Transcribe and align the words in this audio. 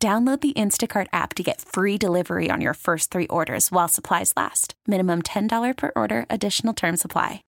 Download 0.00 0.40
the 0.40 0.52
Instacart 0.52 1.08
app 1.12 1.34
to 1.34 1.42
get 1.42 1.60
free 1.60 1.98
delivery 1.98 2.50
on 2.52 2.60
your 2.60 2.74
first 2.74 3.10
three 3.10 3.26
orders 3.26 3.72
while 3.72 3.88
supplies 3.88 4.32
last. 4.36 4.74
Minimum 4.86 5.22
$10 5.22 5.76
per 5.76 5.90
order, 5.96 6.24
additional 6.30 6.72
term 6.72 6.96
supply. 6.96 7.42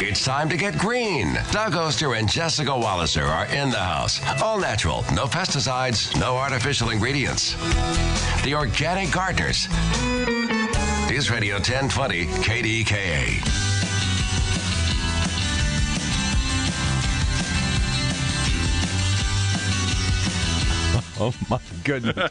It's 0.00 0.22
time 0.22 0.50
to 0.50 0.58
get 0.58 0.76
green. 0.76 1.32
Doug 1.50 1.76
Oster 1.76 2.12
and 2.12 2.28
Jessica 2.28 2.70
Walliser 2.70 3.26
are 3.26 3.46
in 3.46 3.70
the 3.70 3.78
house. 3.78 4.20
All 4.42 4.60
natural, 4.60 5.02
no 5.14 5.24
pesticides, 5.24 6.14
no 6.20 6.36
artificial 6.36 6.90
ingredients. 6.90 7.54
The 8.42 8.54
Organic 8.54 9.10
Gardeners. 9.10 9.66
News 11.08 11.30
Radio 11.30 11.54
1020 11.54 12.26
KDKA. 12.26 13.67
Oh 21.20 21.34
my 21.50 21.58
goodness. 21.82 22.30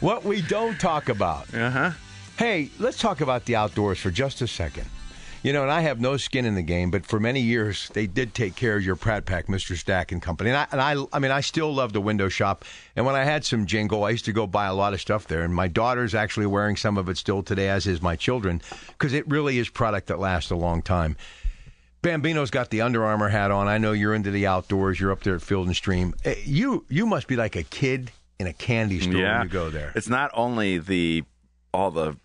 what 0.00 0.24
we 0.24 0.40
don't 0.42 0.78
talk 0.78 1.08
about. 1.08 1.52
Uh 1.52 1.70
huh. 1.70 1.90
Hey, 2.36 2.70
let's 2.78 2.98
talk 2.98 3.20
about 3.20 3.44
the 3.44 3.56
outdoors 3.56 3.98
for 3.98 4.12
just 4.12 4.40
a 4.40 4.46
second. 4.46 4.86
You 5.42 5.52
know, 5.52 5.62
and 5.62 5.70
I 5.70 5.80
have 5.82 6.00
no 6.00 6.16
skin 6.16 6.46
in 6.46 6.54
the 6.54 6.62
game, 6.62 6.90
but 6.90 7.04
for 7.04 7.20
many 7.20 7.40
years 7.40 7.90
they 7.92 8.06
did 8.06 8.32
take 8.32 8.54
care 8.54 8.76
of 8.76 8.84
your 8.84 8.96
Pratt 8.96 9.26
Pack, 9.26 9.46
Mr. 9.48 9.76
Stack 9.76 10.10
and 10.12 10.22
Company. 10.22 10.50
And 10.50 10.56
I, 10.56 10.66
and 10.72 10.80
I, 10.80 11.04
I 11.12 11.18
mean, 11.18 11.32
I 11.32 11.40
still 11.42 11.74
love 11.74 11.92
the 11.92 12.00
window 12.00 12.28
shop. 12.28 12.64
And 12.96 13.04
when 13.04 13.14
I 13.14 13.24
had 13.24 13.44
some 13.44 13.66
jingle, 13.66 14.04
I 14.04 14.10
used 14.10 14.24
to 14.26 14.32
go 14.32 14.46
buy 14.46 14.66
a 14.66 14.74
lot 14.74 14.94
of 14.94 15.00
stuff 15.00 15.26
there. 15.26 15.42
And 15.42 15.52
my 15.52 15.68
daughter's 15.68 16.14
actually 16.14 16.46
wearing 16.46 16.76
some 16.76 16.96
of 16.96 17.08
it 17.08 17.18
still 17.18 17.42
today, 17.42 17.68
as 17.68 17.86
is 17.86 18.00
my 18.00 18.16
children, 18.16 18.62
because 18.88 19.12
it 19.12 19.28
really 19.28 19.58
is 19.58 19.68
product 19.68 20.06
that 20.06 20.18
lasts 20.18 20.50
a 20.50 20.56
long 20.56 20.80
time. 20.82 21.16
Bambino's 22.04 22.50
got 22.50 22.70
the 22.70 22.82
Under 22.82 23.04
Armour 23.04 23.28
hat 23.30 23.50
on. 23.50 23.66
I 23.66 23.78
know 23.78 23.92
you're 23.92 24.14
into 24.14 24.30
the 24.30 24.46
outdoors. 24.46 25.00
You're 25.00 25.10
up 25.10 25.22
there 25.22 25.34
at 25.34 25.42
Field 25.42 25.66
and 25.66 25.74
Stream. 25.74 26.14
Eh, 26.24 26.34
You 26.44 26.84
you 26.88 27.06
must 27.06 27.26
be 27.26 27.34
like 27.36 27.56
a 27.56 27.62
kid 27.64 28.12
in 28.38 28.46
a 28.46 28.52
candy 28.52 29.00
store 29.00 29.14
Yeah. 29.14 29.38
when 29.38 29.46
you 29.48 29.52
go 29.52 29.70
there. 29.70 29.90
It's 29.94 30.08
not 30.08 30.30
only 30.34 30.78
the 30.78 31.24
all 31.72 31.90
the 31.90 32.16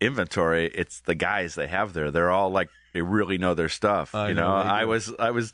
inventory; 0.00 0.66
it's 0.74 1.00
the 1.00 1.14
guys 1.14 1.54
they 1.54 1.66
have 1.68 1.92
there. 1.92 2.10
They're 2.10 2.30
all 2.30 2.50
like 2.50 2.68
they 2.94 3.02
really 3.02 3.38
know 3.38 3.54
their 3.54 3.68
stuff. 3.68 4.14
I 4.14 4.30
you 4.30 4.34
know 4.34 4.48
know, 4.48 4.54
I 4.70 4.84
was 4.86 5.12
I 5.18 5.30
was 5.30 5.52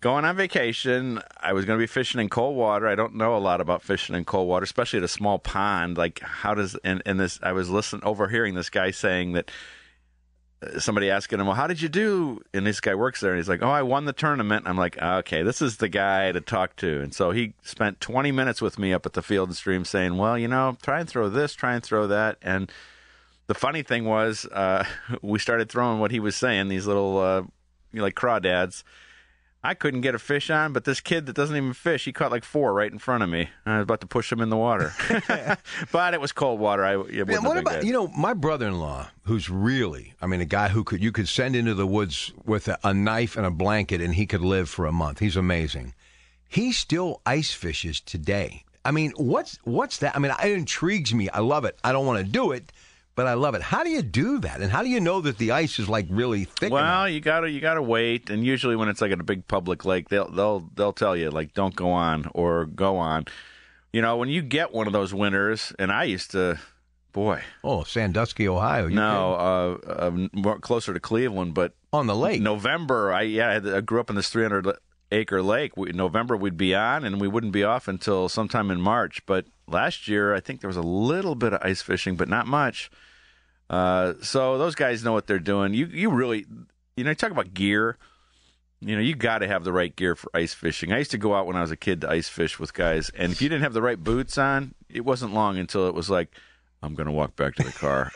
going 0.00 0.24
on 0.24 0.36
vacation. 0.36 1.20
I 1.40 1.52
was 1.54 1.64
going 1.64 1.78
to 1.78 1.82
be 1.82 1.86
fishing 1.86 2.20
in 2.20 2.28
cold 2.28 2.56
water. 2.56 2.86
I 2.86 2.94
don't 2.94 3.14
know 3.16 3.36
a 3.36 3.38
lot 3.38 3.60
about 3.60 3.82
fishing 3.82 4.14
in 4.16 4.24
cold 4.26 4.48
water, 4.48 4.64
especially 4.64 4.98
at 4.98 5.02
a 5.04 5.08
small 5.08 5.38
pond. 5.38 5.96
Like 5.96 6.20
how 6.20 6.54
does 6.54 6.76
and 6.84 7.02
and 7.06 7.18
this 7.18 7.38
I 7.42 7.52
was 7.52 7.70
listening 7.70 8.04
overhearing 8.04 8.54
this 8.54 8.68
guy 8.70 8.90
saying 8.90 9.32
that 9.32 9.50
somebody 10.78 11.10
asking 11.10 11.40
him, 11.40 11.46
"Well, 11.46 11.56
how 11.56 11.66
did 11.66 11.80
you 11.80 11.88
do?" 11.88 12.40
And 12.52 12.66
this 12.66 12.80
guy 12.80 12.94
works 12.94 13.20
there, 13.20 13.30
and 13.30 13.38
he's 13.38 13.48
like, 13.48 13.62
"Oh, 13.62 13.70
I 13.70 13.82
won 13.82 14.04
the 14.04 14.12
tournament." 14.12 14.66
I'm 14.66 14.76
like, 14.76 14.98
"Okay, 15.00 15.42
this 15.42 15.62
is 15.62 15.76
the 15.76 15.88
guy 15.88 16.32
to 16.32 16.40
talk 16.40 16.76
to." 16.76 17.00
And 17.00 17.14
so 17.14 17.30
he 17.30 17.54
spent 17.62 18.00
20 18.00 18.32
minutes 18.32 18.60
with 18.60 18.78
me 18.78 18.92
up 18.92 19.06
at 19.06 19.12
the 19.12 19.22
field 19.22 19.48
and 19.48 19.56
stream, 19.56 19.84
saying, 19.84 20.16
"Well, 20.16 20.36
you 20.38 20.48
know, 20.48 20.76
try 20.82 21.00
and 21.00 21.08
throw 21.08 21.28
this, 21.28 21.54
try 21.54 21.74
and 21.74 21.82
throw 21.82 22.06
that." 22.08 22.38
And 22.42 22.70
the 23.46 23.54
funny 23.54 23.82
thing 23.82 24.04
was, 24.04 24.46
uh, 24.46 24.84
we 25.22 25.38
started 25.38 25.68
throwing 25.68 26.00
what 26.00 26.10
he 26.10 26.20
was 26.20 26.36
saying, 26.36 26.68
these 26.68 26.86
little, 26.86 27.18
uh, 27.18 27.42
you 27.92 27.98
know, 27.98 28.02
like 28.02 28.14
crawdads. 28.14 28.82
I 29.62 29.74
couldn't 29.74 30.02
get 30.02 30.14
a 30.14 30.20
fish 30.20 30.50
on, 30.50 30.72
but 30.72 30.84
this 30.84 31.00
kid 31.00 31.26
that 31.26 31.34
doesn't 31.34 31.56
even 31.56 31.72
fish, 31.72 32.04
he 32.04 32.12
caught 32.12 32.30
like 32.30 32.44
four 32.44 32.72
right 32.72 32.90
in 32.90 32.98
front 32.98 33.24
of 33.24 33.28
me. 33.28 33.48
I 33.66 33.78
was 33.78 33.82
about 33.82 34.00
to 34.02 34.06
push 34.06 34.30
him 34.30 34.40
in 34.40 34.50
the 34.50 34.56
water, 34.56 34.92
but 35.92 36.14
it 36.14 36.20
was 36.20 36.30
cold 36.30 36.60
water. 36.60 36.84
I 36.84 36.94
it 36.94 37.26
what 37.42 37.56
about 37.56 37.74
good. 37.74 37.84
you 37.84 37.92
know 37.92 38.08
my 38.08 38.34
brother-in-law, 38.34 39.08
who's 39.24 39.50
really, 39.50 40.14
I 40.22 40.26
mean, 40.26 40.40
a 40.40 40.46
guy 40.46 40.68
who 40.68 40.84
could 40.84 41.02
you 41.02 41.10
could 41.10 41.28
send 41.28 41.56
into 41.56 41.74
the 41.74 41.86
woods 41.86 42.32
with 42.44 42.68
a, 42.68 42.78
a 42.84 42.94
knife 42.94 43.36
and 43.36 43.44
a 43.44 43.50
blanket, 43.50 44.00
and 44.00 44.14
he 44.14 44.26
could 44.26 44.42
live 44.42 44.68
for 44.68 44.86
a 44.86 44.92
month. 44.92 45.18
He's 45.18 45.36
amazing. 45.36 45.94
He 46.48 46.72
still 46.72 47.20
ice 47.26 47.52
fishes 47.52 48.00
today. 48.00 48.64
I 48.84 48.92
mean, 48.92 49.12
what's 49.16 49.58
what's 49.64 49.98
that? 49.98 50.14
I 50.14 50.20
mean, 50.20 50.32
it 50.42 50.52
intrigues 50.52 51.12
me. 51.12 51.28
I 51.30 51.40
love 51.40 51.64
it. 51.64 51.76
I 51.82 51.90
don't 51.92 52.06
want 52.06 52.24
to 52.24 52.32
do 52.32 52.52
it, 52.52 52.70
but 53.18 53.26
I 53.26 53.34
love 53.34 53.56
it. 53.56 53.62
How 53.62 53.82
do 53.82 53.90
you 53.90 54.00
do 54.00 54.38
that? 54.42 54.60
And 54.60 54.70
how 54.70 54.84
do 54.84 54.88
you 54.88 55.00
know 55.00 55.20
that 55.22 55.38
the 55.38 55.50
ice 55.50 55.80
is 55.80 55.88
like 55.88 56.06
really 56.08 56.44
thick? 56.44 56.72
Well, 56.72 56.84
enough? 56.84 57.10
you 57.10 57.20
gotta 57.20 57.50
you 57.50 57.60
gotta 57.60 57.82
wait, 57.82 58.30
and 58.30 58.46
usually 58.46 58.76
when 58.76 58.88
it's 58.88 59.00
like 59.00 59.10
at 59.10 59.18
a 59.18 59.24
big 59.24 59.48
public 59.48 59.84
lake, 59.84 60.08
they'll 60.08 60.30
they'll 60.30 60.70
they'll 60.76 60.92
tell 60.92 61.16
you 61.16 61.28
like 61.30 61.52
don't 61.52 61.74
go 61.74 61.90
on 61.90 62.30
or 62.32 62.66
go 62.66 62.96
on. 62.96 63.24
You 63.92 64.02
know, 64.02 64.18
when 64.18 64.28
you 64.28 64.40
get 64.40 64.72
one 64.72 64.86
of 64.86 64.92
those 64.92 65.12
winters, 65.12 65.72
and 65.80 65.90
I 65.90 66.04
used 66.04 66.30
to, 66.30 66.60
boy, 67.12 67.42
oh, 67.64 67.82
Sandusky, 67.82 68.46
Ohio. 68.46 68.86
You 68.86 68.94
no, 68.94 69.34
uh, 69.34 69.90
uh, 69.90 70.28
more 70.32 70.60
closer 70.60 70.94
to 70.94 71.00
Cleveland, 71.00 71.54
but 71.54 71.72
on 71.92 72.06
the 72.06 72.14
lake. 72.14 72.40
November, 72.40 73.12
I 73.12 73.22
yeah, 73.22 73.48
I, 73.48 73.78
I 73.78 73.80
grew 73.80 73.98
up 73.98 74.10
in 74.10 74.14
this 74.14 74.28
300 74.28 74.76
acre 75.10 75.42
lake. 75.42 75.76
We, 75.76 75.90
November 75.90 76.36
we'd 76.36 76.56
be 76.56 76.72
on, 76.72 77.04
and 77.04 77.20
we 77.20 77.26
wouldn't 77.26 77.52
be 77.52 77.64
off 77.64 77.88
until 77.88 78.28
sometime 78.28 78.70
in 78.70 78.80
March. 78.80 79.26
But 79.26 79.46
last 79.66 80.06
year, 80.06 80.36
I 80.36 80.38
think 80.38 80.60
there 80.60 80.68
was 80.68 80.76
a 80.76 80.82
little 80.82 81.34
bit 81.34 81.52
of 81.52 81.60
ice 81.64 81.82
fishing, 81.82 82.14
but 82.14 82.28
not 82.28 82.46
much. 82.46 82.92
Uh, 83.70 84.14
so 84.22 84.58
those 84.58 84.74
guys 84.74 85.04
know 85.04 85.12
what 85.12 85.26
they're 85.26 85.38
doing. 85.38 85.74
You 85.74 85.86
you 85.86 86.10
really, 86.10 86.46
you 86.96 87.04
know, 87.04 87.10
you 87.10 87.14
talk 87.16 87.30
about 87.30 87.54
gear. 87.54 87.96
You 88.80 88.94
know, 88.94 89.02
you 89.02 89.16
got 89.16 89.38
to 89.38 89.48
have 89.48 89.64
the 89.64 89.72
right 89.72 89.94
gear 89.94 90.14
for 90.14 90.30
ice 90.34 90.54
fishing. 90.54 90.92
I 90.92 90.98
used 90.98 91.10
to 91.10 91.18
go 91.18 91.34
out 91.34 91.46
when 91.46 91.56
I 91.56 91.62
was 91.62 91.72
a 91.72 91.76
kid 91.76 92.02
to 92.02 92.10
ice 92.10 92.28
fish 92.28 92.60
with 92.60 92.72
guys, 92.72 93.10
and 93.10 93.32
if 93.32 93.42
you 93.42 93.48
didn't 93.48 93.62
have 93.62 93.72
the 93.72 93.82
right 93.82 94.02
boots 94.02 94.38
on, 94.38 94.74
it 94.88 95.04
wasn't 95.04 95.34
long 95.34 95.58
until 95.58 95.88
it 95.88 95.94
was 95.94 96.08
like, 96.08 96.30
I'm 96.80 96.94
going 96.94 97.06
to 97.06 97.12
walk 97.12 97.34
back 97.34 97.56
to 97.56 97.64
the 97.64 97.72
car. 97.72 98.12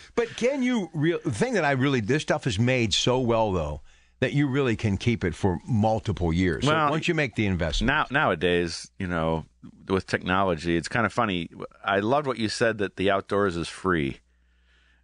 But 0.14 0.36
can 0.36 0.62
you 0.62 0.88
real 0.94 1.18
the 1.22 1.30
thing 1.30 1.54
that 1.54 1.64
I 1.64 1.72
really 1.72 2.00
this 2.00 2.22
stuff 2.22 2.46
is 2.46 2.58
made 2.58 2.94
so 2.94 3.20
well 3.20 3.52
though 3.52 3.82
that 4.20 4.32
you 4.34 4.46
really 4.48 4.76
can 4.76 4.96
keep 4.96 5.24
it 5.24 5.34
for 5.34 5.58
multiple 5.66 6.32
years. 6.32 6.64
so 6.64 6.70
Well, 6.70 6.90
once 6.90 7.08
you 7.08 7.14
make 7.14 7.36
the 7.36 7.46
investment. 7.46 7.88
now 7.88 8.06
nowadays, 8.10 8.90
you 8.98 9.06
know, 9.06 9.46
with 9.88 10.06
technology, 10.06 10.76
it's 10.76 10.88
kind 10.88 11.06
of 11.06 11.12
funny. 11.12 11.50
I 11.84 12.00
loved 12.00 12.26
what 12.26 12.38
you 12.38 12.48
said 12.48 12.78
that 12.78 12.96
the 12.96 13.10
outdoors 13.10 13.56
is 13.56 13.68
free. 13.68 14.18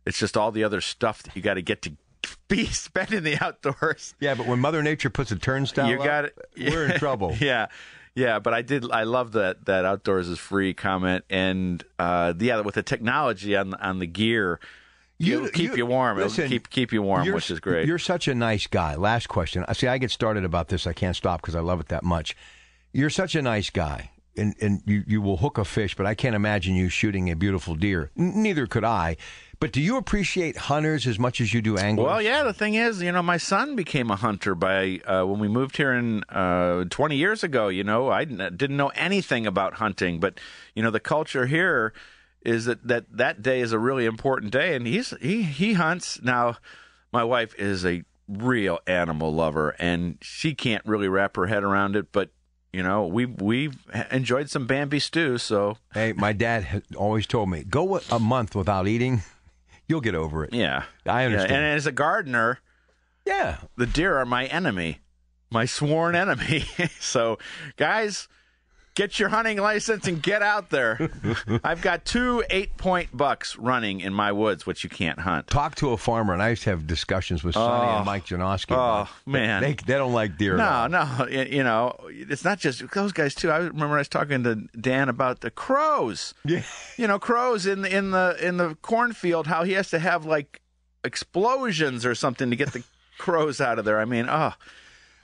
It's 0.06 0.18
just 0.18 0.36
all 0.36 0.52
the 0.52 0.64
other 0.64 0.80
stuff 0.80 1.22
that 1.24 1.34
you 1.36 1.42
got 1.42 1.54
to 1.54 1.62
get 1.62 1.82
to 1.82 1.92
be 2.48 2.66
spent 2.66 3.12
in 3.12 3.24
the 3.24 3.36
outdoors. 3.44 4.14
yeah, 4.20 4.34
but 4.34 4.46
when 4.46 4.60
Mother 4.60 4.82
Nature 4.82 5.10
puts 5.10 5.30
a 5.32 5.36
turnstile, 5.36 5.88
you 5.90 5.96
got 5.98 6.26
it. 6.26 6.38
We're 6.56 6.86
in 6.86 6.98
trouble. 6.98 7.34
yeah, 7.40 7.66
yeah. 8.14 8.38
But 8.38 8.54
I 8.54 8.62
did. 8.62 8.90
I 8.90 9.02
love 9.02 9.32
that 9.32 9.66
that 9.66 9.84
outdoors 9.84 10.28
is 10.28 10.38
free 10.38 10.72
comment, 10.74 11.24
and 11.28 11.82
uh, 11.98 12.32
yeah, 12.38 12.60
with 12.60 12.76
the 12.76 12.82
technology 12.82 13.56
on 13.56 13.74
on 13.74 13.98
the 13.98 14.06
gear, 14.06 14.60
it'll 15.18 15.48
keep 15.48 15.76
you, 15.76 15.86
warm. 15.86 16.18
listen, 16.18 16.44
it'll 16.44 16.50
keep 16.52 16.70
keep 16.70 16.92
you 16.92 17.02
warm, 17.02 17.30
which 17.32 17.50
is 17.50 17.60
great. 17.60 17.86
You're 17.86 17.98
such 17.98 18.28
a 18.28 18.34
nice 18.34 18.66
guy. 18.66 18.94
Last 18.94 19.28
question. 19.28 19.64
I 19.68 19.72
see. 19.72 19.86
I 19.88 19.98
get 19.98 20.10
started 20.10 20.44
about 20.44 20.68
this. 20.68 20.86
I 20.86 20.92
can't 20.92 21.16
stop 21.16 21.40
because 21.42 21.54
I 21.56 21.60
love 21.60 21.80
it 21.80 21.88
that 21.88 22.02
much. 22.04 22.36
You're 22.92 23.10
such 23.10 23.34
a 23.34 23.42
nice 23.42 23.70
guy, 23.70 24.10
and 24.36 24.54
and 24.60 24.82
you 24.86 25.04
you 25.06 25.20
will 25.20 25.36
hook 25.38 25.58
a 25.58 25.64
fish, 25.64 25.94
but 25.96 26.06
I 26.06 26.14
can't 26.14 26.34
imagine 26.34 26.74
you 26.74 26.88
shooting 26.88 27.30
a 27.30 27.36
beautiful 27.36 27.74
deer. 27.74 28.10
N- 28.18 28.42
neither 28.42 28.66
could 28.66 28.84
I. 28.84 29.16
But 29.58 29.72
do 29.72 29.80
you 29.80 29.96
appreciate 29.96 30.56
hunters 30.56 31.06
as 31.06 31.18
much 31.18 31.40
as 31.40 31.54
you 31.54 31.62
do 31.62 31.78
anglers? 31.78 32.04
Well, 32.06 32.20
yeah. 32.20 32.42
The 32.42 32.52
thing 32.52 32.74
is, 32.74 33.02
you 33.02 33.10
know, 33.10 33.22
my 33.22 33.38
son 33.38 33.74
became 33.74 34.10
a 34.10 34.16
hunter 34.16 34.54
by 34.54 35.00
uh, 35.06 35.24
when 35.24 35.40
we 35.40 35.48
moved 35.48 35.78
here 35.78 35.92
in 35.94 36.24
uh, 36.24 36.84
20 36.90 37.16
years 37.16 37.42
ago. 37.42 37.68
You 37.68 37.82
know, 37.82 38.10
I 38.10 38.24
didn't 38.24 38.76
know 38.76 38.88
anything 38.88 39.46
about 39.46 39.74
hunting, 39.74 40.20
but 40.20 40.38
you 40.74 40.82
know, 40.82 40.90
the 40.90 41.00
culture 41.00 41.46
here 41.46 41.94
is 42.42 42.66
that 42.66 42.86
that 42.86 43.04
that 43.10 43.42
day 43.42 43.60
is 43.60 43.72
a 43.72 43.78
really 43.78 44.04
important 44.04 44.52
day, 44.52 44.76
and 44.76 44.86
he's 44.86 45.14
he 45.20 45.42
he 45.42 45.72
hunts 45.74 46.20
now. 46.22 46.58
My 47.12 47.24
wife 47.24 47.54
is 47.58 47.86
a 47.86 48.02
real 48.28 48.80
animal 48.86 49.32
lover, 49.32 49.74
and 49.78 50.18
she 50.20 50.54
can't 50.54 50.84
really 50.84 51.08
wrap 51.08 51.36
her 51.36 51.46
head 51.46 51.64
around 51.64 51.96
it, 51.96 52.12
but. 52.12 52.30
You 52.72 52.82
know, 52.82 53.06
we 53.06 53.24
we've 53.24 53.74
enjoyed 54.10 54.50
some 54.50 54.66
Bambi 54.66 54.98
stew, 54.98 55.38
so 55.38 55.78
Hey, 55.94 56.12
my 56.12 56.34
dad 56.34 56.82
always 56.94 57.26
told 57.26 57.48
me, 57.48 57.64
go 57.64 57.98
a 58.10 58.18
month 58.18 58.54
without 58.54 58.86
eating, 58.86 59.22
you'll 59.88 60.00
get 60.00 60.14
over 60.14 60.44
it. 60.44 60.52
yeah, 60.52 60.84
I 61.06 61.24
understand. 61.24 61.50
Yeah, 61.50 61.56
and 61.58 61.66
as 61.76 61.86
a 61.86 61.92
gardener, 61.92 62.58
Yeah. 63.24 63.58
the 63.76 63.86
deer 63.86 64.16
are 64.18 64.26
my 64.26 64.46
enemy, 64.46 65.00
my 65.50 65.64
sworn 65.64 66.14
enemy. 66.14 66.64
so, 67.00 67.38
guys, 67.76 68.28
get 68.96 69.20
your 69.20 69.28
hunting 69.28 69.58
license 69.58 70.08
and 70.08 70.20
get 70.20 70.42
out 70.42 70.70
there. 70.70 71.08
I've 71.62 71.80
got 71.82 72.04
two 72.04 72.42
eight 72.50 72.76
point 72.76 73.16
bucks 73.16 73.56
running 73.56 74.00
in 74.00 74.12
my 74.12 74.32
woods, 74.32 74.66
which 74.66 74.82
you 74.82 74.90
can't 74.90 75.20
hunt. 75.20 75.46
Talk 75.46 75.76
to 75.76 75.90
a 75.90 75.96
farmer, 75.96 76.32
and 76.32 76.42
I 76.42 76.48
used 76.48 76.64
to 76.64 76.70
have 76.70 76.88
discussions 76.88 77.44
with 77.44 77.54
Sonny 77.54 77.88
Oh. 77.92 77.96
and 77.98 78.06
Mike 78.06 78.26
Janoski. 78.26 78.74
Oh, 78.76 79.08
man. 79.24 79.62
they 79.62 79.74
they 79.74 79.94
don't 79.94 80.12
like 80.12 80.36
deer. 80.36 80.56
No, 80.56 80.88
no, 80.88 81.28
you 81.30 81.62
know, 81.62 81.96
it's 82.08 82.44
not 82.44 82.58
just 82.58 82.82
those 82.92 83.12
guys 83.12 83.36
too. 83.36 83.52
I 83.52 83.58
remember 83.58 83.94
I 83.94 83.98
was 83.98 84.08
talking 84.08 84.42
to 84.42 84.56
Dan 84.80 85.08
about 85.08 85.42
the 85.42 85.50
crows. 85.52 86.34
Yeah. 86.44 86.62
You 86.96 87.06
know, 87.06 87.18
crows 87.20 87.66
in 87.66 87.82
the 87.82 87.96
in 87.96 88.10
the 88.10 88.36
in 88.40 88.56
the 88.56 88.74
cornfield. 88.82 89.46
How 89.46 89.62
he 89.62 89.72
has 89.74 89.90
to 89.90 89.98
have 90.00 90.24
like 90.24 90.60
explosions 91.04 92.04
or 92.04 92.14
something 92.14 92.50
to 92.50 92.56
get 92.56 92.72
the 92.72 92.82
crows 93.18 93.60
out 93.60 93.78
of 93.78 93.84
there. 93.84 94.00
I 94.00 94.04
mean, 94.04 94.26
oh. 94.28 94.52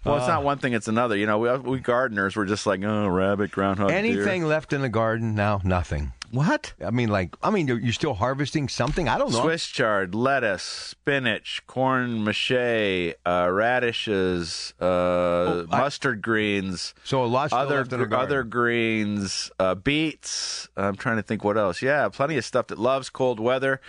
Well, 0.05 0.17
it's 0.19 0.27
not 0.27 0.43
one 0.43 0.59
thing; 0.59 0.73
it's 0.73 0.89
another. 0.89 1.17
You 1.17 1.27
know, 1.27 1.39
we 1.39 1.57
we 1.59 1.79
gardeners 1.81 2.35
were 2.37 2.45
just 2.47 2.67
like, 2.67 2.83
oh, 2.83 3.07
rabbit, 3.09 3.51
groundhog, 3.53 3.89
deer." 3.89 3.97
Anything 3.99 4.45
left 4.45 4.73
in 4.73 4.81
the 4.83 4.89
garden 4.89 5.35
now? 5.35 5.61
Nothing. 5.65 6.13
What? 6.33 6.73
I 6.83 6.91
mean, 6.91 7.11
like, 7.11 7.37
I 7.43 7.51
mean, 7.51 7.69
you're, 7.69 7.79
you're 7.79 7.93
still 7.93 8.15
harvesting 8.15 8.67
something. 8.71 9.07
I 9.07 9.19
don't 9.19 9.31
know. 9.33 9.43
Swiss 9.43 9.67
chard, 9.67 10.15
lettuce, 10.15 10.63
spinach, 10.63 11.63
corn 11.67 12.25
mache, 12.25 13.15
uh, 13.27 13.51
radishes, 13.53 14.73
uh, 14.81 15.65
I- 15.71 15.79
mustard 15.79 16.23
greens. 16.23 16.95
So 17.05 17.23
a 17.23 17.27
lot 17.27 17.49
still 17.49 17.59
other 17.59 17.77
left 17.79 17.93
in 17.93 18.01
the 18.01 18.07
gr- 18.07 18.17
other 18.17 18.43
greens, 18.45 19.51
uh, 19.59 19.75
beets. 19.75 20.69
I'm 20.77 20.97
trying 20.97 21.17
to 21.17 21.23
think 21.23 21.45
what 21.45 21.59
else. 21.59 21.83
Yeah, 21.83 22.09
plenty 22.09 22.39
of 22.39 22.45
stuff 22.47 22.69
that 22.69 22.79
loves 22.79 23.11
cold 23.11 23.39
weather. 23.39 23.81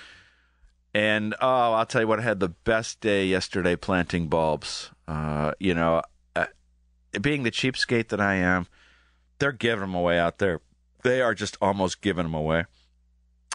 And 0.93 1.33
oh, 1.41 1.73
I'll 1.73 1.85
tell 1.85 2.01
you 2.01 2.07
what, 2.07 2.19
I 2.19 2.23
had 2.23 2.39
the 2.39 2.49
best 2.49 3.01
day 3.01 3.25
yesterday 3.25 3.75
planting 3.75 4.27
bulbs. 4.27 4.91
Uh, 5.07 5.53
you 5.59 5.73
know, 5.73 6.03
uh, 6.35 6.45
being 7.19 7.43
the 7.43 7.51
cheapskate 7.51 8.09
that 8.09 8.21
I 8.21 8.35
am, 8.35 8.67
they're 9.39 9.51
giving 9.51 9.81
them 9.81 9.95
away 9.95 10.19
out 10.19 10.37
there. 10.37 10.61
They 11.03 11.21
are 11.21 11.33
just 11.33 11.57
almost 11.61 12.01
giving 12.01 12.23
them 12.23 12.35
away. 12.35 12.65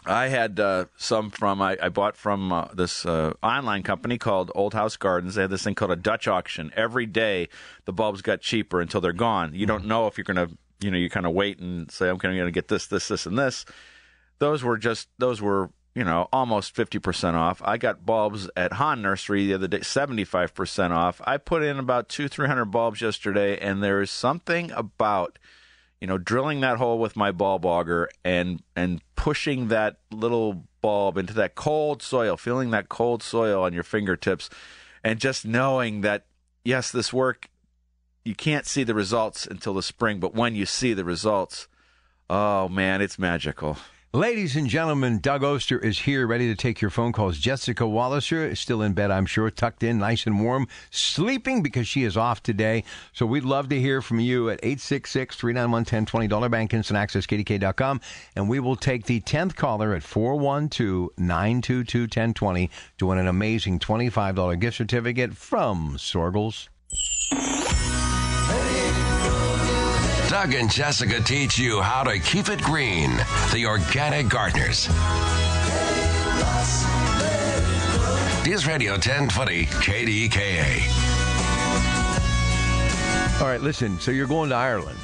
I 0.05 0.27
had 0.27 0.59
uh, 0.59 0.85
some 0.97 1.29
from 1.29 1.61
I, 1.61 1.77
I 1.81 1.89
bought 1.89 2.15
from 2.15 2.53
uh, 2.53 2.67
this 2.73 3.05
uh, 3.05 3.33
online 3.43 3.83
company 3.83 4.17
called 4.17 4.51
Old 4.55 4.73
House 4.73 4.95
Gardens. 4.95 5.35
They 5.35 5.41
had 5.41 5.49
this 5.49 5.63
thing 5.63 5.75
called 5.75 5.91
a 5.91 5.97
Dutch 5.97 6.27
auction. 6.27 6.71
Every 6.75 7.05
day, 7.05 7.49
the 7.85 7.91
bulbs 7.91 8.21
got 8.21 8.41
cheaper 8.41 8.79
until 8.79 9.01
they're 9.01 9.11
gone. 9.13 9.53
You 9.53 9.65
don't 9.65 9.85
know 9.85 10.07
if 10.07 10.17
you're 10.17 10.25
gonna, 10.25 10.49
you 10.79 10.89
know, 10.89 10.97
you 10.97 11.09
kind 11.09 11.25
of 11.25 11.33
wait 11.33 11.59
and 11.59 11.91
say, 11.91 12.07
I'm 12.09 12.17
going 12.17 12.37
to 12.37 12.51
get 12.51 12.69
this, 12.69 12.87
this, 12.87 13.09
this, 13.09 13.25
and 13.25 13.37
this. 13.37 13.65
Those 14.39 14.63
were 14.63 14.77
just 14.77 15.09
those 15.17 15.41
were 15.41 15.69
you 15.95 16.03
know 16.03 16.27
almost 16.31 16.75
fifty 16.75 16.99
percent 16.99 17.35
off. 17.35 17.61
I 17.63 17.77
got 17.77 18.05
bulbs 18.05 18.49
at 18.55 18.73
Hahn 18.73 19.01
Nursery 19.01 19.47
the 19.47 19.55
other 19.55 19.67
day, 19.67 19.81
seventy 19.81 20.23
five 20.23 20.53
percent 20.53 20.93
off. 20.93 21.21
I 21.25 21.37
put 21.37 21.63
in 21.63 21.79
about 21.79 22.09
two 22.09 22.27
three 22.27 22.47
hundred 22.47 22.65
bulbs 22.65 23.01
yesterday, 23.01 23.57
and 23.57 23.83
there 23.83 24.01
is 24.01 24.11
something 24.11 24.71
about 24.71 25.39
you 26.01 26.07
know, 26.07 26.17
drilling 26.17 26.61
that 26.61 26.77
hole 26.77 26.97
with 26.97 27.15
my 27.15 27.31
bulb 27.31 27.65
auger 27.65 28.09
and 28.23 28.63
and 28.75 29.01
pushing 29.15 29.67
that 29.67 29.99
little 30.11 30.63
bulb 30.81 31.17
into 31.17 31.33
that 31.33 31.55
cold 31.55 32.01
soil, 32.01 32.37
feeling 32.37 32.71
that 32.71 32.89
cold 32.89 33.21
soil 33.21 33.63
on 33.63 33.73
your 33.73 33.83
fingertips, 33.83 34.49
and 35.03 35.19
just 35.19 35.45
knowing 35.45 36.01
that 36.01 36.25
yes, 36.63 36.91
this 36.91 37.11
work 37.11 37.49
you 38.23 38.35
can't 38.35 38.65
see 38.65 38.83
the 38.83 38.93
results 38.93 39.45
until 39.45 39.73
the 39.73 39.83
spring, 39.83 40.19
but 40.19 40.35
when 40.35 40.53
you 40.55 40.65
see 40.65 40.93
the 40.93 41.05
results, 41.05 41.67
oh 42.29 42.69
man, 42.69 43.01
it's 43.01 43.19
magical. 43.19 43.77
Ladies 44.13 44.55
and 44.55 44.67
gentlemen, 44.67 45.19
Doug 45.19 45.43
Oster 45.43 45.77
is 45.77 45.99
here, 45.99 46.25
ready 46.25 46.47
to 46.47 46.55
take 46.55 46.81
your 46.81 46.89
phone 46.89 47.11
calls. 47.11 47.37
Jessica 47.37 47.83
Walliser 47.83 48.49
is 48.49 48.59
still 48.59 48.81
in 48.81 48.93
bed, 48.93 49.11
I'm 49.11 49.27
sure, 49.27 49.51
tucked 49.51 49.83
in, 49.83 49.99
nice 49.99 50.25
and 50.25 50.43
warm, 50.43 50.67
sleeping 50.89 51.61
because 51.61 51.87
she 51.87 52.03
is 52.03 52.17
off 52.17 52.41
today. 52.41 52.85
So 53.13 53.27
we'd 53.27 53.43
love 53.43 53.69
to 53.69 53.79
hear 53.79 54.01
from 54.01 54.19
you 54.19 54.49
at 54.49 54.57
866 54.63 55.35
391 55.35 55.81
1020 55.81 56.27
Dollar 56.27 56.49
Bank 56.49 56.73
Instant 56.73 56.97
Access, 56.97 57.27
KDKA.com. 57.27 58.01
And 58.35 58.49
we 58.49 58.59
will 58.59 58.75
take 58.75 59.05
the 59.05 59.21
10th 59.21 59.55
caller 59.55 59.93
at 59.93 60.01
412 60.01 61.11
922 61.15 61.99
1020 61.99 62.71
to 62.97 63.05
win 63.05 63.19
an 63.19 63.27
amazing 63.27 63.77
$25 63.77 64.59
gift 64.59 64.77
certificate 64.77 65.35
from 65.35 65.97
Soergel's. 65.97 66.67
Doug 70.41 70.53
and 70.53 70.71
Jessica 70.71 71.19
teach 71.19 71.59
you 71.59 71.81
how 71.81 72.01
to 72.01 72.17
keep 72.17 72.47
it 72.47 72.61
green. 72.61 73.11
The 73.51 73.65
Organic 73.65 74.29
Gardeners. 74.29 74.87
News 78.47 78.65
Radio 78.65 78.93
1020 78.93 79.65
KDKA. 79.65 80.79
All 83.41 83.47
right, 83.47 83.59
listen. 83.59 83.99
So 83.99 84.11
you're 84.11 84.27
going 84.27 84.47
to 84.51 84.55
Ireland. 84.55 84.97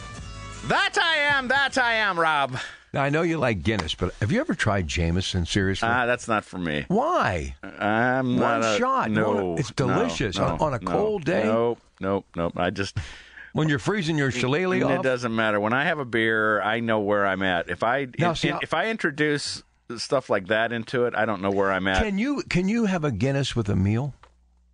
That 0.67 0.97
I 0.97 1.17
am, 1.37 1.49
that 1.49 1.77
I 1.77 1.95
am, 1.95 2.17
Rob. 2.17 2.57
Now, 2.93 3.03
I 3.03 3.09
know 3.09 3.23
you 3.23 3.37
like 3.37 3.61
Guinness, 3.61 3.93
but 3.93 4.15
have 4.21 4.31
you 4.31 4.39
ever 4.39 4.53
tried 4.55 4.87
Jameson? 4.87 5.45
Seriously? 5.45 5.89
Ah, 5.89 6.05
that's 6.05 6.29
not 6.29 6.45
for 6.45 6.59
me. 6.59 6.85
Why? 6.87 7.55
I'm 7.61 8.37
One 8.39 8.61
not 8.61 8.75
a, 8.75 8.77
shot. 8.77 9.11
No, 9.11 9.31
One- 9.33 9.57
it's 9.59 9.77
no, 9.77 9.87
delicious. 9.87 10.37
no, 10.37 10.45
On- 10.45 10.59
on 10.61 10.73
a 10.75 10.79
no, 10.79 10.91
cold 10.91 11.25
day? 11.25 11.43
Nope, 11.43 11.79
nope, 11.99 12.25
nope. 12.37 12.53
I 12.55 12.69
just 12.69 12.97
When 13.55 13.69
you're 13.69 13.79
freezing 13.79 14.17
your 14.17 14.31
shillelagh 14.31 14.99
It 14.99 15.01
doesn't 15.01 15.33
matter. 15.33 15.61
When 15.61 15.71
I 15.71 15.85
have 15.85 15.97
a 15.97 16.03
beer, 16.03 16.61
I 16.61 16.81
know 16.81 16.99
where 16.99 17.25
I'm 17.25 17.41
at. 17.41 17.69
If 17.69 17.83
I 17.83 18.09
Now, 18.19 18.31
in- 18.31 18.35
see, 18.35 18.51
if 18.61 18.73
I 18.73 18.87
introduce 18.89 19.63
stuff 19.95 20.29
like 20.29 20.47
that 20.47 20.73
into 20.73 21.05
it, 21.05 21.15
I 21.15 21.23
don't 21.23 21.41
know 21.41 21.51
where 21.51 21.71
I'm 21.71 21.87
at. 21.87 22.03
Can 22.03 22.17
you 22.17 22.43
can 22.49 22.67
you 22.67 22.83
have 22.83 23.05
a 23.05 23.11
Guinness 23.13 23.55
with 23.55 23.69
a 23.69 23.75
meal? 23.77 24.13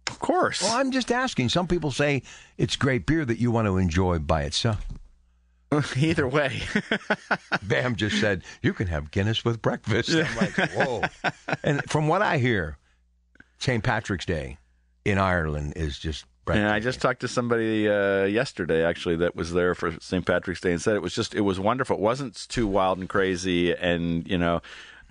of 0.08 0.18
course. 0.18 0.64
Well, 0.64 0.74
I'm 0.74 0.90
just 0.90 1.12
asking. 1.12 1.50
Some 1.50 1.68
people 1.68 1.92
say 1.92 2.24
it's 2.58 2.76
great 2.76 3.06
beer 3.06 3.24
that 3.24 3.38
you 3.38 3.52
want 3.52 3.68
to 3.68 3.78
enjoy 3.78 4.18
by 4.18 4.46
itself. 4.46 4.84
Either 5.96 6.28
way. 6.28 6.64
Bam 7.62 7.96
just 7.96 8.20
said 8.20 8.44
you 8.64 8.74
can 8.74 8.88
have 8.88 9.12
Guinness 9.12 9.46
with 9.46 9.62
breakfast. 9.62 10.10
I'm 10.10 10.36
like, 10.38 10.72
whoa. 10.74 11.04
and 11.64 11.84
from 11.88 12.08
what 12.08 12.24
I 12.24 12.40
hear, 12.40 12.78
St. 13.60 13.84
Patrick's 13.84 14.26
Day 14.26 14.58
in 15.06 15.20
Ireland 15.20 15.74
is 15.76 16.00
just. 16.00 16.26
And 16.48 16.68
I 16.68 16.80
just 16.80 17.02
talked 17.02 17.22
to 17.22 17.28
somebody 17.28 17.88
uh, 17.90 18.24
yesterday, 18.26 18.84
actually, 18.84 19.18
that 19.18 19.36
was 19.36 19.54
there 19.54 19.76
for 19.76 19.94
St. 20.00 20.26
Patrick's 20.26 20.62
Day, 20.62 20.72
and 20.72 20.82
said 20.82 20.96
it 20.96 21.02
was 21.02 21.14
just 21.16 21.34
it 21.36 21.42
was 21.42 21.60
wonderful. 21.60 21.96
It 21.98 22.02
wasn't 22.02 22.48
too 22.50 22.68
wild 22.68 22.98
and 23.00 23.08
crazy, 23.10 23.74
and 23.74 24.28
you 24.28 24.38
know. 24.38 24.62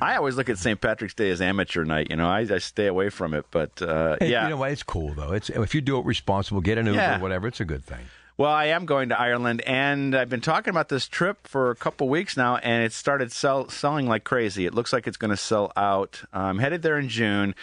I 0.03 0.17
always 0.17 0.35
look 0.35 0.49
at 0.49 0.56
St. 0.56 0.81
Patrick's 0.81 1.12
Day 1.12 1.29
as 1.29 1.43
amateur 1.43 1.85
night. 1.85 2.06
You 2.09 2.17
know, 2.17 2.27
I, 2.27 2.38
I 2.41 2.56
stay 2.56 2.87
away 2.87 3.11
from 3.11 3.35
it, 3.35 3.44
but 3.50 3.82
uh, 3.82 4.17
Hey, 4.19 4.31
yeah, 4.31 4.44
You 4.44 4.49
know 4.49 4.56
what? 4.56 4.71
It's 4.73 4.82
cool 4.82 5.12
though. 5.12 5.32
It's 5.32 5.50
if 5.50 5.75
you 5.75 5.82
do 5.82 5.99
it 5.99 6.06
responsible, 6.06 6.62
get 6.62 6.79
an 6.79 6.87
Uber, 6.87 6.97
Yeah. 6.97 7.21
whatever. 7.21 7.47
It's 7.47 7.61
a 7.61 7.67
good 7.67 7.85
thing. 7.85 8.06
Well, 8.38 8.49
I 8.50 8.65
am 8.69 8.87
going 8.87 9.11
to 9.11 9.21
Ireland, 9.21 9.61
and 9.67 10.15
I've 10.15 10.31
been 10.31 10.41
talking 10.41 10.71
about 10.71 10.88
this 10.88 11.06
trip 11.06 11.47
for 11.47 11.71
a 11.71 11.75
couple 11.77 12.09
weeks 12.09 12.35
now, 12.35 12.56
and 12.56 12.82
it 12.82 12.94
started 12.94 13.31
sell, 13.31 13.69
selling 13.69 14.06
like 14.06 14.25
crazy. 14.25 14.65
It 14.65 14.73
looks 14.73 14.91
like 14.94 15.06
it's 15.06 15.19
going 15.19 15.32
to 15.32 15.37
sell 15.37 15.71
out. 15.77 16.23
I'm 16.32 16.61
headed 16.61 16.81
there 16.81 16.99
in 16.99 17.11
June, 17.11 17.55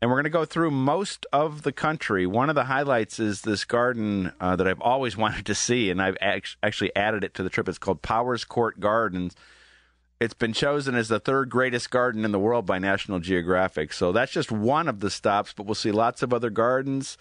and 0.00 0.10
we're 0.10 0.16
going 0.16 0.24
to 0.24 0.30
go 0.30 0.44
through 0.44 0.70
most 0.70 1.26
of 1.32 1.62
the 1.62 1.72
country. 1.72 2.26
One 2.26 2.48
of 2.48 2.54
the 2.54 2.64
highlights 2.64 3.18
is 3.18 3.42
this 3.42 3.64
garden 3.64 4.32
uh, 4.40 4.56
that 4.56 4.68
I've 4.68 4.80
always 4.80 5.16
wanted 5.16 5.46
to 5.46 5.54
see, 5.54 5.90
and 5.90 6.00
I've 6.02 6.18
act- 6.20 6.56
actually 6.62 6.94
added 6.94 7.24
it 7.24 7.34
to 7.34 7.42
the 7.42 7.50
trip. 7.50 7.68
It's 7.68 7.78
called 7.78 8.02
Powerscourt 8.02 8.78
Gardens. 8.78 9.34
It's 10.18 10.34
been 10.34 10.52
chosen 10.54 10.94
as 10.94 11.08
the 11.08 11.20
third 11.20 11.50
greatest 11.50 11.90
garden 11.90 12.24
in 12.24 12.32
the 12.32 12.38
world 12.38 12.64
by 12.64 12.78
National 12.78 13.20
Geographic. 13.20 13.92
So 13.92 14.12
that's 14.12 14.32
just 14.32 14.50
one 14.50 14.88
of 14.88 15.00
the 15.00 15.10
stops, 15.10 15.52
but 15.52 15.66
we'll 15.66 15.74
see 15.74 15.92
lots 15.92 16.22
of 16.22 16.32
other 16.32 16.48
gardens 16.48 17.18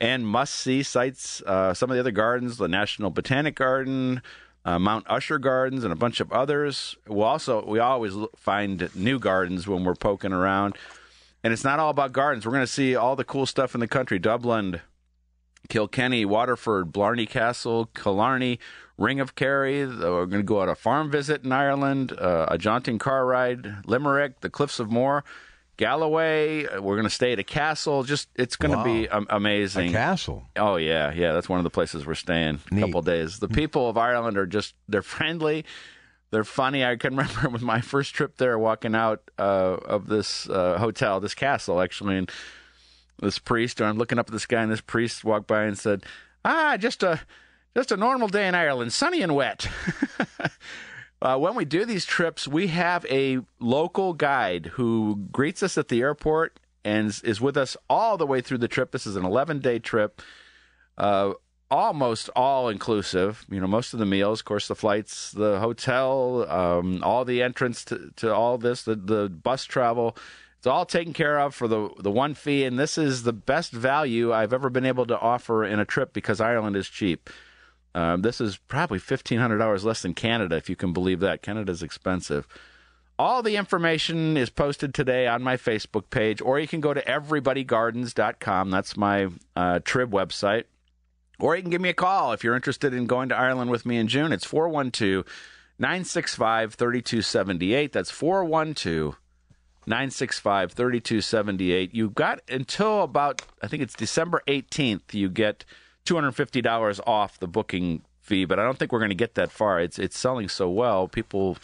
and 0.00 0.26
must 0.26 0.54
see 0.54 0.82
sites. 0.82 1.42
Uh, 1.42 1.74
some 1.74 1.90
of 1.90 1.94
the 1.94 2.00
other 2.00 2.12
gardens, 2.12 2.58
the 2.58 2.68
National 2.68 3.10
Botanic 3.10 3.56
Garden, 3.56 4.22
uh, 4.64 4.78
Mount 4.78 5.06
Usher 5.08 5.38
Gardens, 5.38 5.82
and 5.82 5.92
a 5.92 5.96
bunch 5.96 6.20
of 6.20 6.30
others. 6.32 6.96
We'll 7.08 7.24
also, 7.24 7.64
we 7.64 7.78
always 7.80 8.14
find 8.36 8.90
new 8.94 9.18
gardens 9.18 9.66
when 9.66 9.84
we're 9.84 9.94
poking 9.94 10.32
around. 10.32 10.76
And 11.46 11.52
it's 11.52 11.62
not 11.62 11.78
all 11.78 11.90
about 11.90 12.10
gardens. 12.10 12.44
We're 12.44 12.50
going 12.50 12.66
to 12.66 12.72
see 12.72 12.96
all 12.96 13.14
the 13.14 13.22
cool 13.22 13.46
stuff 13.46 13.74
in 13.74 13.80
the 13.80 13.86
country 13.86 14.18
Dublin, 14.18 14.80
Kilkenny, 15.68 16.24
Waterford, 16.24 16.90
Blarney 16.90 17.24
Castle, 17.24 17.86
Killarney, 17.94 18.58
Ring 18.98 19.20
of 19.20 19.36
Kerry. 19.36 19.84
Uh, 19.84 19.86
We're 19.86 20.26
going 20.26 20.42
to 20.42 20.42
go 20.42 20.58
on 20.58 20.68
a 20.68 20.74
farm 20.74 21.08
visit 21.08 21.44
in 21.44 21.52
Ireland, 21.52 22.10
uh, 22.18 22.46
a 22.48 22.58
jaunting 22.58 22.98
car 22.98 23.24
ride, 23.24 23.86
Limerick, 23.86 24.40
the 24.40 24.50
Cliffs 24.50 24.80
of 24.80 24.90
Moher, 24.90 25.22
Galway. 25.76 26.66
Uh, 26.66 26.82
We're 26.82 26.96
going 26.96 27.04
to 27.04 27.14
stay 27.14 27.32
at 27.32 27.38
a 27.38 27.44
castle. 27.44 28.02
Just 28.02 28.28
it's 28.34 28.56
going 28.56 28.76
to 28.76 28.82
be 28.82 29.08
um, 29.08 29.28
amazing. 29.30 29.90
A 29.90 29.92
castle. 29.92 30.48
Oh 30.56 30.74
yeah, 30.74 31.12
yeah. 31.12 31.30
That's 31.30 31.48
one 31.48 31.60
of 31.60 31.64
the 31.64 31.70
places 31.70 32.04
we're 32.04 32.14
staying. 32.14 32.58
A 32.72 32.80
couple 32.80 33.02
days. 33.02 33.38
The 33.38 33.46
people 33.46 33.88
of 33.88 33.96
Ireland 33.96 34.36
are 34.36 34.46
just 34.46 34.74
they're 34.88 35.00
friendly. 35.00 35.64
They're 36.36 36.44
funny. 36.44 36.84
I 36.84 36.96
can 36.96 37.16
remember 37.16 37.48
with 37.48 37.62
my 37.62 37.80
first 37.80 38.14
trip 38.14 38.36
there, 38.36 38.58
walking 38.58 38.94
out 38.94 39.22
uh, 39.38 39.78
of 39.86 40.06
this 40.06 40.46
uh, 40.50 40.76
hotel, 40.76 41.18
this 41.18 41.34
castle 41.34 41.80
actually, 41.80 42.18
and 42.18 42.30
this 43.22 43.38
priest. 43.38 43.80
And 43.80 43.88
I'm 43.88 43.96
looking 43.96 44.18
up 44.18 44.28
at 44.28 44.32
this 44.34 44.44
guy, 44.44 44.60
and 44.62 44.70
this 44.70 44.82
priest 44.82 45.24
walked 45.24 45.46
by 45.46 45.62
and 45.64 45.78
said, 45.78 46.04
"Ah, 46.44 46.76
just 46.76 47.02
a 47.02 47.20
just 47.74 47.90
a 47.90 47.96
normal 47.96 48.28
day 48.28 48.46
in 48.48 48.54
Ireland, 48.54 48.92
sunny 48.92 49.22
and 49.22 49.34
wet." 49.34 49.66
Uh, 51.22 51.38
when 51.38 51.54
we 51.54 51.64
do 51.64 51.86
these 51.86 52.04
trips, 52.04 52.46
we 52.46 52.66
have 52.66 53.06
a 53.06 53.38
local 53.58 54.12
guide 54.12 54.66
who 54.74 55.26
greets 55.32 55.62
us 55.62 55.78
at 55.78 55.88
the 55.88 56.02
airport 56.02 56.60
and 56.84 57.08
is- 57.24 57.40
with 57.40 57.56
us 57.56 57.74
all 57.88 58.18
the 58.18 58.26
way 58.26 58.42
through 58.42 58.58
the 58.58 58.68
trip. 58.68 58.92
This 58.92 59.06
is 59.06 59.16
an 59.16 59.24
11 59.24 59.60
day 59.60 59.78
trip. 59.78 60.20
Uh, 60.98 61.32
almost 61.70 62.30
all 62.36 62.68
inclusive. 62.68 63.44
You 63.50 63.60
know, 63.60 63.66
most 63.66 63.92
of 63.92 63.98
the 63.98 64.06
meals, 64.06 64.40
of 64.40 64.44
course, 64.44 64.68
the 64.68 64.74
flights, 64.74 65.32
the 65.32 65.58
hotel, 65.58 66.48
um, 66.50 67.02
all 67.02 67.24
the 67.24 67.42
entrance 67.42 67.84
to, 67.86 68.12
to 68.16 68.34
all 68.34 68.58
this, 68.58 68.82
the, 68.82 68.94
the 68.94 69.28
bus 69.28 69.64
travel. 69.64 70.16
It's 70.58 70.66
all 70.66 70.86
taken 70.86 71.12
care 71.12 71.38
of 71.38 71.54
for 71.54 71.68
the 71.68 71.90
the 71.98 72.10
one 72.10 72.34
fee, 72.34 72.64
and 72.64 72.78
this 72.78 72.98
is 72.98 73.22
the 73.22 73.32
best 73.32 73.72
value 73.72 74.32
I've 74.32 74.52
ever 74.52 74.70
been 74.70 74.86
able 74.86 75.06
to 75.06 75.18
offer 75.18 75.64
in 75.64 75.78
a 75.78 75.84
trip 75.84 76.12
because 76.12 76.40
Ireland 76.40 76.76
is 76.76 76.88
cheap. 76.88 77.30
Um, 77.94 78.22
this 78.22 78.40
is 78.40 78.56
probably 78.56 78.98
fifteen 78.98 79.38
hundred 79.38 79.58
dollars 79.58 79.84
less 79.84 80.02
than 80.02 80.14
Canada, 80.14 80.56
if 80.56 80.68
you 80.68 80.74
can 80.74 80.92
believe 80.92 81.20
that. 81.20 81.42
Canada's 81.42 81.82
expensive. 81.82 82.48
All 83.18 83.42
the 83.42 83.56
information 83.56 84.36
is 84.36 84.50
posted 84.50 84.92
today 84.92 85.26
on 85.26 85.42
my 85.42 85.56
Facebook 85.56 86.10
page, 86.10 86.42
or 86.42 86.58
you 86.58 86.66
can 86.68 86.80
go 86.80 86.92
to 86.92 87.02
everybodygardens.com. 87.02 88.70
That's 88.70 88.96
my 88.96 89.28
uh, 89.54 89.80
Trib 89.84 90.10
website. 90.10 90.64
Or 91.38 91.54
you 91.54 91.62
can 91.62 91.70
give 91.70 91.80
me 91.80 91.88
a 91.88 91.94
call 91.94 92.32
if 92.32 92.42
you're 92.42 92.56
interested 92.56 92.94
in 92.94 93.06
going 93.06 93.28
to 93.28 93.36
Ireland 93.36 93.70
with 93.70 93.84
me 93.84 93.98
in 93.98 94.08
June. 94.08 94.32
It's 94.32 94.46
412 94.46 95.24
965 95.78 96.74
3278. 96.74 97.92
That's 97.92 98.10
412 98.10 99.16
965 99.86 100.72
3278. 100.72 101.94
You've 101.94 102.14
got 102.14 102.40
until 102.48 103.02
about, 103.02 103.42
I 103.62 103.68
think 103.68 103.82
it's 103.82 103.94
December 103.94 104.42
18th, 104.48 105.12
you 105.12 105.28
get 105.28 105.64
$250 106.06 107.00
off 107.06 107.38
the 107.38 107.46
booking 107.46 108.02
fee, 108.20 108.44
but 108.44 108.58
I 108.58 108.64
don't 108.64 108.78
think 108.78 108.92
we're 108.92 109.00
going 109.00 109.10
to 109.10 109.14
get 109.14 109.34
that 109.34 109.50
far. 109.50 109.80
It's, 109.80 109.98
it's 109.98 110.18
selling 110.18 110.48
so 110.48 110.70
well. 110.70 111.06
People 111.06 111.58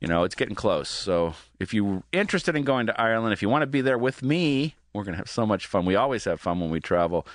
you 0.00 0.08
know, 0.08 0.24
it's 0.24 0.34
getting 0.34 0.54
close. 0.54 0.88
So 0.88 1.34
if 1.58 1.72
you're 1.72 2.02
interested 2.12 2.54
in 2.54 2.64
going 2.64 2.86
to 2.86 3.00
Ireland, 3.00 3.32
if 3.32 3.42
you 3.42 3.48
want 3.48 3.62
to 3.62 3.66
be 3.66 3.80
there 3.80 3.98
with 3.98 4.22
me, 4.22 4.74
we're 4.92 5.04
going 5.04 5.14
to 5.14 5.18
have 5.18 5.30
so 5.30 5.46
much 5.46 5.66
fun. 5.66 5.84
We 5.84 5.96
always 5.96 6.24
have 6.24 6.40
fun 6.40 6.60
when 6.60 6.70
we 6.70 6.80
travel. 6.80 7.26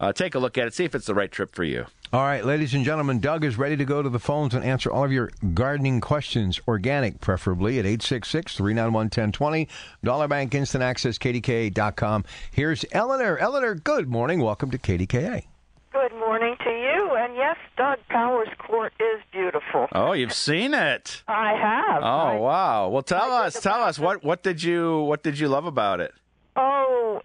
Uh, 0.00 0.12
take 0.12 0.34
a 0.34 0.38
look 0.38 0.56
at 0.56 0.66
it, 0.66 0.72
see 0.74 0.84
if 0.84 0.94
it's 0.94 1.06
the 1.06 1.14
right 1.14 1.30
trip 1.30 1.54
for 1.54 1.62
you. 1.62 1.84
All 2.12 2.22
right, 2.22 2.44
ladies 2.44 2.74
and 2.74 2.84
gentlemen, 2.84 3.20
Doug 3.20 3.44
is 3.44 3.58
ready 3.58 3.76
to 3.76 3.84
go 3.84 4.02
to 4.02 4.08
the 4.08 4.18
phones 4.18 4.54
and 4.54 4.64
answer 4.64 4.90
all 4.90 5.04
of 5.04 5.12
your 5.12 5.30
gardening 5.54 6.00
questions, 6.00 6.58
organic 6.66 7.20
preferably, 7.20 7.78
at 7.78 7.84
866 7.84 8.56
391 8.56 9.04
1020. 9.04 9.68
Dollar 10.02 10.26
Bank 10.26 10.54
Instant 10.54 10.82
Access, 10.82 11.18
KDKA.com. 11.18 12.24
Here's 12.50 12.84
Eleanor. 12.92 13.36
Eleanor, 13.38 13.74
good 13.74 14.08
morning. 14.08 14.40
Welcome 14.40 14.70
to 14.70 14.78
KDKA. 14.78 15.44
Good 15.92 16.12
morning 16.14 16.56
to 16.64 16.70
you. 16.70 17.10
And 17.16 17.36
yes, 17.36 17.56
Doug 17.76 17.98
Powers 18.08 18.48
Court 18.58 18.92
is 18.98 19.20
beautiful. 19.32 19.86
Oh, 19.92 20.12
you've 20.12 20.32
seen 20.32 20.72
it. 20.72 21.22
I 21.28 21.52
have. 21.52 22.02
Oh, 22.02 22.06
I, 22.06 22.36
wow. 22.36 22.88
Well, 22.88 23.02
tell 23.02 23.30
I 23.30 23.46
us, 23.46 23.60
tell 23.60 23.82
us 23.82 23.98
what 23.98 24.24
what 24.24 24.42
did 24.42 24.62
you 24.62 25.00
what 25.00 25.22
did 25.22 25.38
you 25.38 25.48
love 25.48 25.66
about 25.66 26.00
it? 26.00 26.12
Oh, 26.56 27.20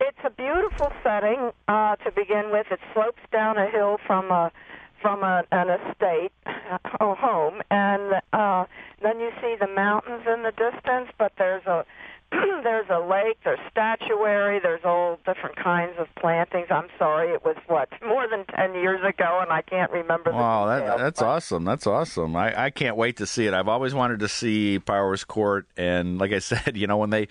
it's 0.00 0.18
a 0.24 0.30
beautiful 0.30 0.92
setting 1.02 1.50
uh, 1.66 1.96
to 1.96 2.10
begin 2.12 2.50
with. 2.50 2.66
It 2.70 2.80
slopes 2.94 3.22
down 3.32 3.58
a 3.58 3.70
hill 3.70 3.98
from 4.06 4.30
a 4.30 4.52
from 5.00 5.22
a, 5.22 5.44
an 5.52 5.68
estate, 5.70 6.32
a 6.46 7.14
home, 7.14 7.62
and 7.70 8.14
uh, 8.32 8.64
then 9.00 9.20
you 9.20 9.30
see 9.40 9.54
the 9.60 9.68
mountains 9.68 10.22
in 10.26 10.42
the 10.42 10.50
distance. 10.50 11.08
But 11.18 11.32
there's 11.38 11.64
a 11.66 11.84
there's 12.30 12.88
a 12.90 13.00
lake, 13.00 13.38
there's 13.44 13.58
statuary, 13.70 14.60
there's 14.60 14.84
all 14.84 15.18
different 15.24 15.56
kinds 15.56 15.94
of 15.98 16.06
plantings. 16.20 16.66
I'm 16.70 16.88
sorry, 16.98 17.32
it 17.32 17.44
was 17.44 17.56
what 17.68 17.88
more 18.06 18.28
than 18.28 18.44
ten 18.54 18.74
years 18.74 19.00
ago, 19.02 19.38
and 19.40 19.50
I 19.50 19.62
can't 19.62 19.90
remember. 19.90 20.30
Wow, 20.32 20.66
the 20.66 20.72
that, 20.72 20.80
details, 20.80 21.00
that's 21.00 21.20
but- 21.20 21.26
awesome. 21.26 21.64
That's 21.64 21.86
awesome. 21.86 22.36
I, 22.36 22.64
I 22.64 22.70
can't 22.70 22.96
wait 22.96 23.16
to 23.18 23.26
see 23.26 23.46
it. 23.46 23.54
I've 23.54 23.68
always 23.68 23.94
wanted 23.94 24.20
to 24.20 24.28
see 24.28 24.78
Powerscourt, 24.78 25.66
and 25.76 26.18
like 26.18 26.32
I 26.32 26.38
said, 26.40 26.76
you 26.76 26.86
know, 26.86 26.98
when 26.98 27.10
they 27.10 27.28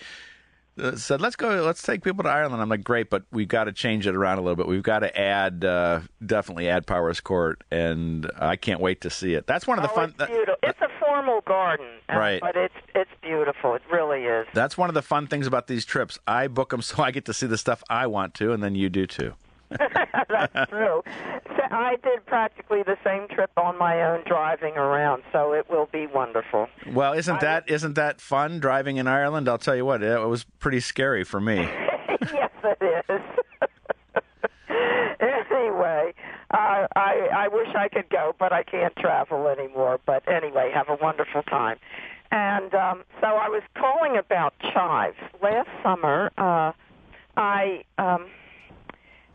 said 0.96 1.20
let's 1.20 1.36
go, 1.36 1.62
let's 1.62 1.82
take 1.82 2.02
people 2.02 2.22
to 2.24 2.28
Ireland, 2.28 2.60
I'm 2.62 2.68
like, 2.68 2.84
great, 2.84 3.10
but 3.10 3.24
we've 3.32 3.48
got 3.48 3.64
to 3.64 3.72
change 3.72 4.06
it 4.06 4.14
around 4.14 4.38
a 4.38 4.42
little 4.42 4.56
bit. 4.56 4.66
We've 4.66 4.82
got 4.82 5.00
to 5.00 5.18
add, 5.18 5.64
uh, 5.64 6.00
definitely 6.24 6.68
add 6.68 6.86
Powerscourt, 6.86 7.62
and 7.70 8.30
I 8.38 8.56
can't 8.56 8.80
wait 8.80 9.00
to 9.02 9.10
see 9.10 9.34
it. 9.34 9.46
That's 9.46 9.66
one 9.66 9.78
of 9.78 9.82
the 9.82 9.90
oh, 9.90 9.94
fun. 9.94 10.14
It's 10.18 10.30
beautiful. 10.30 10.54
It's 10.62 10.80
a 10.80 10.88
formal 11.00 11.40
garden, 11.42 11.86
uh, 12.08 12.16
Right. 12.16 12.40
But 12.40 12.56
it's 12.56 12.74
it's 12.94 13.10
beautiful. 13.22 13.74
It 13.74 13.82
really 13.90 14.24
is. 14.24 14.46
That's 14.54 14.76
one 14.76 14.88
of 14.88 14.94
the 14.94 15.02
fun 15.02 15.26
things 15.26 15.46
about 15.46 15.66
these 15.66 15.84
trips. 15.84 16.18
I 16.26 16.48
book 16.48 16.70
them 16.70 16.82
so 16.82 17.02
I 17.02 17.10
get 17.10 17.24
to 17.26 17.34
see 17.34 17.46
the 17.46 17.58
stuff 17.58 17.82
I 17.88 18.06
want 18.06 18.34
to, 18.34 18.52
and 18.52 18.62
then 18.62 18.74
you 18.74 18.88
do 18.88 19.06
too. 19.06 19.34
That's 20.28 20.70
true. 20.70 21.02
So 21.56 21.62
I 21.70 21.96
did 22.02 22.24
practically 22.26 22.82
the 22.82 22.96
same 23.04 23.28
trip 23.28 23.50
on 23.56 23.78
my 23.78 24.02
own, 24.02 24.22
driving 24.26 24.76
around. 24.76 25.22
So 25.32 25.52
it 25.52 25.68
will 25.68 25.88
be 25.92 26.06
wonderful. 26.06 26.68
Well, 26.92 27.12
isn't 27.12 27.40
that 27.40 27.68
isn't 27.68 27.94
that 27.94 28.20
fun 28.20 28.60
driving 28.60 28.96
in 28.96 29.06
Ireland? 29.06 29.48
I'll 29.48 29.58
tell 29.58 29.76
you 29.76 29.84
what, 29.84 30.02
it 30.02 30.18
was 30.26 30.44
pretty 30.58 30.80
scary 30.80 31.24
for 31.24 31.40
me. 31.40 31.56
yes, 32.32 32.50
it 32.64 33.04
is. 33.08 33.20
anyway, 35.50 36.14
uh, 36.52 36.86
I 36.96 37.28
I 37.36 37.48
wish 37.48 37.68
I 37.74 37.88
could 37.88 38.08
go, 38.08 38.34
but 38.38 38.52
I 38.52 38.62
can't 38.62 38.94
travel 38.96 39.48
anymore. 39.48 40.00
But 40.06 40.26
anyway, 40.28 40.70
have 40.74 40.88
a 40.88 40.96
wonderful 41.00 41.42
time. 41.42 41.78
And 42.30 42.74
um, 42.74 43.04
so 43.20 43.26
I 43.26 43.48
was 43.48 43.62
calling 43.74 44.16
about 44.16 44.54
chives. 44.60 45.16
Last 45.42 45.68
summer, 45.82 46.30
uh, 46.36 46.72
I 47.36 47.84
um, 47.96 48.26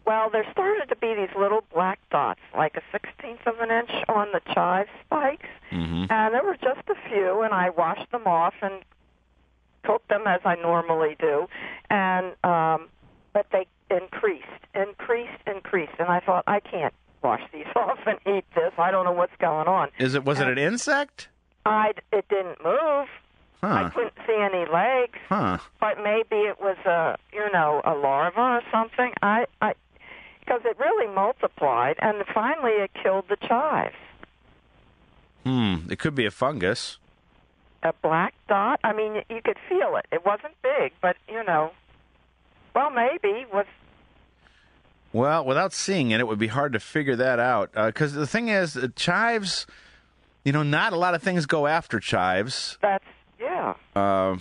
well, 0.06 0.30
there 0.30 0.46
started 0.52 0.88
to 0.90 0.96
be 0.96 1.14
these 1.16 1.36
little 1.38 1.64
black 1.74 2.00
dots, 2.12 2.40
like 2.56 2.76
a 2.76 2.82
sixteenth 2.92 3.46
of 3.46 3.60
an 3.60 3.72
inch 3.72 3.92
on 4.10 4.28
the 4.34 4.42
chive 4.54 4.88
spikes, 5.06 5.48
hmm 5.70 6.06
and 6.10 6.34
there 6.34 6.44
were 6.44 6.58
just 6.62 6.88
a 6.90 6.96
few, 7.10 7.42
and 7.42 7.54
I 7.54 7.70
washed 7.70 8.12
them 8.12 8.28
off 8.28 8.54
and 8.62 8.84
cooked 9.84 10.10
them 10.10 10.24
as 10.28 10.42
I 10.46 10.56
normally 10.56 11.16
do, 11.20 11.48
and 11.90 12.28
um, 12.44 12.88
but 13.34 13.48
they 13.52 13.68
increased, 13.90 14.46
increased, 14.76 15.42
increased, 15.48 15.94
and 16.00 16.08
I 16.10 16.20
thought 16.20 16.44
I 16.48 16.60
can't 16.60 16.94
wash 17.22 17.42
these 17.54 17.66
off 17.76 18.00
and 18.06 18.18
eat 18.28 18.46
this. 18.56 18.74
I 18.78 18.92
don't 18.92 19.06
know 19.06 19.12
what's 19.12 19.36
going 19.40 19.68
on. 19.68 19.90
Is 20.00 20.16
it 20.16 20.24
was 20.26 20.40
it 20.40 20.48
an 20.48 20.58
insect? 20.58 21.30
I 21.66 21.94
it 22.12 22.28
didn't 22.30 22.64
move. 22.64 23.08
Huh. 23.62 23.86
I 23.86 23.90
couldn't 23.92 24.14
see 24.28 24.36
any 24.38 24.66
legs, 24.70 25.18
Huh? 25.30 25.58
but 25.80 25.98
maybe 26.04 26.36
it 26.36 26.60
was 26.60 26.76
a 26.86 27.18
you 27.32 27.50
know 27.54 27.82
a 27.86 27.94
larva 27.96 28.40
or 28.42 28.62
something. 28.72 29.14
I 29.22 29.46
I 29.62 29.74
because 30.46 30.62
it 30.66 30.78
really 30.80 31.08
multiplied, 31.14 31.96
and 32.00 32.24
finally 32.34 32.72
it 32.72 32.92
killed 33.02 33.26
the 33.30 33.38
chives. 33.38 33.96
Hmm. 35.46 35.76
It 35.90 36.00
could 36.00 36.16
be 36.16 36.26
a 36.26 36.32
fungus. 36.32 36.98
a 37.82 37.94
black 38.02 38.34
dot. 38.48 38.80
I 38.84 38.94
mean, 38.94 39.24
you 39.30 39.42
could 39.44 39.58
feel 39.68 39.96
it. 39.98 40.06
It 40.12 40.26
wasn't 40.26 40.54
big, 40.62 40.94
but 41.02 41.18
you 41.28 41.44
know, 41.44 41.72
well, 42.76 42.90
maybe 42.90 43.46
was. 43.52 43.66
Well, 45.12 45.46
without 45.46 45.74
seeing 45.74 46.12
it, 46.12 46.20
it 46.20 46.28
would 46.28 46.40
be 46.40 46.48
hard 46.48 46.74
to 46.74 46.80
figure 46.80 47.16
that 47.18 47.40
out. 47.40 47.72
Because 47.74 48.14
the 48.14 48.26
thing 48.28 48.48
is, 48.50 48.76
uh, 48.76 48.88
chives. 48.96 49.68
You 50.44 50.52
know, 50.52 50.64
not 50.64 50.92
a 50.92 50.98
lot 50.98 51.14
of 51.16 51.24
things 51.24 51.46
go 51.46 51.68
after 51.68 52.00
chives. 52.02 52.78
That's 52.82 53.06
yeah. 53.40 53.76
Uh, 53.96 54.38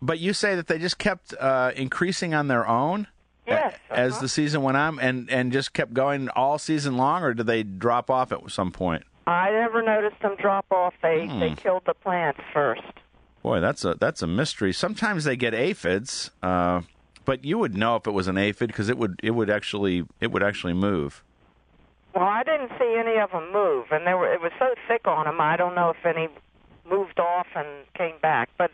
but 0.00 0.20
you 0.20 0.32
say 0.32 0.54
that 0.54 0.68
they 0.68 0.78
just 0.78 0.98
kept 0.98 1.34
uh, 1.34 1.72
increasing 1.74 2.32
on 2.34 2.46
their 2.46 2.66
own 2.66 3.08
Yes, 3.46 3.78
as 3.90 4.12
uh-huh. 4.12 4.22
the 4.22 4.28
season 4.28 4.62
went 4.62 4.76
on, 4.76 4.98
and 4.98 5.30
and 5.30 5.52
just 5.52 5.72
kept 5.72 5.94
going 5.94 6.28
all 6.30 6.58
season 6.58 6.96
long, 6.96 7.22
or 7.22 7.34
did 7.34 7.46
they 7.46 7.62
drop 7.62 8.10
off 8.10 8.32
at 8.32 8.50
some 8.50 8.72
point? 8.72 9.04
I 9.26 9.50
never 9.50 9.82
noticed 9.82 10.20
them 10.22 10.36
drop 10.36 10.66
off. 10.70 10.94
They 11.02 11.26
they 11.40 11.54
killed 11.54 11.82
the 11.86 11.94
plants 11.94 12.40
first. 12.52 12.82
Boy, 13.42 13.60
that's 13.60 13.84
a 13.84 13.94
that's 13.94 14.22
a 14.22 14.26
mystery. 14.26 14.72
Sometimes 14.72 15.24
they 15.24 15.36
get 15.36 15.54
aphids, 15.54 16.30
uh, 16.42 16.82
but 17.24 17.44
you 17.44 17.58
would 17.58 17.76
know 17.76 17.96
if 17.96 18.06
it 18.06 18.12
was 18.12 18.28
an 18.28 18.38
aphid 18.38 18.68
because 18.68 18.88
it 18.88 18.98
would 18.98 19.20
it 19.22 19.32
would 19.32 19.50
actually 19.50 20.04
it 20.20 20.32
would 20.32 20.42
actually 20.42 20.74
move. 20.74 21.22
Well, 22.14 22.24
I 22.24 22.42
didn't 22.44 22.70
see 22.78 22.96
any 22.98 23.18
of 23.18 23.30
them 23.32 23.52
move, 23.52 23.86
and 23.90 24.06
they 24.06 24.14
were 24.14 24.32
it 24.32 24.40
was 24.40 24.52
so 24.58 24.74
thick 24.88 25.06
on 25.06 25.26
them. 25.26 25.40
I 25.40 25.56
don't 25.56 25.74
know 25.74 25.90
if 25.90 26.06
any 26.06 26.28
moved 26.88 27.20
off 27.20 27.46
and 27.54 27.68
came 27.94 28.18
back, 28.22 28.48
but 28.58 28.70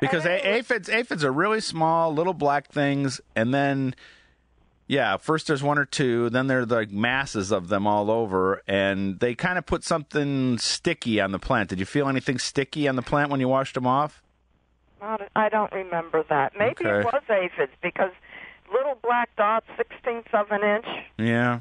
Because 0.00 0.26
a- 0.26 0.40
oh. 0.40 0.50
aphids 0.54 0.88
aphids 0.88 1.24
are 1.24 1.32
really 1.32 1.60
small, 1.60 2.12
little 2.12 2.34
black 2.34 2.68
things, 2.68 3.20
and 3.34 3.54
then 3.54 3.94
yeah, 4.86 5.16
first 5.16 5.46
there's 5.46 5.62
one 5.62 5.78
or 5.78 5.86
two, 5.86 6.28
then 6.30 6.46
there's 6.46 6.68
like 6.68 6.90
masses 6.90 7.50
of 7.50 7.68
them 7.68 7.86
all 7.86 8.10
over, 8.10 8.62
and 8.68 9.18
they 9.20 9.34
kind 9.34 9.56
of 9.56 9.64
put 9.64 9.82
something 9.84 10.58
sticky 10.58 11.20
on 11.20 11.32
the 11.32 11.38
plant. 11.38 11.70
Did 11.70 11.80
you 11.80 11.86
feel 11.86 12.08
anything 12.08 12.38
sticky 12.38 12.86
on 12.86 12.96
the 12.96 13.02
plant 13.02 13.30
when 13.30 13.40
you 13.40 13.48
washed 13.48 13.74
them 13.74 13.86
off? 13.86 14.22
not, 15.04 15.20
I 15.36 15.48
don't 15.48 15.72
remember 15.72 16.24
that. 16.28 16.52
Maybe 16.58 16.86
Okay. 16.86 17.00
it 17.00 17.04
was 17.04 17.22
aphids 17.28 17.72
because 17.82 18.10
little 18.72 18.98
black 19.02 19.34
dots, 19.36 19.66
sixteenths 19.76 20.30
of 20.32 20.50
an 20.50 20.62
inch. 20.62 20.86
Yeah. 21.18 21.60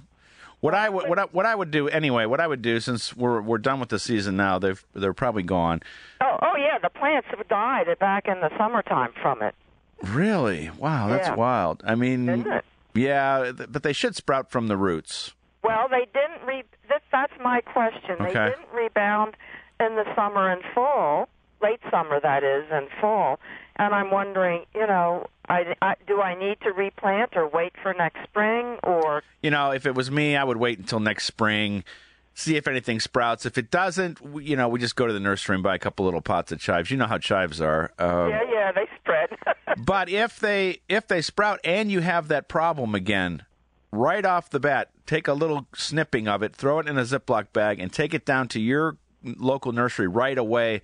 What 0.62 0.74
I 0.74 0.88
would 0.88 1.10
what 1.10 1.20
I, 1.20 1.24
what 1.24 1.46
I 1.46 1.54
would 1.54 1.72
do 1.72 1.90
anyway, 1.90 2.26
what 2.26 2.40
I 2.40 2.48
would 2.48 2.62
do 2.62 2.80
since 2.80 3.14
we're 3.16 3.42
we're 3.42 3.58
done 3.58 3.82
with 3.82 3.90
the 3.90 4.00
season 4.00 4.38
now, 4.38 4.60
they've 4.60 4.82
they're 4.94 5.14
probably 5.14 5.44
gone. 5.44 5.82
Oh, 6.22 6.40
oh 6.42 6.53
yeah, 6.74 6.80
the 6.80 6.90
plants 6.90 7.28
have 7.30 7.48
died 7.48 7.88
back 8.00 8.28
in 8.28 8.40
the 8.42 8.50
summertime 8.58 9.12
from 9.22 9.42
it, 9.42 9.56
Really? 10.02 10.70
Wow, 10.78 11.08
that's 11.08 11.30
Yeah. 11.30 11.36
wild. 11.36 11.82
I 11.88 11.96
mean, 11.96 12.28
isn't 12.28 12.52
it? 12.52 12.66
yeah, 12.94 13.52
but 13.70 13.84
they 13.84 13.94
should 13.94 14.16
sprout 14.16 14.52
from 14.52 14.68
the 14.68 14.76
roots. 14.76 15.34
Well, 15.64 15.88
they 15.90 16.06
didn't 16.14 16.46
re. 16.46 16.64
This, 16.90 17.00
that's 17.12 17.32
my 17.42 17.62
question. 17.62 18.18
They 18.20 18.34
didn't 18.34 18.68
rebound 18.74 19.38
in 19.80 19.96
the 19.96 20.04
summer 20.14 20.50
and 20.50 20.62
fall, 20.76 21.30
late 21.62 21.80
summer 21.90 22.20
that 22.20 22.44
is, 22.44 22.66
and 22.70 22.90
fall. 23.00 23.40
And 23.78 23.96
I'm 23.96 24.12
wondering, 24.12 24.66
you 24.76 24.86
know, 24.86 25.28
I, 25.48 25.74
I 25.82 25.96
do 26.06 26.22
I 26.22 26.36
need 26.36 26.60
to 26.62 26.74
replant 26.74 27.38
or 27.38 27.48
wait 27.48 27.72
for 27.82 27.94
next 27.94 28.24
spring 28.24 28.78
or 28.84 29.24
You 29.42 29.52
know, 29.52 29.72
if 29.72 29.86
it 29.86 29.96
was 29.96 30.12
me, 30.12 30.36
I 30.36 30.44
would 30.44 30.58
wait 30.58 30.80
until 30.80 31.00
next 31.00 31.24
spring, 31.26 31.86
see 32.34 32.56
if 32.56 32.68
anything 32.68 33.00
sprouts. 33.00 33.46
If 33.46 33.58
it 33.58 33.70
doesn't, 33.72 34.22
we, 34.22 34.46
you 34.46 34.56
know, 34.56 34.68
we 34.68 34.80
just 34.80 34.96
go 34.96 35.08
to 35.08 35.14
the 35.14 35.20
nursery 35.20 35.56
and 35.56 35.64
buy 35.64 35.76
a 35.76 35.80
couple 35.80 36.06
little 36.06 36.22
pots 36.22 36.52
of 36.52 36.60
chives. 36.60 36.92
You 36.92 36.98
know 36.98 37.06
how 37.06 37.18
chives 37.18 37.62
are. 37.62 37.92
Um, 38.00 38.30
yeah 38.30 38.42
yeah 38.52 38.72
they 38.72 38.88
spread. 39.02 39.30
But 39.76 40.08
if 40.08 40.40
they 40.40 40.82
if 40.88 41.08
they 41.08 41.22
sprout 41.22 41.60
and 41.64 41.92
you 41.92 42.02
have 42.02 42.28
that 42.28 42.48
problem 42.48 42.94
again, 42.94 43.44
right 43.92 44.24
off 44.24 44.50
the 44.50 44.60
bat, 44.60 44.90
take 45.08 45.28
a 45.28 45.34
little 45.34 45.68
snipping 45.74 46.28
of 46.28 46.44
it, 46.44 46.56
throw 46.56 46.78
it 46.80 46.88
in 46.88 46.98
a 46.98 47.02
Ziploc 47.02 47.52
bag, 47.54 47.80
and 47.80 47.92
take 47.92 48.14
it 48.14 48.24
down 48.24 48.48
to 48.50 48.60
your 48.60 48.98
local 49.24 49.72
nursery 49.72 50.08
right 50.08 50.38
away, 50.38 50.84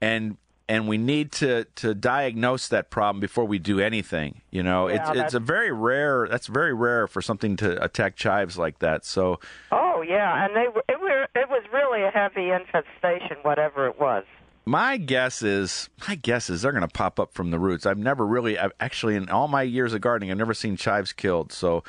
and 0.00 0.36
and 0.68 0.86
we 0.86 0.98
need 0.98 1.32
to 1.32 1.64
to 1.76 1.94
diagnose 1.94 2.68
that 2.68 2.90
problem 2.90 3.20
before 3.20 3.44
we 3.44 3.58
do 3.58 3.80
anything. 3.80 4.42
You 4.50 4.62
know, 4.62 4.88
Yeah, 4.88 5.10
it's 5.10 5.20
it's 5.20 5.34
a 5.34 5.40
very 5.40 5.72
rare. 5.72 6.28
That's 6.28 6.46
very 6.46 6.74
rare 6.74 7.06
for 7.06 7.22
something 7.22 7.56
to 7.58 7.82
attack 7.82 8.16
chives 8.16 8.58
like 8.58 8.78
that. 8.80 9.04
So 9.04 9.40
oh 9.72 10.02
yeah, 10.06 10.44
and 10.44 10.54
they 10.54 10.66
it 10.92 11.00
were 11.00 11.26
it 11.34 11.48
was 11.48 11.64
really 11.72 12.02
a 12.02 12.10
heavy 12.10 12.50
infestation 12.50 13.38
whatever 13.42 13.86
it 13.86 13.98
was. 13.98 14.24
My 14.66 14.98
guess 14.98 15.42
is, 15.42 15.88
my 16.06 16.14
guess 16.14 16.50
is 16.50 16.60
they're 16.60 16.72
going 16.72 16.82
to 16.82 16.88
pop 16.88 17.18
up 17.18 17.32
from 17.32 17.50
the 17.50 17.58
roots. 17.58 17.86
I've 17.86 17.96
never 17.96 18.26
really, 18.26 18.58
I've 18.58 18.72
actually, 18.80 19.16
in 19.16 19.30
all 19.30 19.48
my 19.48 19.62
years 19.62 19.94
of 19.94 20.02
gardening, 20.02 20.30
I've 20.30 20.36
never 20.36 20.52
seen 20.52 20.76
chives 20.76 21.14
killed. 21.14 21.52
So, 21.54 21.84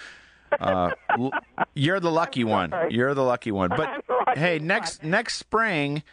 uh, 0.62 0.92
you're 1.74 2.00
the 2.00 2.10
lucky 2.10 2.44
one. 2.46 2.74
You're 2.90 3.14
the 3.14 3.24
lucky 3.24 3.52
one. 3.52 3.70
But 3.70 4.06
lucky 4.10 4.40
hey, 4.40 4.60
one. 4.60 4.68
next 4.68 5.04
next 5.04 5.36
spring, 5.36 6.04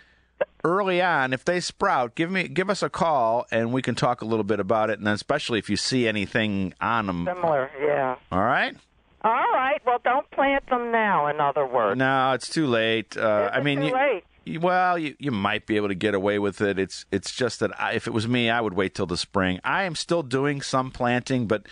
early 0.65 1.01
on, 1.01 1.33
if 1.33 1.45
they 1.45 1.61
sprout, 1.61 2.15
give 2.15 2.31
me 2.31 2.49
give 2.49 2.69
us 2.71 2.83
a 2.83 2.89
call 2.91 3.47
and 3.51 3.73
we 3.73 3.83
can 3.83 3.95
talk 3.95 4.21
a 4.23 4.25
little 4.25 4.45
bit 4.45 4.61
about 4.61 4.91
it. 4.91 4.99
And 4.99 5.07
then 5.07 5.15
especially 5.15 5.59
if 5.59 5.71
you 5.71 5.77
see 5.77 6.07
anything 6.09 6.75
on 6.81 7.07
them. 7.07 7.25
Similar, 7.27 7.71
yeah. 7.81 8.17
All 8.33 8.43
right. 8.43 8.75
All 9.23 9.33
right, 9.33 9.81
well 9.85 10.01
don't 10.05 10.31
plant 10.31 10.67
them 10.69 10.93
now 10.93 11.27
in 11.27 11.41
other 11.41 11.67
words. 11.67 11.99
No, 11.99 12.33
it's 12.33 12.49
too 12.49 12.67
late. 12.67 13.17
Uh, 13.17 13.51
I 13.53 13.61
mean, 13.61 13.79
too 13.81 13.87
you- 13.87 13.93
late? 13.95 14.25
you- 14.45 14.61
well, 14.61 14.97
you, 14.99 15.17
you 15.19 15.33
might 15.33 15.67
be 15.67 15.77
able 15.77 15.89
to 15.89 15.95
get 15.97 16.15
away 16.15 16.39
with 16.39 16.61
it. 16.61 16.79
It's 16.79 17.07
it's 17.11 17.35
just 17.35 17.59
that 17.61 17.81
I, 17.81 17.95
if 17.95 18.07
it 18.07 18.13
was 18.13 18.29
me, 18.29 18.51
I 18.51 18.61
would 18.61 18.75
wait 18.75 18.95
till 18.95 19.07
the 19.07 19.17
spring. 19.17 19.59
I 19.65 19.83
am 19.85 19.95
still 19.97 20.23
doing 20.23 20.63
some 20.63 20.91
planting, 20.93 21.47
but 21.49 21.67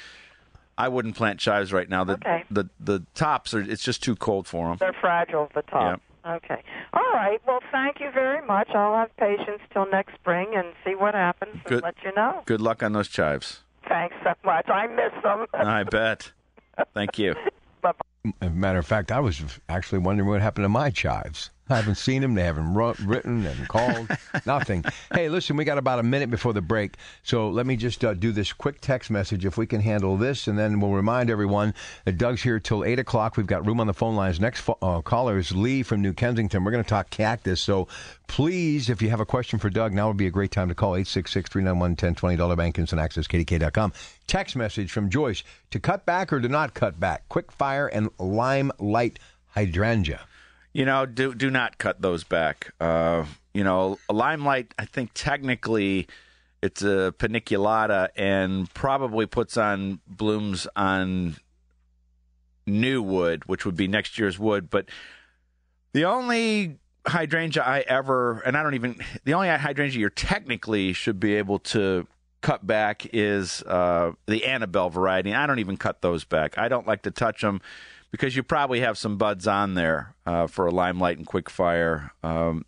I 0.76 0.88
wouldn't 0.88 1.14
plant 1.14 1.38
chives 1.38 1.72
right 1.72 1.88
now. 1.88 2.02
The 2.02 2.14
Okay. 2.14 2.42
the 2.50 2.68
the 2.80 3.04
tops 3.14 3.54
are 3.54 3.60
it's 3.60 3.84
just 3.84 4.02
too 4.02 4.16
cold 4.16 4.48
for 4.48 4.68
them. 4.68 4.78
They're 4.80 4.92
fragile 5.00 5.48
the 5.54 5.62
top. 5.62 6.00
Okay. 6.26 6.62
All 6.94 7.12
right. 7.12 7.38
Well, 7.46 7.60
thank 7.70 8.00
you 8.00 8.10
very 8.10 8.33
much. 8.54 8.68
I'll 8.74 8.94
have 8.94 9.14
patience 9.16 9.60
till 9.72 9.86
next 9.90 10.14
spring 10.14 10.48
and 10.54 10.66
see 10.84 10.94
what 10.94 11.14
happens 11.14 11.52
and 11.54 11.64
Good. 11.64 11.82
let 11.82 11.96
you 12.04 12.12
know. 12.14 12.42
Good 12.46 12.60
luck 12.60 12.82
on 12.82 12.92
those 12.92 13.08
chives. 13.08 13.62
Thanks 13.88 14.14
so 14.22 14.32
much. 14.44 14.68
I 14.68 14.86
miss 14.86 15.12
them. 15.22 15.46
I 15.54 15.82
bet. 15.82 16.32
Thank 16.94 17.18
you. 17.18 17.34
As 17.84 18.48
a 18.48 18.50
matter 18.50 18.78
of 18.78 18.86
fact, 18.86 19.12
I 19.12 19.20
was 19.20 19.42
actually 19.68 19.98
wondering 19.98 20.28
what 20.28 20.40
happened 20.40 20.64
to 20.64 20.68
my 20.68 20.90
chives. 20.90 21.50
I 21.70 21.76
haven't 21.76 21.94
seen 21.94 22.20
them. 22.20 22.34
They 22.34 22.42
haven't 22.42 22.74
written 22.74 23.46
and 23.46 23.68
called. 23.68 24.10
nothing. 24.46 24.84
Hey, 25.14 25.30
listen, 25.30 25.56
we 25.56 25.64
got 25.64 25.78
about 25.78 25.98
a 25.98 26.02
minute 26.02 26.28
before 26.28 26.52
the 26.52 26.60
break, 26.60 26.96
so 27.22 27.48
let 27.48 27.64
me 27.64 27.76
just 27.76 28.04
uh, 28.04 28.12
do 28.12 28.32
this 28.32 28.52
quick 28.52 28.82
text 28.82 29.10
message 29.10 29.46
if 29.46 29.56
we 29.56 29.66
can 29.66 29.80
handle 29.80 30.18
this, 30.18 30.46
and 30.46 30.58
then 30.58 30.78
we'll 30.78 30.90
remind 30.90 31.30
everyone 31.30 31.72
that 32.04 32.18
Doug's 32.18 32.42
here 32.42 32.60
till 32.60 32.84
eight 32.84 32.98
o'clock. 32.98 33.38
We've 33.38 33.46
got 33.46 33.64
room 33.64 33.80
on 33.80 33.86
the 33.86 33.94
phone 33.94 34.14
lines. 34.14 34.40
Next 34.40 34.60
fo- 34.60 34.76
uh, 34.82 35.00
caller 35.00 35.38
is 35.38 35.52
Lee 35.52 35.82
from 35.82 36.02
New 36.02 36.12
Kensington. 36.12 36.64
We're 36.64 36.70
going 36.70 36.84
to 36.84 36.90
talk 36.90 37.08
cactus. 37.08 37.62
So 37.62 37.88
please, 38.26 38.90
if 38.90 39.00
you 39.00 39.08
have 39.08 39.20
a 39.20 39.26
question 39.26 39.58
for 39.58 39.70
Doug, 39.70 39.94
now 39.94 40.08
would 40.08 40.18
be 40.18 40.26
a 40.26 40.30
great 40.30 40.50
time 40.50 40.68
to 40.68 40.74
call 40.74 40.92
866-391-1020 40.92 42.36
dollar 42.36 42.56
bank 42.56 42.78
instant 42.78 43.00
access 43.00 43.26
kdka.com. 43.26 43.92
Text 44.26 44.54
message 44.54 44.92
from 44.92 45.08
Joyce 45.08 45.42
to 45.70 45.80
cut 45.80 46.04
back 46.04 46.30
or 46.30 46.40
to 46.40 46.48
not 46.48 46.74
cut 46.74 47.00
back. 47.00 47.26
Quick 47.30 47.50
fire 47.50 47.86
and 47.86 48.10
Limelight 48.18 49.18
hydrangea. 49.54 50.26
You 50.74 50.84
know, 50.84 51.06
do 51.06 51.34
do 51.34 51.50
not 51.50 51.78
cut 51.78 52.02
those 52.02 52.24
back. 52.24 52.74
Uh, 52.80 53.24
you 53.54 53.64
know, 53.64 53.98
a 54.08 54.12
limelight. 54.12 54.74
I 54.76 54.84
think 54.84 55.12
technically, 55.14 56.08
it's 56.62 56.82
a 56.82 57.14
paniculata 57.16 58.08
and 58.16 58.72
probably 58.74 59.26
puts 59.26 59.56
on 59.56 60.00
blooms 60.06 60.66
on 60.74 61.36
new 62.66 63.02
wood, 63.02 63.44
which 63.46 63.64
would 63.64 63.76
be 63.76 63.86
next 63.86 64.18
year's 64.18 64.38
wood. 64.38 64.68
But 64.68 64.88
the 65.92 66.06
only 66.06 66.78
hydrangea 67.06 67.62
I 67.62 67.80
ever, 67.80 68.40
and 68.40 68.56
I 68.56 68.62
don't 68.62 68.74
even, 68.74 68.96
the 69.24 69.34
only 69.34 69.48
hydrangea 69.48 70.00
you're 70.00 70.10
technically 70.10 70.92
should 70.92 71.20
be 71.20 71.34
able 71.34 71.60
to 71.60 72.06
cut 72.44 72.66
back 72.66 73.06
is 73.14 73.62
uh, 73.62 74.12
the 74.26 74.44
Annabelle 74.44 74.90
variety. 74.90 75.32
I 75.32 75.46
don't 75.46 75.60
even 75.60 75.78
cut 75.78 76.02
those 76.02 76.24
back. 76.24 76.58
I 76.58 76.68
don't 76.68 76.86
like 76.86 77.02
to 77.02 77.10
touch 77.10 77.40
them 77.40 77.62
because 78.10 78.36
you 78.36 78.42
probably 78.42 78.80
have 78.80 78.98
some 78.98 79.16
buds 79.16 79.46
on 79.46 79.72
there 79.72 80.14
uh, 80.26 80.46
for 80.46 80.66
a 80.66 80.70
limelight 80.70 81.16
and 81.16 81.26
quick 81.26 81.48
fire. 81.48 82.12
Um, 82.22 82.66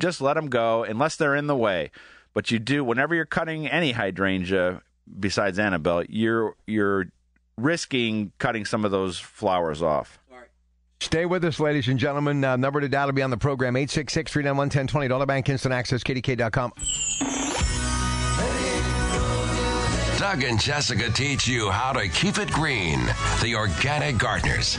just 0.00 0.20
let 0.20 0.34
them 0.34 0.48
go 0.48 0.82
unless 0.82 1.14
they're 1.14 1.36
in 1.36 1.46
the 1.46 1.54
way. 1.54 1.92
But 2.34 2.50
you 2.50 2.58
do 2.58 2.82
whenever 2.82 3.14
you're 3.14 3.26
cutting 3.26 3.68
any 3.68 3.92
hydrangea 3.92 4.82
besides 5.18 5.60
Annabelle, 5.60 6.04
you're 6.08 6.56
you're 6.66 7.06
risking 7.56 8.32
cutting 8.38 8.64
some 8.64 8.84
of 8.84 8.90
those 8.90 9.20
flowers 9.20 9.82
off. 9.82 10.18
Stay 11.00 11.26
with 11.26 11.44
us, 11.44 11.60
ladies 11.60 11.86
and 11.86 11.98
gentlemen. 11.98 12.44
Uh, 12.44 12.56
number 12.56 12.80
to 12.80 12.88
dial 12.88 13.06
to 13.06 13.12
be 13.12 13.22
on 13.22 13.30
the 13.30 13.38
program, 13.38 13.72
866-391-1020, 13.74 15.08
Dollar 15.08 15.24
Bank 15.24 15.48
Instant 15.48 15.72
Access, 15.72 16.02
KDKA.com. 16.02 17.39
Doug 20.30 20.44
and 20.44 20.60
Jessica 20.60 21.10
teach 21.10 21.48
you 21.48 21.72
how 21.72 21.92
to 21.92 22.06
keep 22.06 22.38
it 22.38 22.52
green. 22.52 23.00
The 23.42 23.56
Organic 23.56 24.16
Gardeners. 24.16 24.78